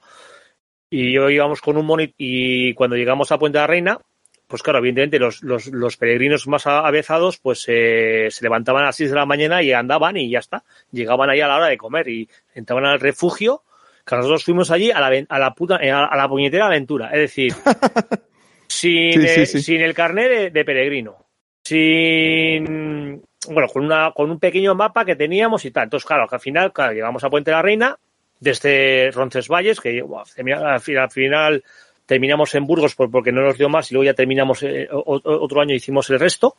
[0.90, 4.00] y yo íbamos con un monitor, y cuando llegamos a Puente la Reina,
[4.50, 8.96] pues claro, evidentemente los, los, los peregrinos más avezados, pues eh, se levantaban a las
[8.96, 10.64] 6 de la mañana y andaban y ya está.
[10.92, 13.64] Llegaban ahí a la hora de comer y entraban al refugio,
[14.04, 17.12] que nosotros fuimos allí a la, a la puta, eh, a, la puñetera aventura.
[17.12, 17.54] Es decir,
[18.68, 19.62] sin, Sí, sí, eh, sí.
[19.62, 21.28] sin el carnet de, de peregrino,
[21.70, 25.86] sin bueno, con una, con un pequeño mapa que teníamos y tal.
[25.86, 27.98] Entonces, claro, que al final, claro, llegamos a Puente de la Reina,
[28.40, 30.66] desde Roncesvalles, que al final,
[30.98, 31.64] al final
[32.06, 35.62] terminamos en Burgos por- porque no nos dio más y luego ya terminamos eh, otro
[35.62, 36.56] año hicimos el resto.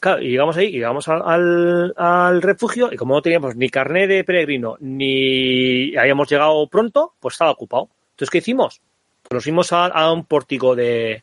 [0.00, 3.68] Claro, y llegamos ahí, y llegamos al, al, al refugio y como no teníamos ni
[3.70, 7.88] carnet de peregrino ni habíamos llegado pronto, pues estaba ocupado.
[8.10, 8.80] Entonces, ¿qué hicimos?
[9.22, 11.22] Pues nos fuimos a, a un pórtico de,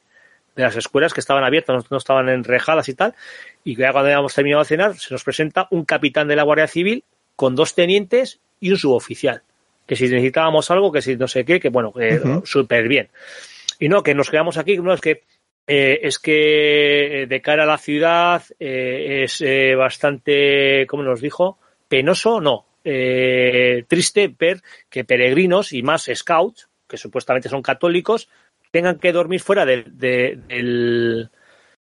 [0.55, 3.13] de las escuelas que estaban abiertas, no, no estaban enrejadas y tal,
[3.63, 6.67] y ya cuando habíamos terminado de cenar, se nos presenta un capitán de la Guardia
[6.67, 7.03] Civil
[7.35, 9.41] con dos tenientes y un suboficial.
[9.85, 12.45] Que si necesitábamos algo, que si no sé qué, que bueno, Ujú.
[12.45, 13.09] súper bien.
[13.79, 15.23] Y no, que nos quedamos aquí, no, es que
[15.67, 21.21] eh, es que eh, de cara a la ciudad eh, es eh, bastante, como nos
[21.21, 28.29] dijo, penoso, no, eh, triste ver que peregrinos y más scouts, que supuestamente son católicos,
[28.71, 31.29] tengan que dormir fuera del, de- del,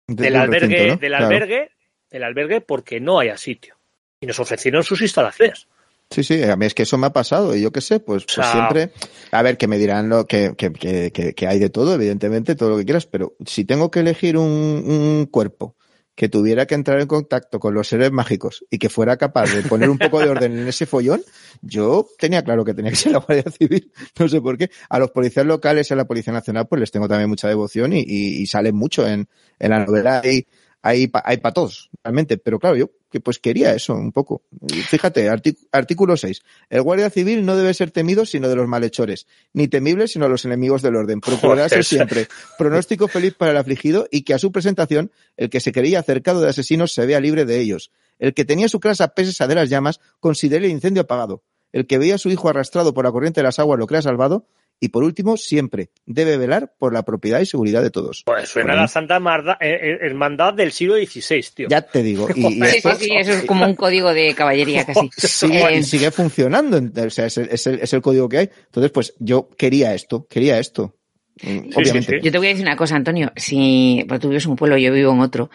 [0.08, 1.00] De- del del albergue, recinto, ¿no?
[1.00, 1.26] del Claro.
[1.26, 1.70] albergue,
[2.10, 3.76] del albergue porque no haya sitio.
[4.20, 5.66] Y nos ofrecieron sus instalaciones.
[6.10, 8.24] Sí, sí, a mí es que eso me ha pasado y yo qué sé, pues,
[8.24, 8.90] pues sea- siempre,
[9.32, 12.54] a ver, que me dirán lo que, que, que, que, que hay de todo, evidentemente,
[12.54, 15.74] todo lo que quieras, pero si tengo que elegir un, un cuerpo
[16.14, 19.62] que tuviera que entrar en contacto con los seres mágicos y que fuera capaz de
[19.62, 21.22] poner un poco de orden en ese follón,
[21.60, 24.70] yo tenía claro que tenía que ser la Guardia Civil, no sé por qué.
[24.88, 27.92] A los policías locales y a la Policía Nacional pues les tengo también mucha devoción
[27.92, 30.46] y, y, salen mucho en, en la novela, hay,
[30.82, 34.42] hay, hay para todos, realmente, pero claro, yo que pues quería eso un poco.
[34.88, 35.30] Fíjate,
[35.72, 36.42] artículo 6.
[36.68, 40.28] El guardia civil no debe ser temido sino de los malhechores, ni temible sino a
[40.28, 41.20] los enemigos del orden.
[41.20, 41.82] Joder.
[41.82, 42.28] siempre
[42.58, 46.40] pronóstico feliz para el afligido y que a su presentación el que se creía cercado
[46.40, 47.90] de asesinos se vea libre de ellos.
[48.18, 51.42] El que tenía su casa pesesa de las llamas considere el incendio apagado.
[51.72, 54.02] El que veía a su hijo arrastrado por la corriente de las aguas lo crea
[54.02, 54.46] salvado.
[54.80, 58.22] Y por último, siempre debe velar por la propiedad y seguridad de todos.
[58.26, 61.68] Pues suena la Santa Marda, eh, eh, Hermandad del siglo XVI, tío.
[61.70, 62.28] Ya te digo.
[62.34, 65.08] Y, y Sí, sí, esto- sí, eso es como un código de caballería casi.
[65.16, 66.78] sigue, Eh, y sigue funcionando.
[67.06, 68.50] O sea, es el, es, el, es el código que hay.
[68.66, 70.94] Entonces, pues yo quería esto, quería esto.
[71.42, 72.18] Mm, Obviamente.
[72.18, 72.20] sí.
[72.22, 73.32] Yo te voy a decir una cosa, Antonio.
[73.36, 75.50] Si pues, tú vives en un pueblo, yo vivo en otro,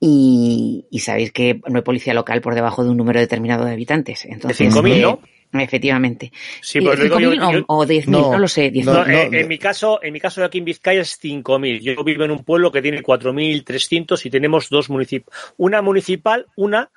[0.00, 3.72] y, y sabéis que no hay policía local por debajo de un número determinado de
[3.72, 4.24] habitantes.
[4.24, 5.20] Entonces, 5.000, eh, ¿no?
[5.52, 6.32] Efectivamente.
[6.60, 8.72] Sí, pues lo digo yo- 5.000 o, o 10.000, No, no, lo sé.
[8.72, 8.84] 10.000.
[8.84, 11.80] No, No, eh, no, en mi caso, en mi caso aquí en Vizcaya es 5.000.
[11.80, 15.38] Yo vivo en un pueblo que tiene 4.300 y tenemos dos municipales.
[15.58, 16.90] Una municipal, una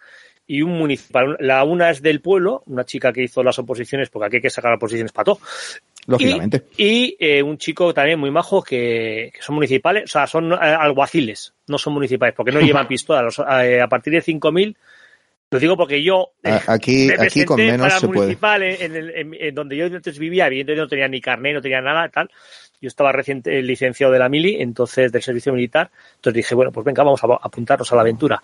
[0.47, 1.35] y un municipal.
[1.39, 4.49] La una es del pueblo, una chica que hizo las oposiciones, porque aquí hay que
[4.49, 5.39] sacar oposiciones para todo.
[6.07, 6.63] Lógicamente.
[6.77, 10.57] Y eh, un chico también muy majo que, que son municipales, o sea, son eh,
[10.59, 13.23] alguaciles, no son municipales, porque no llevan pistola.
[13.23, 14.75] Los- eh, a partir de 5.000,
[15.55, 18.19] lo digo porque yo eh, Aquí, me aquí con menos para se puede.
[18.21, 21.53] municipal en, en el- en- en donde yo antes vivía, evidentemente no tenía ni carné,
[21.53, 22.29] no tenía nada, tal.
[22.81, 25.89] Yo estaba recién eh, licenciado de la mili, entonces del servicio militar.
[26.15, 28.41] Entonces dije, bueno, pues venga, vamos a apuntarnos a la aventura.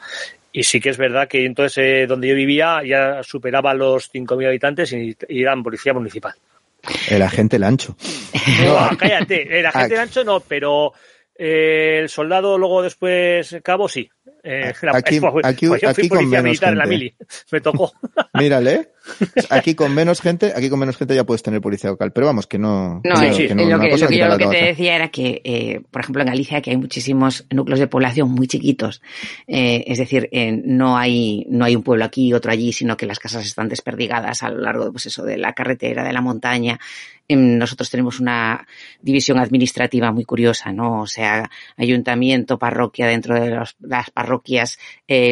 [0.51, 4.47] Y sí que es verdad que entonces eh, donde yo vivía ya superaba los 5.000
[4.47, 6.33] habitantes y, y eran policía municipal.
[7.09, 7.95] El agente Lancho.
[8.65, 10.93] No, cállate, el agente Aquí- de ancho no, pero
[11.37, 14.09] eh, el soldado luego después cabo sí.
[14.43, 17.15] Eh, la- Aquí- pues, aquí- pues yo fui aquí policía militar en la mili,
[17.51, 17.91] me tocó.
[18.33, 18.89] Mírale.
[19.49, 22.11] Aquí con menos gente, aquí con menos gente ya puedes tener policía local.
[22.13, 23.01] Pero vamos, que no.
[23.03, 25.81] No, que sí, no- lo que, lo yo lo que te decía era que, eh,
[25.89, 29.01] por ejemplo, en Galicia, que hay muchísimos núcleos de población muy chiquitos,
[29.47, 32.95] eh, es decir, eh, no hay no hay un pueblo aquí y otro allí, sino
[32.97, 36.13] que las casas están desperdigadas a lo largo de, pues eso, de la carretera, de
[36.13, 36.79] la montaña.
[37.27, 38.67] Em, Nosotros tenemos una
[39.01, 41.01] división administrativa muy curiosa, ¿no?
[41.01, 44.77] O sea, ayuntamiento, parroquia dentro de los- las parroquias,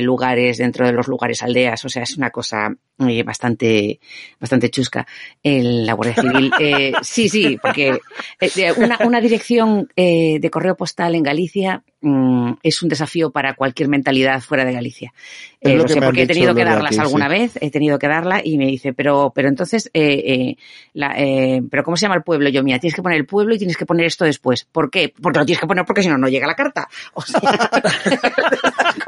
[0.02, 1.84] lugares dentro de los lugares, aldeas.
[1.86, 2.74] O sea, es una cosa
[3.08, 4.00] eh, bastante
[4.40, 5.08] bastante chusca.
[5.44, 8.00] El, la Guardia Civil, eh, sí, sí, porque
[8.40, 13.54] eh, una, una dirección eh, de correo postal en Galicia mm, es un desafío para
[13.56, 15.14] cualquier mentalidad fuera de Galicia.
[15.62, 17.32] Es Eh, lo lo sé porque he tenido que darlas aquí, alguna sí.
[17.32, 20.56] vez, he tenido que darla y me dice, pero, pero entonces, eh, eh,
[20.94, 22.50] la, eh, pero ¿cómo se llama el pueblo?
[22.50, 24.66] Yo, mira, tienes que poner el pueblo y tienes que poner esto después.
[24.66, 25.14] ¿Por qué?
[25.22, 26.88] Porque lo tienes que poner porque si no, no llega la carta.
[27.14, 27.42] O sea,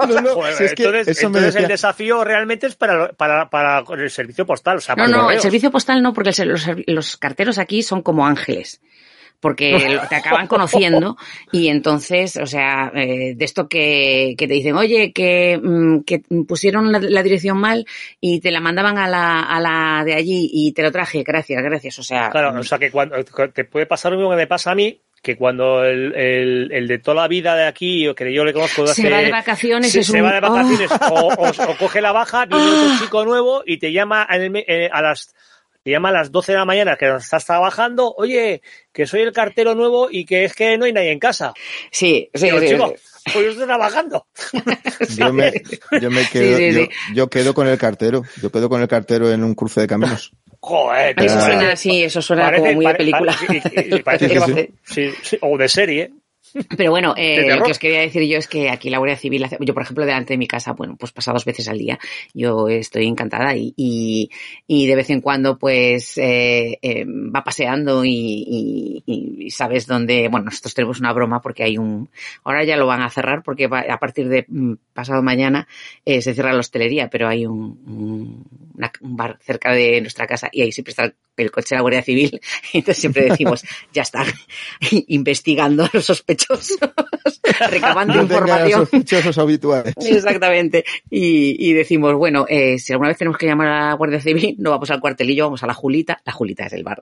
[0.08, 3.10] No, no, Joder, si es que entonces, eso me entonces el desafío realmente es para,
[3.14, 6.32] para, para el servicio postal, o sea, no, para no, el servicio postal no, porque
[6.38, 8.82] el los, los carteros aquí son como ángeles.
[9.42, 11.18] Porque te acaban conociendo
[11.52, 16.20] y entonces, o sea, eh, de esto que, que te dicen, oye, que, mm, que
[16.48, 17.86] pusieron la, la dirección mal
[18.20, 21.62] y te la mandaban a la, a la de allí y te lo traje, gracias,
[21.64, 21.98] gracias.
[22.00, 24.72] O sea, Claro, o sea que cuando te puede pasar lo mismo que me pasa
[24.72, 28.34] a mí, que cuando el, el, el de toda la vida de aquí, o que
[28.34, 30.90] yo le conozco de Se va de vacaciones, se, es se un- va de vacaciones
[31.12, 31.34] ¡Oh!
[31.38, 34.64] o, o- o coge la baja, viene otro chico nuevo y te llama en el
[34.68, 35.36] eh, a las
[35.84, 38.62] te llama a las 12 de la mañana que estás trabajando, oye,
[38.92, 41.54] que soy el cartero nuevo y que es que no hay nadie en casa.
[41.92, 43.32] sí, sí, Digo, sí, chico, sí.
[43.34, 44.28] pues yo estoy trabajando.
[45.18, 45.52] Yo me,
[46.00, 46.90] yo me quedo, Sí, sí, yo, sí.
[47.16, 48.24] yo quedo con el cartero.
[48.42, 50.32] Yo quedo con el cartero en un cruce de caminos.
[50.60, 53.36] Joder, Eso suena así, eso suena parece- como muy de pare- película.
[53.36, 54.70] pare- y- y parece Sí, que va- sí.
[54.84, 56.12] sí, sí, o de serie.
[56.78, 59.44] Pero bueno, eh, lo que os quería decir yo es que aquí la Guardia Civil,
[59.44, 62.00] hace- yo por ejemplo delante de mi casa, bueno, pues pasa dos veces al día,
[62.34, 64.30] yo estoy encantada y, y,
[64.68, 70.74] y de vez en cuando pues eh, eh, va paseando y, sabes dónde, bueno, nosotros
[70.74, 72.10] tenemos una broma porque hay un,
[72.44, 75.68] ahora ya lo van a cerrar porque va- a partir de mm, pasado mañana
[76.06, 78.46] eh, se cierra la hostelería, pero hay un, un,
[78.76, 81.82] una- un bar cerca de nuestra casa y ahí siempre está el, coche de la
[81.82, 82.40] Guardia Civil,
[82.74, 84.24] entonces siempre decimos, ya está,
[85.08, 86.41] investigando a los sospechosos,
[87.70, 88.82] recabando No información.
[88.82, 89.94] sospechosos habituales.
[90.02, 90.86] Exactamente.
[91.10, 94.56] Y, y decimos, bueno, eh, si alguna vez tenemos que llamar a la Guardia Civil,
[94.60, 96.22] no vamos al cuartelillo, vamos a la Julita.
[96.26, 97.00] La Julita es el bar,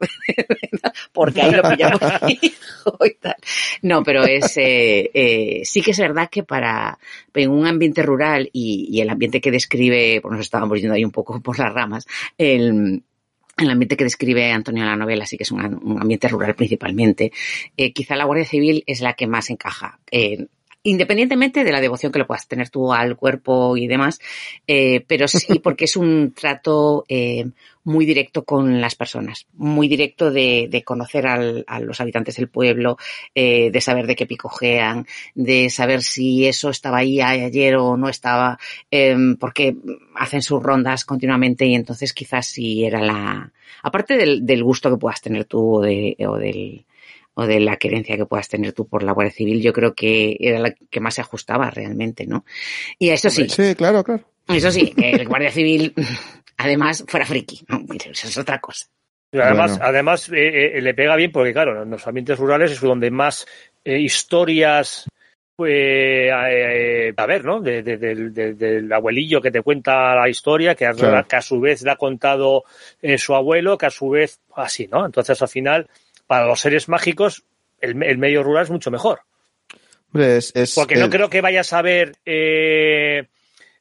[1.14, 2.00] porque ahí lo pillamos
[2.32, 3.36] y tal.
[3.82, 6.98] No, pero es, eh, eh, sí que es verdad que para,
[7.34, 11.06] en un ambiente rural y, y el ambiente que describe, pues nos estábamos yendo ahí
[11.06, 12.06] un poco por las ramas,
[12.38, 13.04] el,
[13.64, 16.56] el ambiente que describe Antonio en la novela sí que es un, un ambiente rural
[16.56, 17.32] principalmente.
[17.76, 20.00] Eh, quizá la Guardia Civil es la que más encaja.
[20.12, 20.48] Eh,
[20.84, 24.20] independientemente de la devoción que le puedas tener tú al cuerpo y demás,
[24.68, 27.46] eh, pero sí porque es un trato eh,
[27.84, 32.48] muy directo con las personas, muy directo de, de conocer al, a los habitantes del
[32.48, 32.98] pueblo,
[33.36, 35.06] eh, de saber de qué picojean,
[35.36, 38.58] de saber si eso estaba ahí ayer o no estaba,
[38.92, 39.76] eh, porque
[40.16, 43.52] hacen sus rondas continuamente y entonces quizás sí era la,
[43.84, 46.86] aparte del, del gusto que puedas tener tú o, de, o del,
[47.40, 50.38] o de la querencia que puedas tener tú por la Guardia Civil, yo creo que
[50.40, 52.46] era la que más se ajustaba realmente, ¿no?
[52.98, 54.24] Y eso sí, Sí, claro, claro.
[54.48, 55.94] eso sí, que el Guardia Civil
[56.58, 57.84] además fuera friki, ¿no?
[57.94, 58.86] eso es otra cosa.
[59.32, 59.86] Y además, Bueno.
[59.86, 63.46] además eh, eh, le pega bien porque, claro, en los ambientes rurales es donde más
[63.86, 65.06] eh, historias
[65.56, 67.60] pues, eh, a ver, ¿no?
[67.60, 71.28] De- de- del- de- del abuelillo que te cuenta la historia, que a, Claro.
[71.28, 72.64] que a su vez le ha contado
[73.02, 75.06] eh, su abuelo, que a su vez así, ¿no?
[75.06, 75.88] Entonces, al final,
[76.30, 77.44] para los seres mágicos,
[77.82, 79.22] el, el medio rural es mucho mejor.
[80.14, 83.26] Hombre, es, es- Porque no el- creo que vayas a ver eh,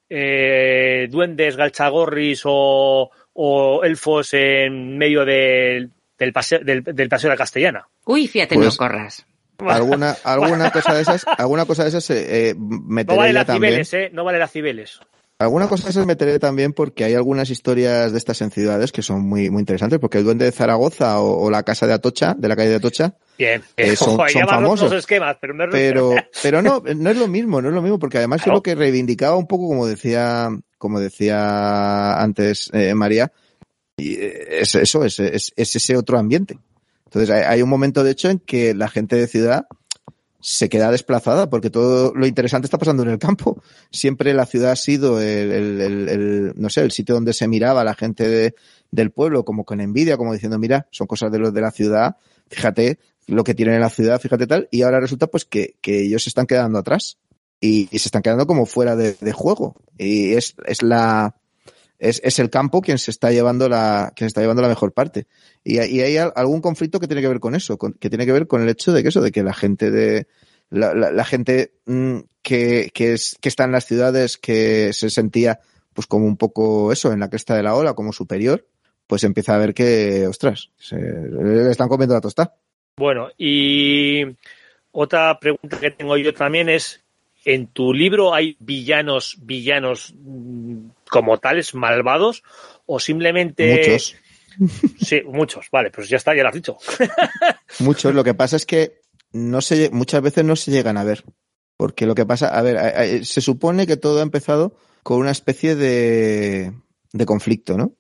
[0.09, 7.35] eh, duendes, galchagorris o, o elfos en medio del, del, paseo, del, del paseo de
[7.35, 7.87] la castellana.
[8.07, 9.27] Uy, fíjate, Pues- no corras.
[9.59, 13.47] alguna, alguna cosa de esas, alguna cosa de esas eh, eh, meteré No vale las
[13.47, 13.73] también.
[13.85, 14.11] cibeles, ¿eh?
[14.15, 15.01] No vale las cibeles.
[15.41, 19.03] Alguna cosa de esas meteré también porque hay algunas historias de estas en ciudades que
[19.03, 22.35] son muy, muy interesantes, porque el duende de Zaragoza o, o la casa de Atocha,
[22.37, 23.63] de la calle de Atocha, Bien.
[23.77, 24.93] Eh, son- Ojo, son famosos.
[24.93, 26.13] esquemas, pero no es pero,
[26.43, 28.57] pero no, no es lo mismo, no es lo mismo, porque además yo Claro.
[28.57, 33.31] lo que reivindicaba un poco, como decía, como decía antes eh, María,
[33.97, 36.59] y, eh, es eso, es, es, es ese otro ambiente.
[37.05, 39.67] Entonces hay, hay un momento, de hecho, en que la gente de ciudad
[40.41, 43.63] se queda desplazada porque todo lo interesante está pasando en el campo.
[43.91, 47.85] Siempre la ciudad ha sido el, el- el- no sé, el sitio donde se miraba
[47.85, 48.55] la gente de-
[48.91, 52.17] del pueblo como con envidia, como diciendo, mira, son cosas de los de la ciudad,
[52.49, 56.23] fíjate lo que tienen en la ciudad, fíjate tal, y ahora resulta pues que, ellos
[56.23, 57.19] se están quedando atrás
[57.61, 59.77] y, y se están quedando como fuera de, de juego.
[59.99, 61.35] Y es, es la,
[61.99, 64.93] es, es el campo quien se está llevando la, quien se está llevando la mejor
[64.93, 65.27] parte.
[65.65, 68.33] Y, y hay al- algún conflicto que tiene que ver con eso, que tiene que
[68.33, 70.27] ver con el hecho de que eso, de que la gente de,
[70.71, 75.61] la gente mm, que, que, es, que está en las ciudades que se sentía
[75.95, 78.65] pues como un poco eso, en la cresta de la ola, como superior,
[79.09, 82.55] pues empieza a ver que, ostras, se, le están comiendo la tostada.
[82.97, 84.23] Bueno, y
[84.93, 87.01] otra pregunta que tengo yo también es,
[87.45, 92.43] ¿en tu libro hay villanos, villanos mm, como tales, malvados?
[92.87, 93.77] ¿O simplemente...
[93.77, 94.17] Muchos,
[95.01, 96.79] Sí, muchos, vale, pues ya está, ya lo has dicho.
[97.81, 98.15] muchos.
[98.15, 99.01] Lo que pasa es que
[99.33, 101.25] no se, muchas veces no se llegan a ver.
[101.77, 105.77] Porque lo que pasa, a ver, se supone que todo ha empezado con una especie
[105.77, 106.73] de,
[107.13, 107.95] de conflicto, ¿no?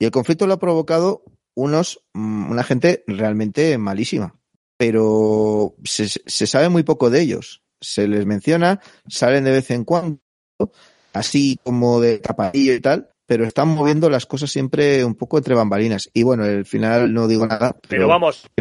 [0.00, 1.22] Y el conflicto lo ha provocado
[1.54, 4.36] unos, mm, una gente realmente malísima.
[4.76, 7.62] Pero se, se sabe muy poco de ellos.
[7.80, 10.18] Se les menciona, salen de vez en cuando,
[11.14, 15.54] así como de tapadillo y tal, pero están moviendo las cosas siempre un poco entre
[15.54, 16.10] bambalinas.
[16.12, 17.72] Y bueno, al final no digo nada.
[17.72, 18.46] Pero Pero, vamos,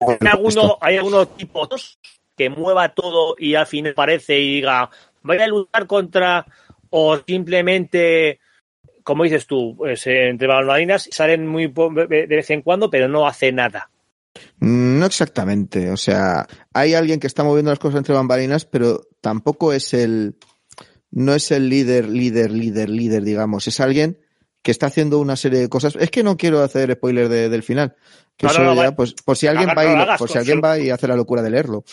[0.00, 1.98] ¿hay alguno, ¿hay alguno tipo dos
[2.36, 4.90] que mueva todo y al final parece y diga,
[5.22, 6.46] voy a luchar contra,
[6.90, 8.40] o simplemente,
[9.02, 13.26] como dices tú, pues, eh, entre bambalinas salen muy de vez en cuando, pero no
[13.26, 13.90] hace nada?
[14.60, 15.90] No exactamente.
[15.90, 20.36] O sea, hay alguien que está moviendo las cosas entre bambalinas, pero tampoco es el,
[21.12, 23.68] no es el líder, líder, líder, líder, digamos.
[23.68, 24.18] Es alguien
[24.62, 25.96] que está haciendo una serie de cosas.
[25.98, 27.94] Es que no quiero hacer spoiler de- del final.
[28.36, 28.92] Que No, no, eso no, ya, vale.
[28.96, 31.16] pues, por si alguien Haga- va y, hagas, por si alguien va y hace la
[31.16, 31.84] locura de leerlo.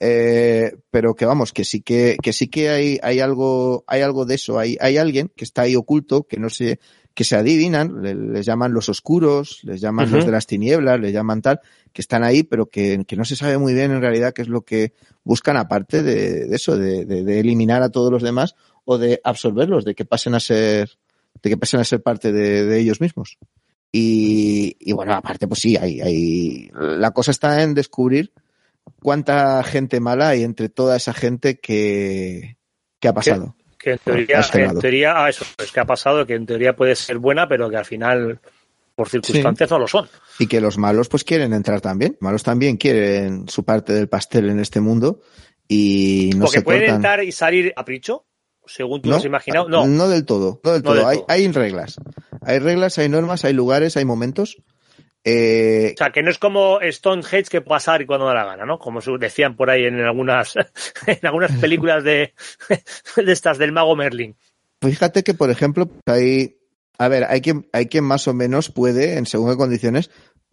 [0.00, 4.24] Eh, pero que vamos, que sí que, que sí que hay, hay algo, hay algo
[4.24, 4.58] de eso.
[4.58, 6.78] Hay, hay alguien que está ahí oculto, que no se,
[7.14, 11.12] que se adivinan, le- les llaman los oscuros, les llaman los de las tinieblas, les
[11.12, 11.60] llaman tal,
[11.92, 14.48] que están ahí, pero que, que no se sabe muy bien en realidad qué es
[14.48, 14.92] lo que
[15.24, 18.54] buscan aparte de, de eso, de, de- de eliminar a todos los demás
[18.90, 20.88] o de absorberlos, de que pasen a ser,
[21.42, 23.36] de que pasen a ser parte de, de ellos mismos.
[23.92, 28.32] Y, y bueno, aparte, pues sí, hay, hay, la cosa está en descubrir
[29.02, 32.56] cuánta gente mala hay entre toda esa gente que,
[32.98, 33.56] que ha pasado.
[33.78, 36.96] Que en teoría, en teoría, ah, eso es que ha pasado, que en teoría puede
[36.96, 38.40] ser buena, pero que al final,
[38.94, 40.08] por circunstancias, no lo son.
[40.38, 42.16] Y que los malos pues quieren entrar también.
[42.20, 45.20] Malos también quieren su parte del pastel en este mundo
[45.68, 46.96] y no Porque se pueden cortan.
[46.96, 48.24] entrar y salir a pricho,
[48.68, 49.68] según tú no, has imaginado.
[49.68, 50.98] No, no del todo, no del No todo.
[51.00, 51.26] del hay, todo.
[51.28, 51.96] hay reglas.
[52.42, 54.62] Hay reglas, hay normas, hay lugares, hay momentos.
[55.24, 58.64] Eh, O sea, que no es como Stonehenge que pasar y cuando da la gana,
[58.64, 58.78] ¿no?
[58.78, 60.54] Como decían por ahí en algunas,
[61.06, 62.34] en algunas películas de,
[63.16, 64.36] de estas del mago Merlin.
[64.80, 66.56] fíjate que, por ejemplo, hay,
[66.98, 70.10] A ver, hay quien, hay quien más o menos puede, en según qué condiciones,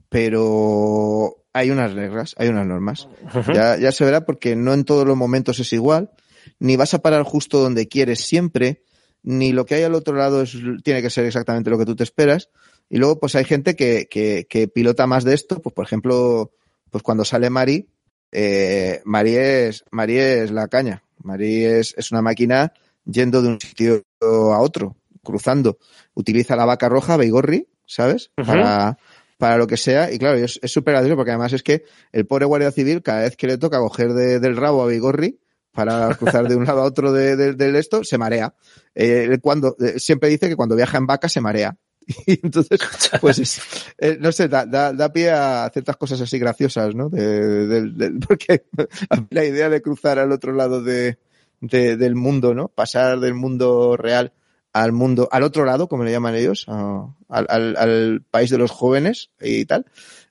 [0.10, 3.08] pero hay unas reglas, hay unas normas.
[3.54, 6.12] ya, ya se verá porque no en todos los momentos es igual,
[6.60, 8.84] ni vas a parar justo donde quieres siempre,
[9.24, 11.96] ni lo que hay al otro lado es, tiene que ser exactamente lo que tú
[11.96, 12.50] te esperas.
[12.90, 16.52] Y luego, pues hay gente que, que, que pilota más de esto, pues por ejemplo,
[16.92, 17.88] pues cuando sale Mari,
[18.32, 21.04] eh, Mari, es, Mari es la caña.
[21.24, 22.74] Mari es, es una máquina
[23.06, 25.80] yendo de un sitio a otro, cruzando.
[26.14, 28.32] Utiliza la vaca roja, Beigorri, ¿sabes?
[28.36, 28.98] Para,
[29.38, 30.12] para lo que sea.
[30.12, 33.36] Y claro, es es súper porque además es que el pobre guardia civil, cada vez
[33.36, 35.40] que le toca coger de- del rabo a Beigorri
[35.76, 38.56] para cruzar de un lado a otro de, de- del esto, se marea.
[38.96, 41.76] Eh, cuando, eh, siempre dice que cuando viaja en vaca se marea.
[42.28, 42.80] Y entonces,
[43.20, 43.62] pues es,
[43.98, 47.10] eh, no sé, da, da, da pie a ciertas cosas así graciosas, ¿no?
[47.10, 48.64] De, porque
[49.32, 51.18] la idea de cruzar al otro lado de,
[51.62, 52.68] de- del mundo, ¿no?
[52.70, 54.34] Pasar del mundo real
[54.72, 58.58] al mundo, al otro lado, como le llaman ellos, a- al, al- al país de
[58.58, 59.86] los jóvenes y tal,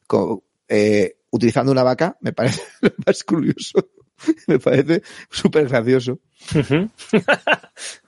[0.07, 3.89] co- eh, utilizando una vaca, me parece lo más curioso.
[4.47, 6.19] Me parece súper gracioso.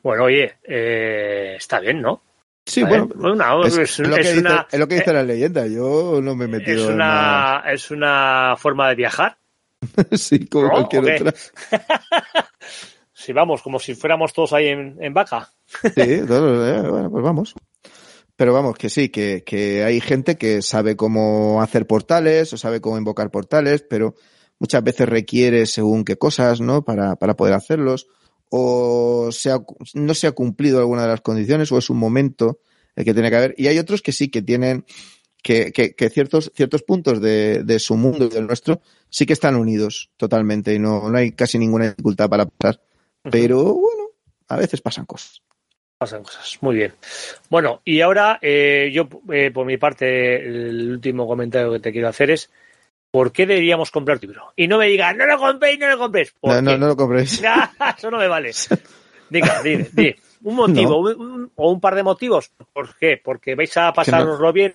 [0.02, 2.22] Bueno, oye, eh, está bien, ¿no?
[2.64, 3.08] Sí, bueno,
[3.64, 5.66] es, es, es lo que es dice, una, es lo que dice eh, la leyenda.
[5.66, 9.38] Yo no me he metido es en una, es una forma de viajar.
[10.12, 10.70] Sí, como ¿No?
[10.70, 11.34] cualquier otra.
[13.12, 15.50] Si vamos, como si fuéramos todos ahí en, en vaca.
[15.66, 17.54] Sí, eh, bueno, pues vamos.
[18.36, 22.80] Pero vamos, que sí, que, que hay gente que sabe cómo hacer portales o sabe
[22.80, 24.14] cómo invocar portales, pero
[24.58, 26.84] muchas veces requiere según qué cosas, ¿no?
[26.84, 28.06] Para, para poder hacerlos.
[28.48, 29.60] O se ha-
[29.94, 32.60] no se ha cumplido alguna de las condiciones o es un momento
[32.94, 33.54] el que tiene que haber.
[33.58, 34.84] Y hay otros que sí, que tienen,
[35.42, 38.80] que, que, que ciertos, ciertos puntos de, de su mundo y del nuestro
[39.10, 42.80] sí que están unidos totalmente y no, no hay casi ninguna dificultad para pasar.
[43.30, 44.04] Pero bueno,
[44.48, 45.42] a veces pasan cosas.
[45.98, 46.58] Pasan cosas.
[46.60, 46.92] Muy bien.
[47.50, 52.08] Bueno, y ahora eh, yo, eh, por mi parte, el último comentario que te quiero
[52.08, 52.50] hacer es
[53.10, 54.52] ¿por qué deberíamos comprar tu libro?
[54.56, 56.32] Y no me digas, no lo compréis, no lo compréis.
[56.38, 57.40] ¿Por No, no, no lo compréis.
[57.98, 58.52] Eso no me vale.
[59.30, 60.16] Diga, dime, dime.
[60.42, 62.50] Un motivo un- un- o un par de motivos.
[62.72, 63.20] ¿Por qué?
[63.22, 64.72] Porque vais a pasárnoslo bien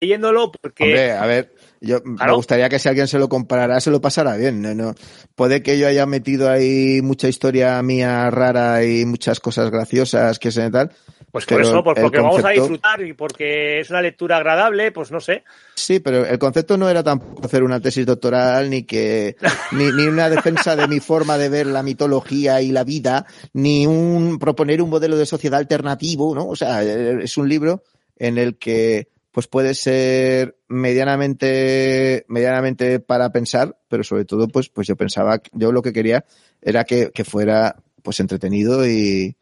[0.00, 2.36] leyéndolo, porque Hombre, a ver, yo me Claro.
[2.36, 4.60] gustaría que si alguien se lo comprara, se lo pasara bien.
[4.60, 4.94] No, no.
[5.34, 10.50] Puede que yo haya metido ahí mucha historia mía rara y muchas cosas graciosas que
[10.52, 10.90] se tal.
[11.32, 15.10] pues por eso, porque vamos a concepto- disfrutar y porque es una lectura agradable, pues
[15.10, 15.42] no sé.
[15.74, 19.36] Sí, pero el concepto no era tampoco hacer una tesis doctoral, ni que,
[19.72, 23.84] ni, ni una defensa de mi forma de ver la mitología y la vida, ni
[23.86, 26.46] un proponer un modelo de sociedad alternativo, ¿no?
[26.46, 27.82] O sea, es un libro
[28.16, 34.86] en el que pues puede ser medianamente, medianamente para pensar, pero sobre todo, pues, pues
[34.86, 36.24] yo pensaba, yo lo que quería
[36.62, 39.36] era que, que fuera, pues entretenido y,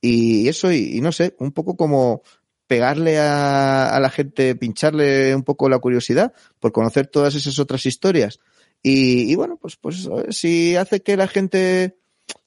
[0.00, 2.22] y eso, y, no sé, un poco como
[2.66, 7.86] pegarle a, a la gente, pincharle un poco la curiosidad por conocer todas esas otras
[7.86, 8.40] historias.
[8.82, 11.98] Y, y bueno, pues, pues si hace que la gente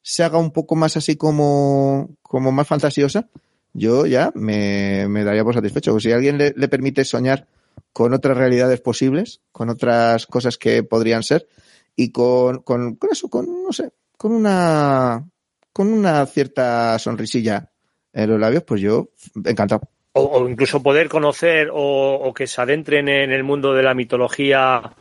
[0.01, 3.29] se haga un poco más así como, como más fantasiosa,
[3.73, 5.99] yo ya me, me daría por satisfecho.
[5.99, 7.47] Si alguien le, permite soñar
[7.93, 11.47] con otras realidades posibles, con otras cosas que podrían ser,
[11.95, 15.25] y con, con, con eso, con, no sé, con una,
[15.73, 17.69] con una cierta sonrisilla
[18.13, 19.09] en los labios, pues yo
[19.45, 19.81] encantado.
[20.13, 23.93] O, o incluso poder conocer o, o que se adentren en el mundo de la
[23.93, 24.93] mitología,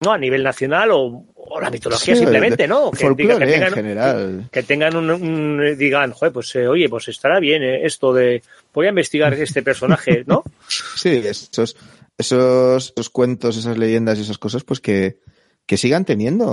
[0.00, 0.12] ¿no?
[0.12, 2.90] A nivel nacional o, o la mitología Sí, simplemente, ¿no?
[2.90, 4.48] Que, diga- que tengan, en general.
[4.50, 8.42] que tengan un, un- digan, joder, pues eh, oye, pues estará bien eh, esto de
[8.72, 10.42] voy a investigar este personaje, ¿no?
[10.96, 11.76] Sí, esos,
[12.18, 15.18] esos, esos cuentos, esas leyendas y esas cosas, pues que,
[15.66, 16.46] que sigan teniendo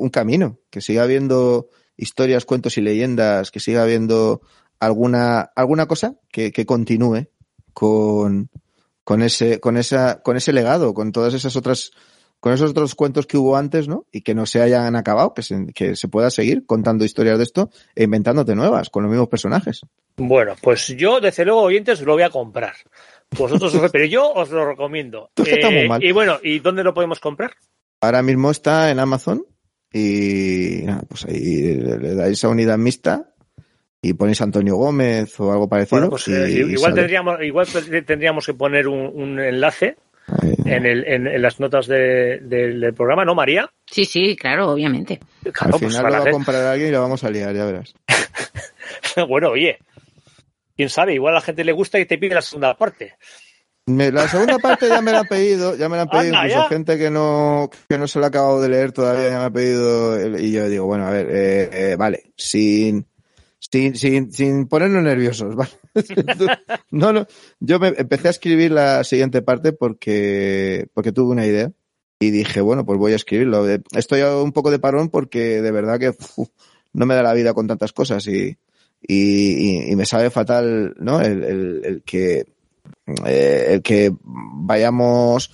[0.00, 4.42] un camino, que siga habiendo historias, cuentos y leyendas, que siga habiendo
[4.80, 7.26] alguna, alguna cosa que, que continúe
[7.72, 8.50] con,
[9.04, 11.90] con ese, con esa, con ese legado, con todas esas otras,
[12.40, 14.06] con esos otros cuentos que hubo antes, ¿no?
[14.12, 17.44] Y que no se hayan acabado, que se, que se pueda seguir contando historias de
[17.44, 19.80] esto e inventándote nuevas, con los mismos personajes.
[20.16, 22.74] Bueno, pues yo, desde luego, oyentes, lo voy a comprar.
[23.36, 25.30] Vosotros, os- pero yo os lo recomiendo.
[25.36, 26.04] Está muy mal.
[26.04, 27.52] Y bueno, ¿y dónde lo podemos comprar?
[28.00, 29.44] Ahora mismo está en Amazon
[29.92, 33.32] y nada, pues ahí le, dais a unidad mixta
[34.02, 36.00] y ponéis Antonio Gómez o algo parecido.
[36.02, 36.94] Bueno, pues y- eh, igual sale.
[36.96, 37.66] tendríamos, igual
[38.06, 39.96] tendríamos que poner un, un enlace.
[40.64, 43.70] En, el, en, en las notas de- del- del programa, ¿no, María?
[43.86, 45.20] Sí, sí, claro, obviamente.
[45.52, 47.54] Claro, Al pues final lo para va a comprar alguien y lo vamos a liar,
[47.54, 47.94] ya verás.
[49.28, 49.78] bueno, oye,
[50.76, 53.14] quién sabe, igual a la gente le gusta y te pide la segunda parte.
[53.88, 56.46] Me- la segunda parte ya me la han pedido, ya me la han pedido Anda,
[56.48, 56.68] incluso ya.
[56.68, 59.50] gente que no, que no se la ha acabado de leer todavía, ya me ha
[59.50, 63.06] pedido, el- y yo digo, bueno, a ver, eh, eh, vale, sin,
[63.58, 65.70] sin, sin, sin ponernos nerviosos, ¿vale?
[66.90, 67.26] no, no,
[67.60, 71.72] yo me empecé a escribir la siguiente parte porque, porque tuve una idea
[72.18, 73.66] y dije, bueno, pues voy a escribirlo.
[73.68, 76.14] Estoy un poco de parón porque de verdad que
[76.92, 78.56] no me da la vida con tantas cosas y,
[79.02, 81.20] y, y me sabe fatal, ¿no?
[81.20, 82.46] El, el, el que,
[83.26, 85.50] eh, el que vayamos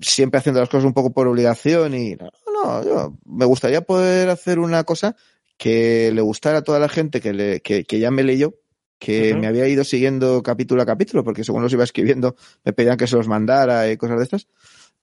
[0.00, 4.28] siempre haciendo las cosas un poco por obligación y no, no, yo me gustaría poder
[4.28, 5.16] hacer una cosa
[5.56, 8.54] que le gustara a toda la gente que, le, que, que ya me leyó,
[8.98, 12.96] que me había ido siguiendo capítulo a capítulo, porque según los iba escribiendo me pedían
[12.96, 14.48] que se los mandara y cosas de estas.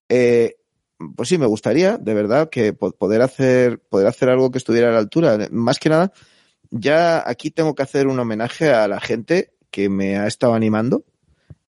[0.10, 0.56] Eh,
[1.16, 4.90] pues sí, me gustaría, de verdad, que po- poder hacer, poder hacer algo que estuviera
[4.90, 5.48] a la altura.
[5.52, 6.12] Más que nada,
[6.70, 11.04] ya aquí tengo que hacer un homenaje a la gente que me ha estado animando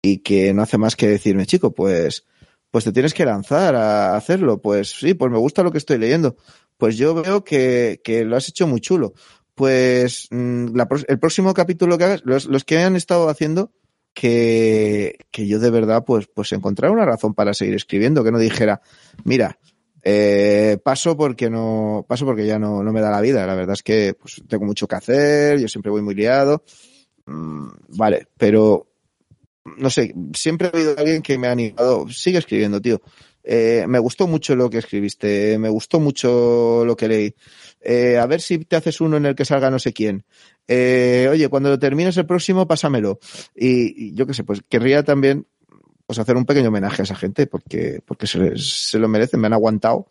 [0.01, 2.25] y que no hace más que decirme, chico, pues,
[2.71, 4.61] pues te tienes que lanzar a hacerlo.
[4.61, 6.38] Pues sí, pues me gusta lo que estoy leyendo.
[6.80, 9.13] Pues yo veo que, que lo has hecho muy chulo.
[9.53, 13.73] Pues mm, la el próximo capítulo que hagas, los, los que han estado haciendo,
[14.13, 18.39] que, que yo de verdad, pues, pues encontrar una razón para seguir escribiendo, que no
[18.39, 18.82] dijera,
[19.25, 19.59] mira,
[20.03, 23.45] eh, paso porque no, paso porque ya no, no me da la vida.
[23.45, 26.63] La verdad es que pues, tengo mucho que hacer, yo siempre voy muy liado.
[27.25, 27.67] Mm,
[27.97, 28.88] vale, pero
[29.77, 32.07] no sé, siempre he oído a alguien que me ha animado.
[32.07, 33.01] Sigue escribiendo, tío.
[33.52, 37.36] Eh, me gustó mucho lo que escribiste, me gustó mucho lo que leí.
[37.82, 40.24] Eh, a ver si te haces uno en el que salga no sé quién.
[40.68, 43.18] Eh, oye, cuando lo termines el próximo, pásamelo.
[43.56, 45.47] Y, y yo qué sé, pues querría también
[46.06, 49.47] pues hacer un pequeño homenaje a esa gente porque, porque se, se lo merecen, me
[49.47, 50.06] han aguantado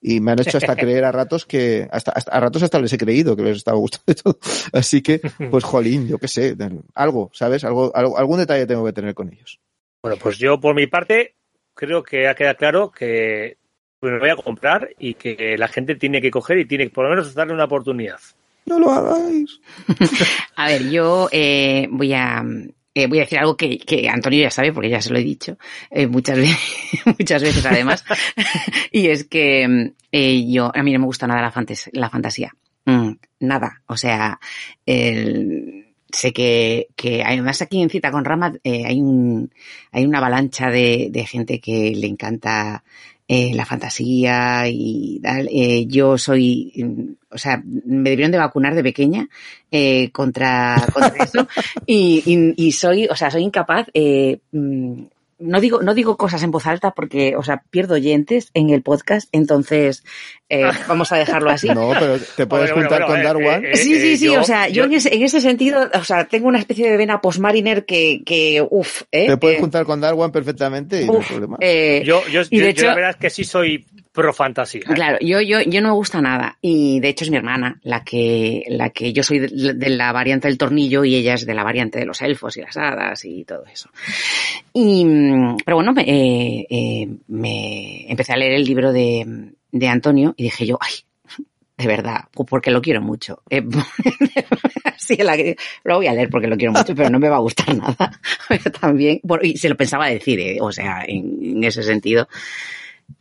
[0.00, 2.94] y me han hecho hasta creer a ratos que, hasta, hasta a ratos hasta les
[2.94, 4.38] he creído que les estaba gustando todo.
[4.72, 5.20] Así que,
[5.50, 6.56] pues jolín, yo qué sé,
[6.94, 7.64] algo, ¿sabes?
[7.64, 9.60] Algo, algo, algún detalle tengo que tener con ellos.
[10.02, 11.34] Bueno, pues yo por mi parte
[11.78, 13.56] creo que ha quedado claro que
[14.00, 16.90] me lo voy a comprar y que la gente tiene que coger y tiene que
[16.90, 18.18] por lo menos darle una oportunidad.
[18.66, 19.60] No lo hagáis.
[20.56, 22.44] A ver, yo eh, voy a
[22.94, 25.22] eh, voy a decir algo que, que, Antonio ya sabe, porque ya se lo he
[25.22, 25.56] dicho
[25.88, 28.04] eh, muchas veces, muchas veces además,
[28.90, 32.56] y es que eh, yo, a mí no me gusta nada la, fantas la fantasía.
[32.86, 33.82] Mm, nada.
[33.86, 34.40] O sea,
[34.84, 39.52] el, sé que, que además aquí en Cita con Rama eh, hay, un,
[39.92, 42.82] hay una avalancha de, de gente que le encanta
[43.30, 45.48] eh, la fantasía y tal.
[45.52, 46.72] Eh, yo soy,
[47.30, 49.28] o sea, me debieron de vacunar de pequeña
[49.70, 51.46] eh, contra, contra eso
[51.86, 53.88] y, y, y, soy, o sea, soy incapaz.
[55.38, 58.70] Eh, no digo, no digo cosas en voz alta porque, o sea, pierdo oyentes en
[58.70, 60.02] el podcast, entonces
[60.48, 61.68] eh, vamos a dejarlo así.
[61.68, 63.64] No, pero te puedes Bueno, juntar bueno, con Darwan.
[63.64, 65.88] eh, eh, Sí, sí, sí, yo- o sea, yo, yo- en, ese, en ese sentido,
[65.94, 69.26] o sea, tengo una especie de vena postmariner que, que uff, ¿eh?
[69.28, 71.56] Te puedes Eh, juntar con Darwan perfectamente y no hay problema.
[71.60, 73.86] eh, Yo, yo, y yo- de yo la hecho- verdad es que sí soy
[74.18, 74.80] pro fantasía.
[74.80, 74.94] ¿eh?
[74.94, 76.58] Claro, yo, yo, yo no me gusta nada.
[76.60, 80.12] Y de hecho es mi hermana, la que, la que yo soy de, de la
[80.12, 83.24] variante del tornillo y ella es de la variante de los elfos y las hadas
[83.24, 83.90] y todo eso.
[84.72, 85.06] Y,
[85.64, 90.44] pero bueno, me, eh, eh, me empecé a leer el libro de, de Antonio y
[90.44, 90.94] dije yo, ay,
[91.76, 93.42] de verdad, porque lo quiero mucho.
[95.00, 95.36] Sí, la
[95.84, 98.20] lo voy a leer porque lo quiero mucho, pero no me va a gustar nada.
[98.80, 102.28] También, y se lo pensaba decir, o sea, en ese sentido.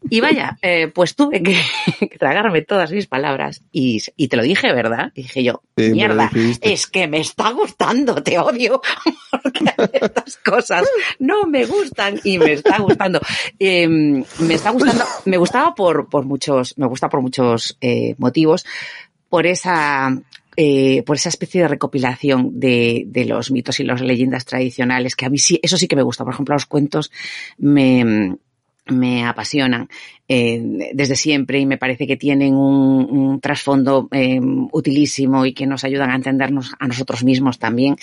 [0.10, 1.60] Y vaya, eh, pues tuve que,
[2.00, 5.12] que tragarme todas mis palabras y, y te lo dije, ¿verdad?
[5.16, 6.32] Y dije yo, Sí, mierda,
[6.62, 8.82] es que me está gustando, te odio,
[9.32, 10.88] porque estas cosas
[11.20, 13.20] no me gustan y me está gustando.
[13.60, 18.66] Eh, me está gustando, me gustaba por, por muchos, me gusta por muchos eh, motivos,
[19.30, 20.18] por esa
[20.60, 25.28] eh, por esa especie de recopilación de, de los mitos y las leyendas tradicionales, que
[25.28, 26.24] a mí sí, eso sí que me gusta.
[26.24, 27.12] Por ejemplo, los cuentos
[27.60, 28.38] me,
[28.90, 29.90] me apasionan
[30.30, 34.40] eh, desde siempre y me parece que tienen un, un trasfondo eh,
[34.72, 37.96] utilísimo y que nos ayudan a entendernos a nosotros mismos también.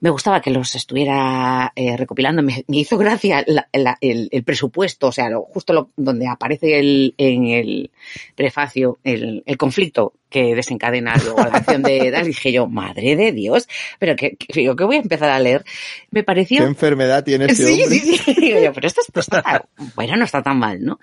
[0.00, 2.42] Me gustaba que los estuviera eh, recopilando.
[2.42, 7.46] Me, hizo gracia el, el presupuesto, o sea, lo- justo lo- donde aparece el, en
[7.46, 7.90] el
[8.34, 12.24] prefacio el, el conflicto que desencadena luego la acción de Dal.
[12.26, 13.68] Dije yo, madre de Dios,
[14.00, 15.64] pero que, que, digo, que voy a empezar a leer.
[16.10, 17.98] Me ¿Qué pareció enfermedad tiene este Sí, hombre?
[18.00, 18.34] sí, sí.
[18.40, 20.98] Digo yo, pero esto, esto está, bueno, no está tan mal, ¿no?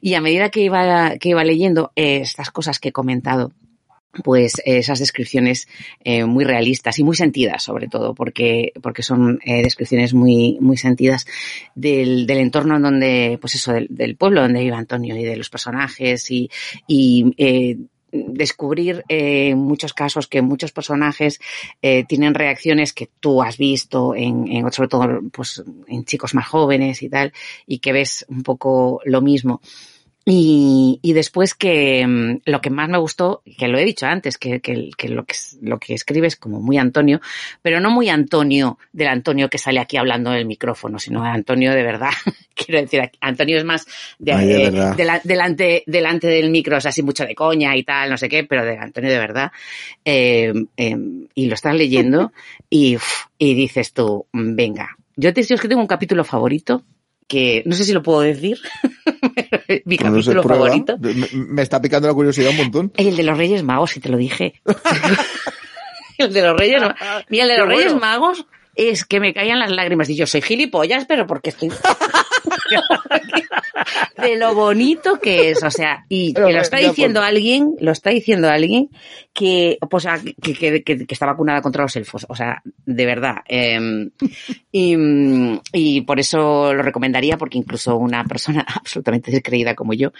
[0.00, 3.52] Y a medida que iba, que iba leyendo eh, estas cosas que he comentado,
[4.24, 5.68] pues eh, esas descripciones
[6.02, 10.76] eh, muy realistas y muy sentidas, sobre todo, porque, porque son eh, descripciones muy, muy
[10.76, 11.26] sentidas
[11.74, 15.36] del, del entorno en donde, pues eso, del, del pueblo donde vive Antonio y de
[15.36, 16.50] los personajes y,
[16.86, 17.76] y eh,
[18.12, 21.40] descubrir eh, en muchos casos que muchos personajes
[21.82, 26.46] eh, tienen reacciones que tú has visto en, en sobre todo pues en chicos más
[26.46, 27.32] jóvenes y tal
[27.66, 29.60] y que ves un poco lo mismo
[30.30, 34.36] Y, y después que mm, lo que más me gustó, que lo he dicho antes,
[34.36, 37.22] que, que, que lo que lo que escribe es como muy Antonio,
[37.62, 41.72] pero no muy Antonio del Antonio que sale aquí hablando en el micrófono, sino Antonio
[41.72, 42.10] de verdad.
[42.54, 43.86] Quiero decir, Antonio es más
[44.18, 47.82] de, Ay, de eh, delante, delante del micro, o sea, así mucho de coña y
[47.82, 49.50] tal, no sé qué, pero de Antonio de verdad.
[50.04, 50.96] Eh, eh,
[51.34, 52.32] y lo estás leyendo
[52.68, 52.98] y,
[53.38, 56.84] y dices tú, "Mm, venga, yo te digo que tengo un capítulo favorito
[57.28, 58.58] que no sé si lo puedo decir.
[59.84, 60.64] Mi capítulo prueba.
[60.64, 60.96] favorito.
[60.98, 62.92] Me, me está picando la curiosidad un montón.
[62.96, 64.60] El de los Reyes Magos, si te lo dije.
[66.18, 67.24] el de los Reyes Magos.
[67.28, 67.94] Mira, el de Qué los Reyes.
[67.94, 70.08] Magos es que me caían las lágrimas.
[70.08, 71.70] Y yo soy gilipollas, pero porque estoy.
[74.22, 78.10] de lo bonito que es, o sea, y que lo está diciendo alguien, lo está
[78.10, 78.88] diciendo alguien
[79.32, 80.06] que, pues,
[80.42, 83.36] que, que, que- que está vacunada contra los elfos, o sea, de verdad.
[83.48, 84.08] eh,
[84.72, 84.96] y,
[85.72, 90.12] y por eso lo recomendaría, porque incluso una persona absolutamente descreída como yo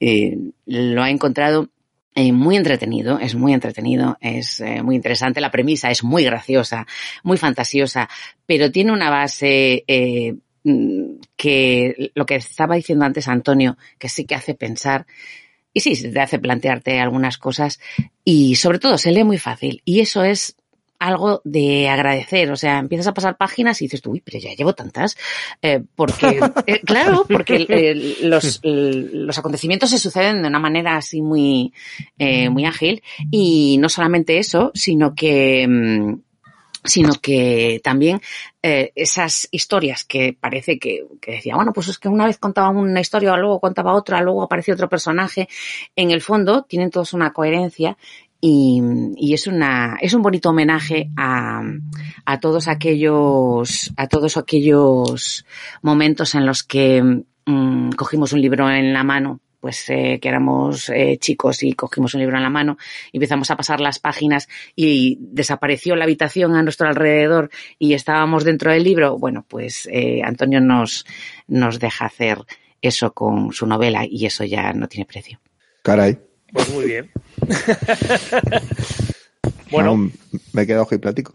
[0.00, 0.36] eh,
[0.66, 1.68] lo ha encontrado
[2.14, 5.40] eh, muy entretenido, es muy entretenido, es eh, muy interesante.
[5.40, 6.86] La premisa es muy graciosa,
[7.22, 8.08] muy fantasiosa,
[8.46, 10.34] pero tiene una base eh,
[11.36, 15.06] que lo que estaba diciendo antes Antonio, que sí que hace pensar
[15.72, 17.80] y sí, te hace plantearte algunas cosas
[18.24, 20.56] y sobre todo se lee muy fácil y eso es
[20.98, 24.54] algo de agradecer, o sea, empiezas a pasar páginas y dices tú, uy, pero ya
[24.54, 25.16] llevo tantas,
[25.62, 31.72] Eh, porque, eh, claro, porque los, los acontecimientos se suceden de una manera así muy,
[32.18, 33.02] eh, muy ágil.
[33.30, 36.14] Y no solamente eso, sino que, mm,
[36.86, 38.20] sino que también
[38.62, 42.70] eh, esas historias que parece que, que decía, bueno, pues es que una vez contaba
[42.70, 45.48] una historia, luego contaba otra, luego apareció otro personaje,
[45.94, 47.96] en el fondo tienen todos una coherencia
[48.40, 48.82] y,
[49.16, 51.62] y es una es un bonito homenaje a,
[52.24, 55.46] a todos aquellos a todos aquellos
[55.82, 60.88] momentos en los que mm, cogimos un libro en la mano pues eh, que éramos
[60.90, 62.76] eh, chicos y cogimos un libro en la mano
[63.12, 68.44] y empezamos a pasar las páginas y desapareció la habitación a nuestro alrededor y estábamos
[68.44, 71.06] dentro del libro bueno pues eh, Antonio nos
[71.46, 72.38] nos deja hacer
[72.80, 75.40] eso con su novela y eso ya no tiene precio
[75.82, 76.18] Caray.
[76.52, 77.10] Pues muy bien.
[79.70, 80.12] bueno, Aún
[80.52, 81.34] me he quedado ojiplático.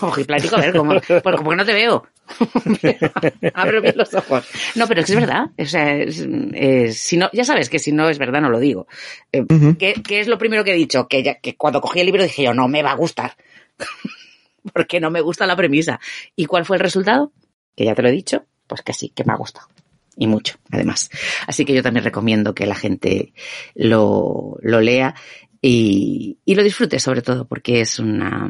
[0.00, 0.94] Ojo, y platico, a ver, ¿cómo?
[1.22, 2.06] Como que no te veo.
[3.54, 4.46] Abre bien los ojos.
[4.74, 5.46] No, pero es que es verdad.
[5.58, 8.58] O sea, es- es- si no, ya sabes que si no es verdad, no lo
[8.60, 8.86] digo.
[9.32, 9.76] Eh, Ujú.
[9.78, 11.08] ¿qué, qué es lo primero que he dicho?
[11.08, 13.36] Que, ya, que cuando cogí el libro dije yo, no me va a gustar.
[14.72, 16.00] Porque no me gusta la premisa.
[16.36, 17.32] ¿Y cuál fue el resultado?
[17.76, 19.68] Que ya te lo he dicho, pues que sí, que me ha gustado.
[20.16, 21.10] Y mucho, además.
[21.46, 23.32] Así que yo también recomiendo que la gente
[23.74, 25.14] lo, lo lea
[25.60, 28.48] y, y lo disfrute sobre todo, porque es una...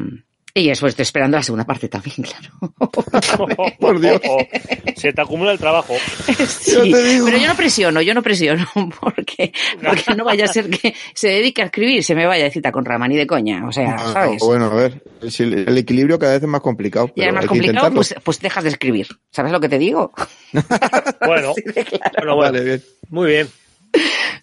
[0.51, 2.73] Y después estoy esperando la segunda parte también, claro.
[3.79, 4.19] Por Dios.
[4.95, 5.93] se te acumula el trabajo.
[6.47, 7.25] Sí, Yo te digo.
[7.27, 8.67] pero yo no presiono, yo no presiono,
[8.99, 12.51] porque, porque no vaya a ser que se dedique a escribir se me vaya de
[12.51, 14.41] cita con rama ni de coña, o sea, ¿sabes?
[14.41, 17.11] Bueno, a ver, si el, equilibrio cada vez es más complicado.
[17.15, 19.07] y es más complicado, pues, pues dejas de escribir.
[19.29, 20.11] ¿Sabes lo que te digo?
[21.25, 22.11] Bueno, Sí, claro.
[22.17, 22.51] bueno, bueno.
[22.51, 22.83] Vale, bien.
[23.09, 23.47] Muy bien.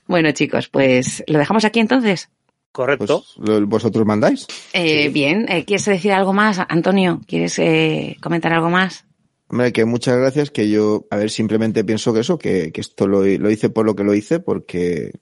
[0.06, 2.30] Bueno, chicos, pues lo dejamos aquí entonces.
[2.77, 3.24] Correcto.
[3.39, 4.47] Pues, lo- ¿Vosotros mandáis?
[4.74, 5.09] Eh, Sí.
[5.09, 7.23] Bien, eh, ¿quieres decir algo más, Antonio?
[7.27, 9.07] ¿Quieres eh, comentar algo más?
[9.48, 13.07] Hombre, que muchas gracias, que yo, a ver, simplemente pienso que eso, que, que esto
[13.09, 15.12] lo, lo hice por lo que lo hice, porque,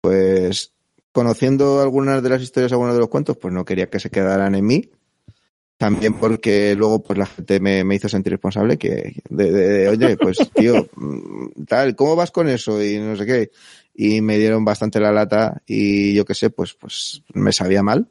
[0.00, 0.72] pues,
[1.12, 4.56] conociendo algunas de las historias, algunos de los cuentos, pues no quería que se quedaran
[4.56, 4.90] en mí.
[5.76, 9.88] También porque luego, pues la gente me, me hizo sentir responsable, que, de, de- de,
[9.88, 12.82] oye, pues, tío, mm, tal, ¿cómo vas con eso?
[12.82, 13.50] Y no sé qué.
[13.94, 18.08] Y me dieron bastante la lata y yo qué sé, pues, pues, me sabía mal.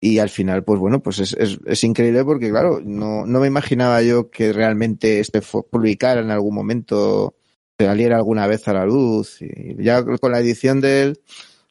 [0.00, 3.46] Y al final, pues bueno, pues es, es, es increíble porque, claro, no, no me
[3.48, 7.36] imaginaba yo que realmente este publicara en algún momento,
[7.78, 9.40] saliera alguna vez a la luz.
[9.40, 11.20] Y ya con la edición del,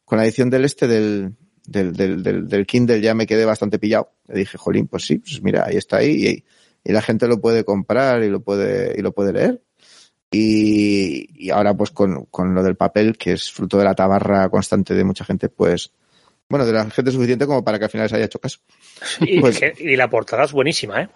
[0.06, 1.36] con la edición del este del,
[1.66, 4.12] del, del, del, del Kindle ya me quedé bastante pillado.
[4.28, 6.46] Le dije, jolín, pues sí, pues mira, ahí está ahí y,
[6.90, 9.62] y la gente lo puede comprar y lo puede, y lo puede leer.
[10.32, 14.50] Y, y ahora pues con, con lo del papel, que es fruto de la tabarra
[14.50, 15.92] constante de mucha gente, pues,
[16.50, 18.60] bueno, de la gente suficiente como para que al final se haya hecho caso.
[19.22, 21.10] Y, Pues- y la portada es buenísima, ¿eh?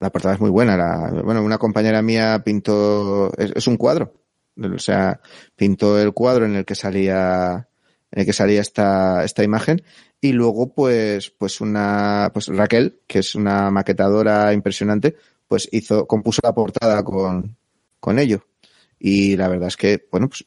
[0.00, 0.76] La portada es muy buena.
[0.76, 4.12] La, bueno, una compañera mía pintó, es, es un cuadro.
[4.56, 5.20] O sea,
[5.56, 7.68] pintó el cuadro en el que salía,
[8.12, 9.82] en el que salía esta, esta imagen.
[10.20, 15.16] Y luego, pues, pues una, pues Raquel, que es una maquetadora impresionante,
[15.48, 17.56] pues hizo, compuso la portada con,
[17.98, 18.44] con ello.
[18.98, 20.44] Y la verdad es que, bueno, pues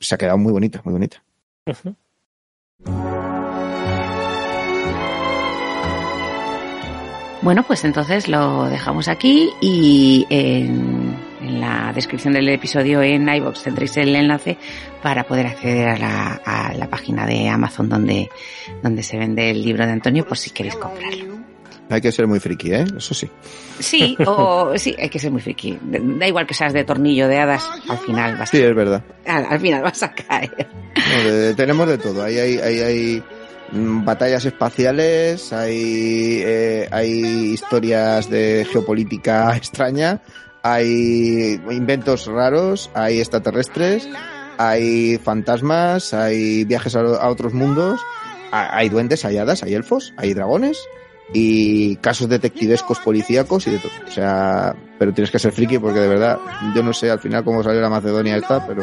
[0.00, 1.22] se ha quedado muy bonita, muy bonita.
[7.42, 13.28] Bueno, pues entonces lo dejamos aquí y en, en en la descripción del episodio en
[13.28, 14.58] iBox tendréis el enlace
[15.02, 18.30] para poder acceder a la, a la página de Amazon donde,
[18.82, 21.29] donde se vende el libro de Antonio por si queréis comprarlo.
[21.90, 22.84] Hay que ser muy friki, ¿eh?
[22.96, 23.28] Eso sí.
[23.80, 25.76] Sí, o sí, hay que ser muy friki.
[25.82, 29.02] Da igual que seas de tornillo de hadas, al final vas, Sí, es verdad.
[29.26, 30.68] al, al final vas a caer.
[30.96, 32.22] No, de- tenemos de todo.
[32.22, 33.22] Ahí hay, hay, hay
[33.72, 37.10] mm, batallas espaciales, hay, eh, hay
[37.54, 40.20] historias de geopolítica extraña,
[40.62, 44.08] hay inventos raros, hay extraterrestres,
[44.58, 48.00] hay fantasmas, hay viajes a, a otros mundos,
[48.52, 50.78] ha- hay duendes, hay hadas, hay elfos, hay dragones
[51.32, 53.92] y casos detectivescos policíacos y de todo.
[54.06, 56.38] O sea, pero tienes que ser friki porque de verdad,
[56.74, 58.82] yo no sé al final cómo salió la Macedonia esta, pero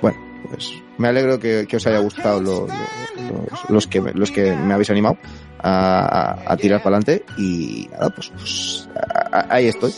[0.00, 0.18] bueno,
[0.48, 4.30] pues me alegro que, que os haya gustado lo- lo- los, los que, me- los
[4.30, 5.16] que me habéis animado
[5.60, 9.92] a, a- a tirar para adelante y nada, pues, pues, a- a- ahí estoy.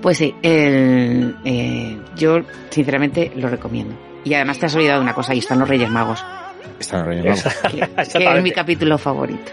[0.00, 2.38] Pues sí, el, eh, yo
[2.70, 3.94] sinceramente lo recomiendo.
[4.24, 6.24] Y además te has olvidado de una cosa, y están los Reyes Magos,
[6.78, 7.42] Están rellenando.
[7.72, 7.78] que,
[8.18, 9.50] que es mi capítulo favorito.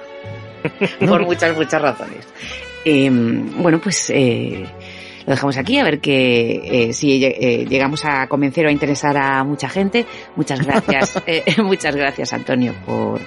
[1.00, 2.28] Por muchas, muchas razones.
[2.84, 4.66] Eh, bueno, pues eh,
[5.26, 9.18] lo dejamos aquí, a ver que eh, si eh, llegamos a convencer o a interesar
[9.18, 10.06] a mucha gente.
[10.36, 13.20] Muchas gracias, eh, muchas gracias Antonio por,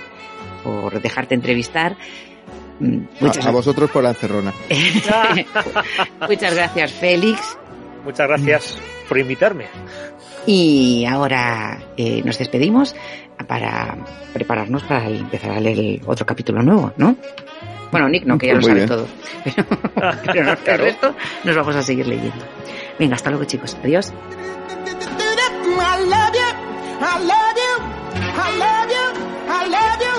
[0.62, 1.96] por dejarte entrevistar.
[2.78, 4.54] Mm, Muchas, A, a vosotros por la encerrona.
[6.28, 7.58] muchas gracias Félix.
[8.04, 8.78] Muchas gracias
[9.08, 9.66] por invitarme.
[10.46, 12.94] Y ahora eh, nos despedimos
[13.46, 13.96] para
[14.32, 17.16] prepararnos para empezar a leer el otro capítulo nuevo, ¿no?
[17.90, 18.88] Bueno, Nick no, que ya lo Muy sabe bien.
[18.88, 19.06] todo.
[19.44, 19.66] Pero,
[20.24, 22.44] pero no, el resto nos vamos a seguir leyendo.
[22.98, 23.76] Venga, hasta luego chicos.
[23.82, 24.12] Adiós.
[25.80, 26.50] I love you.
[27.00, 27.74] I love you.
[28.36, 29.04] I love you.
[29.48, 30.17] I love you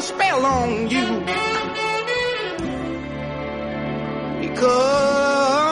[0.00, 1.06] a spell on you.
[4.40, 5.69] Because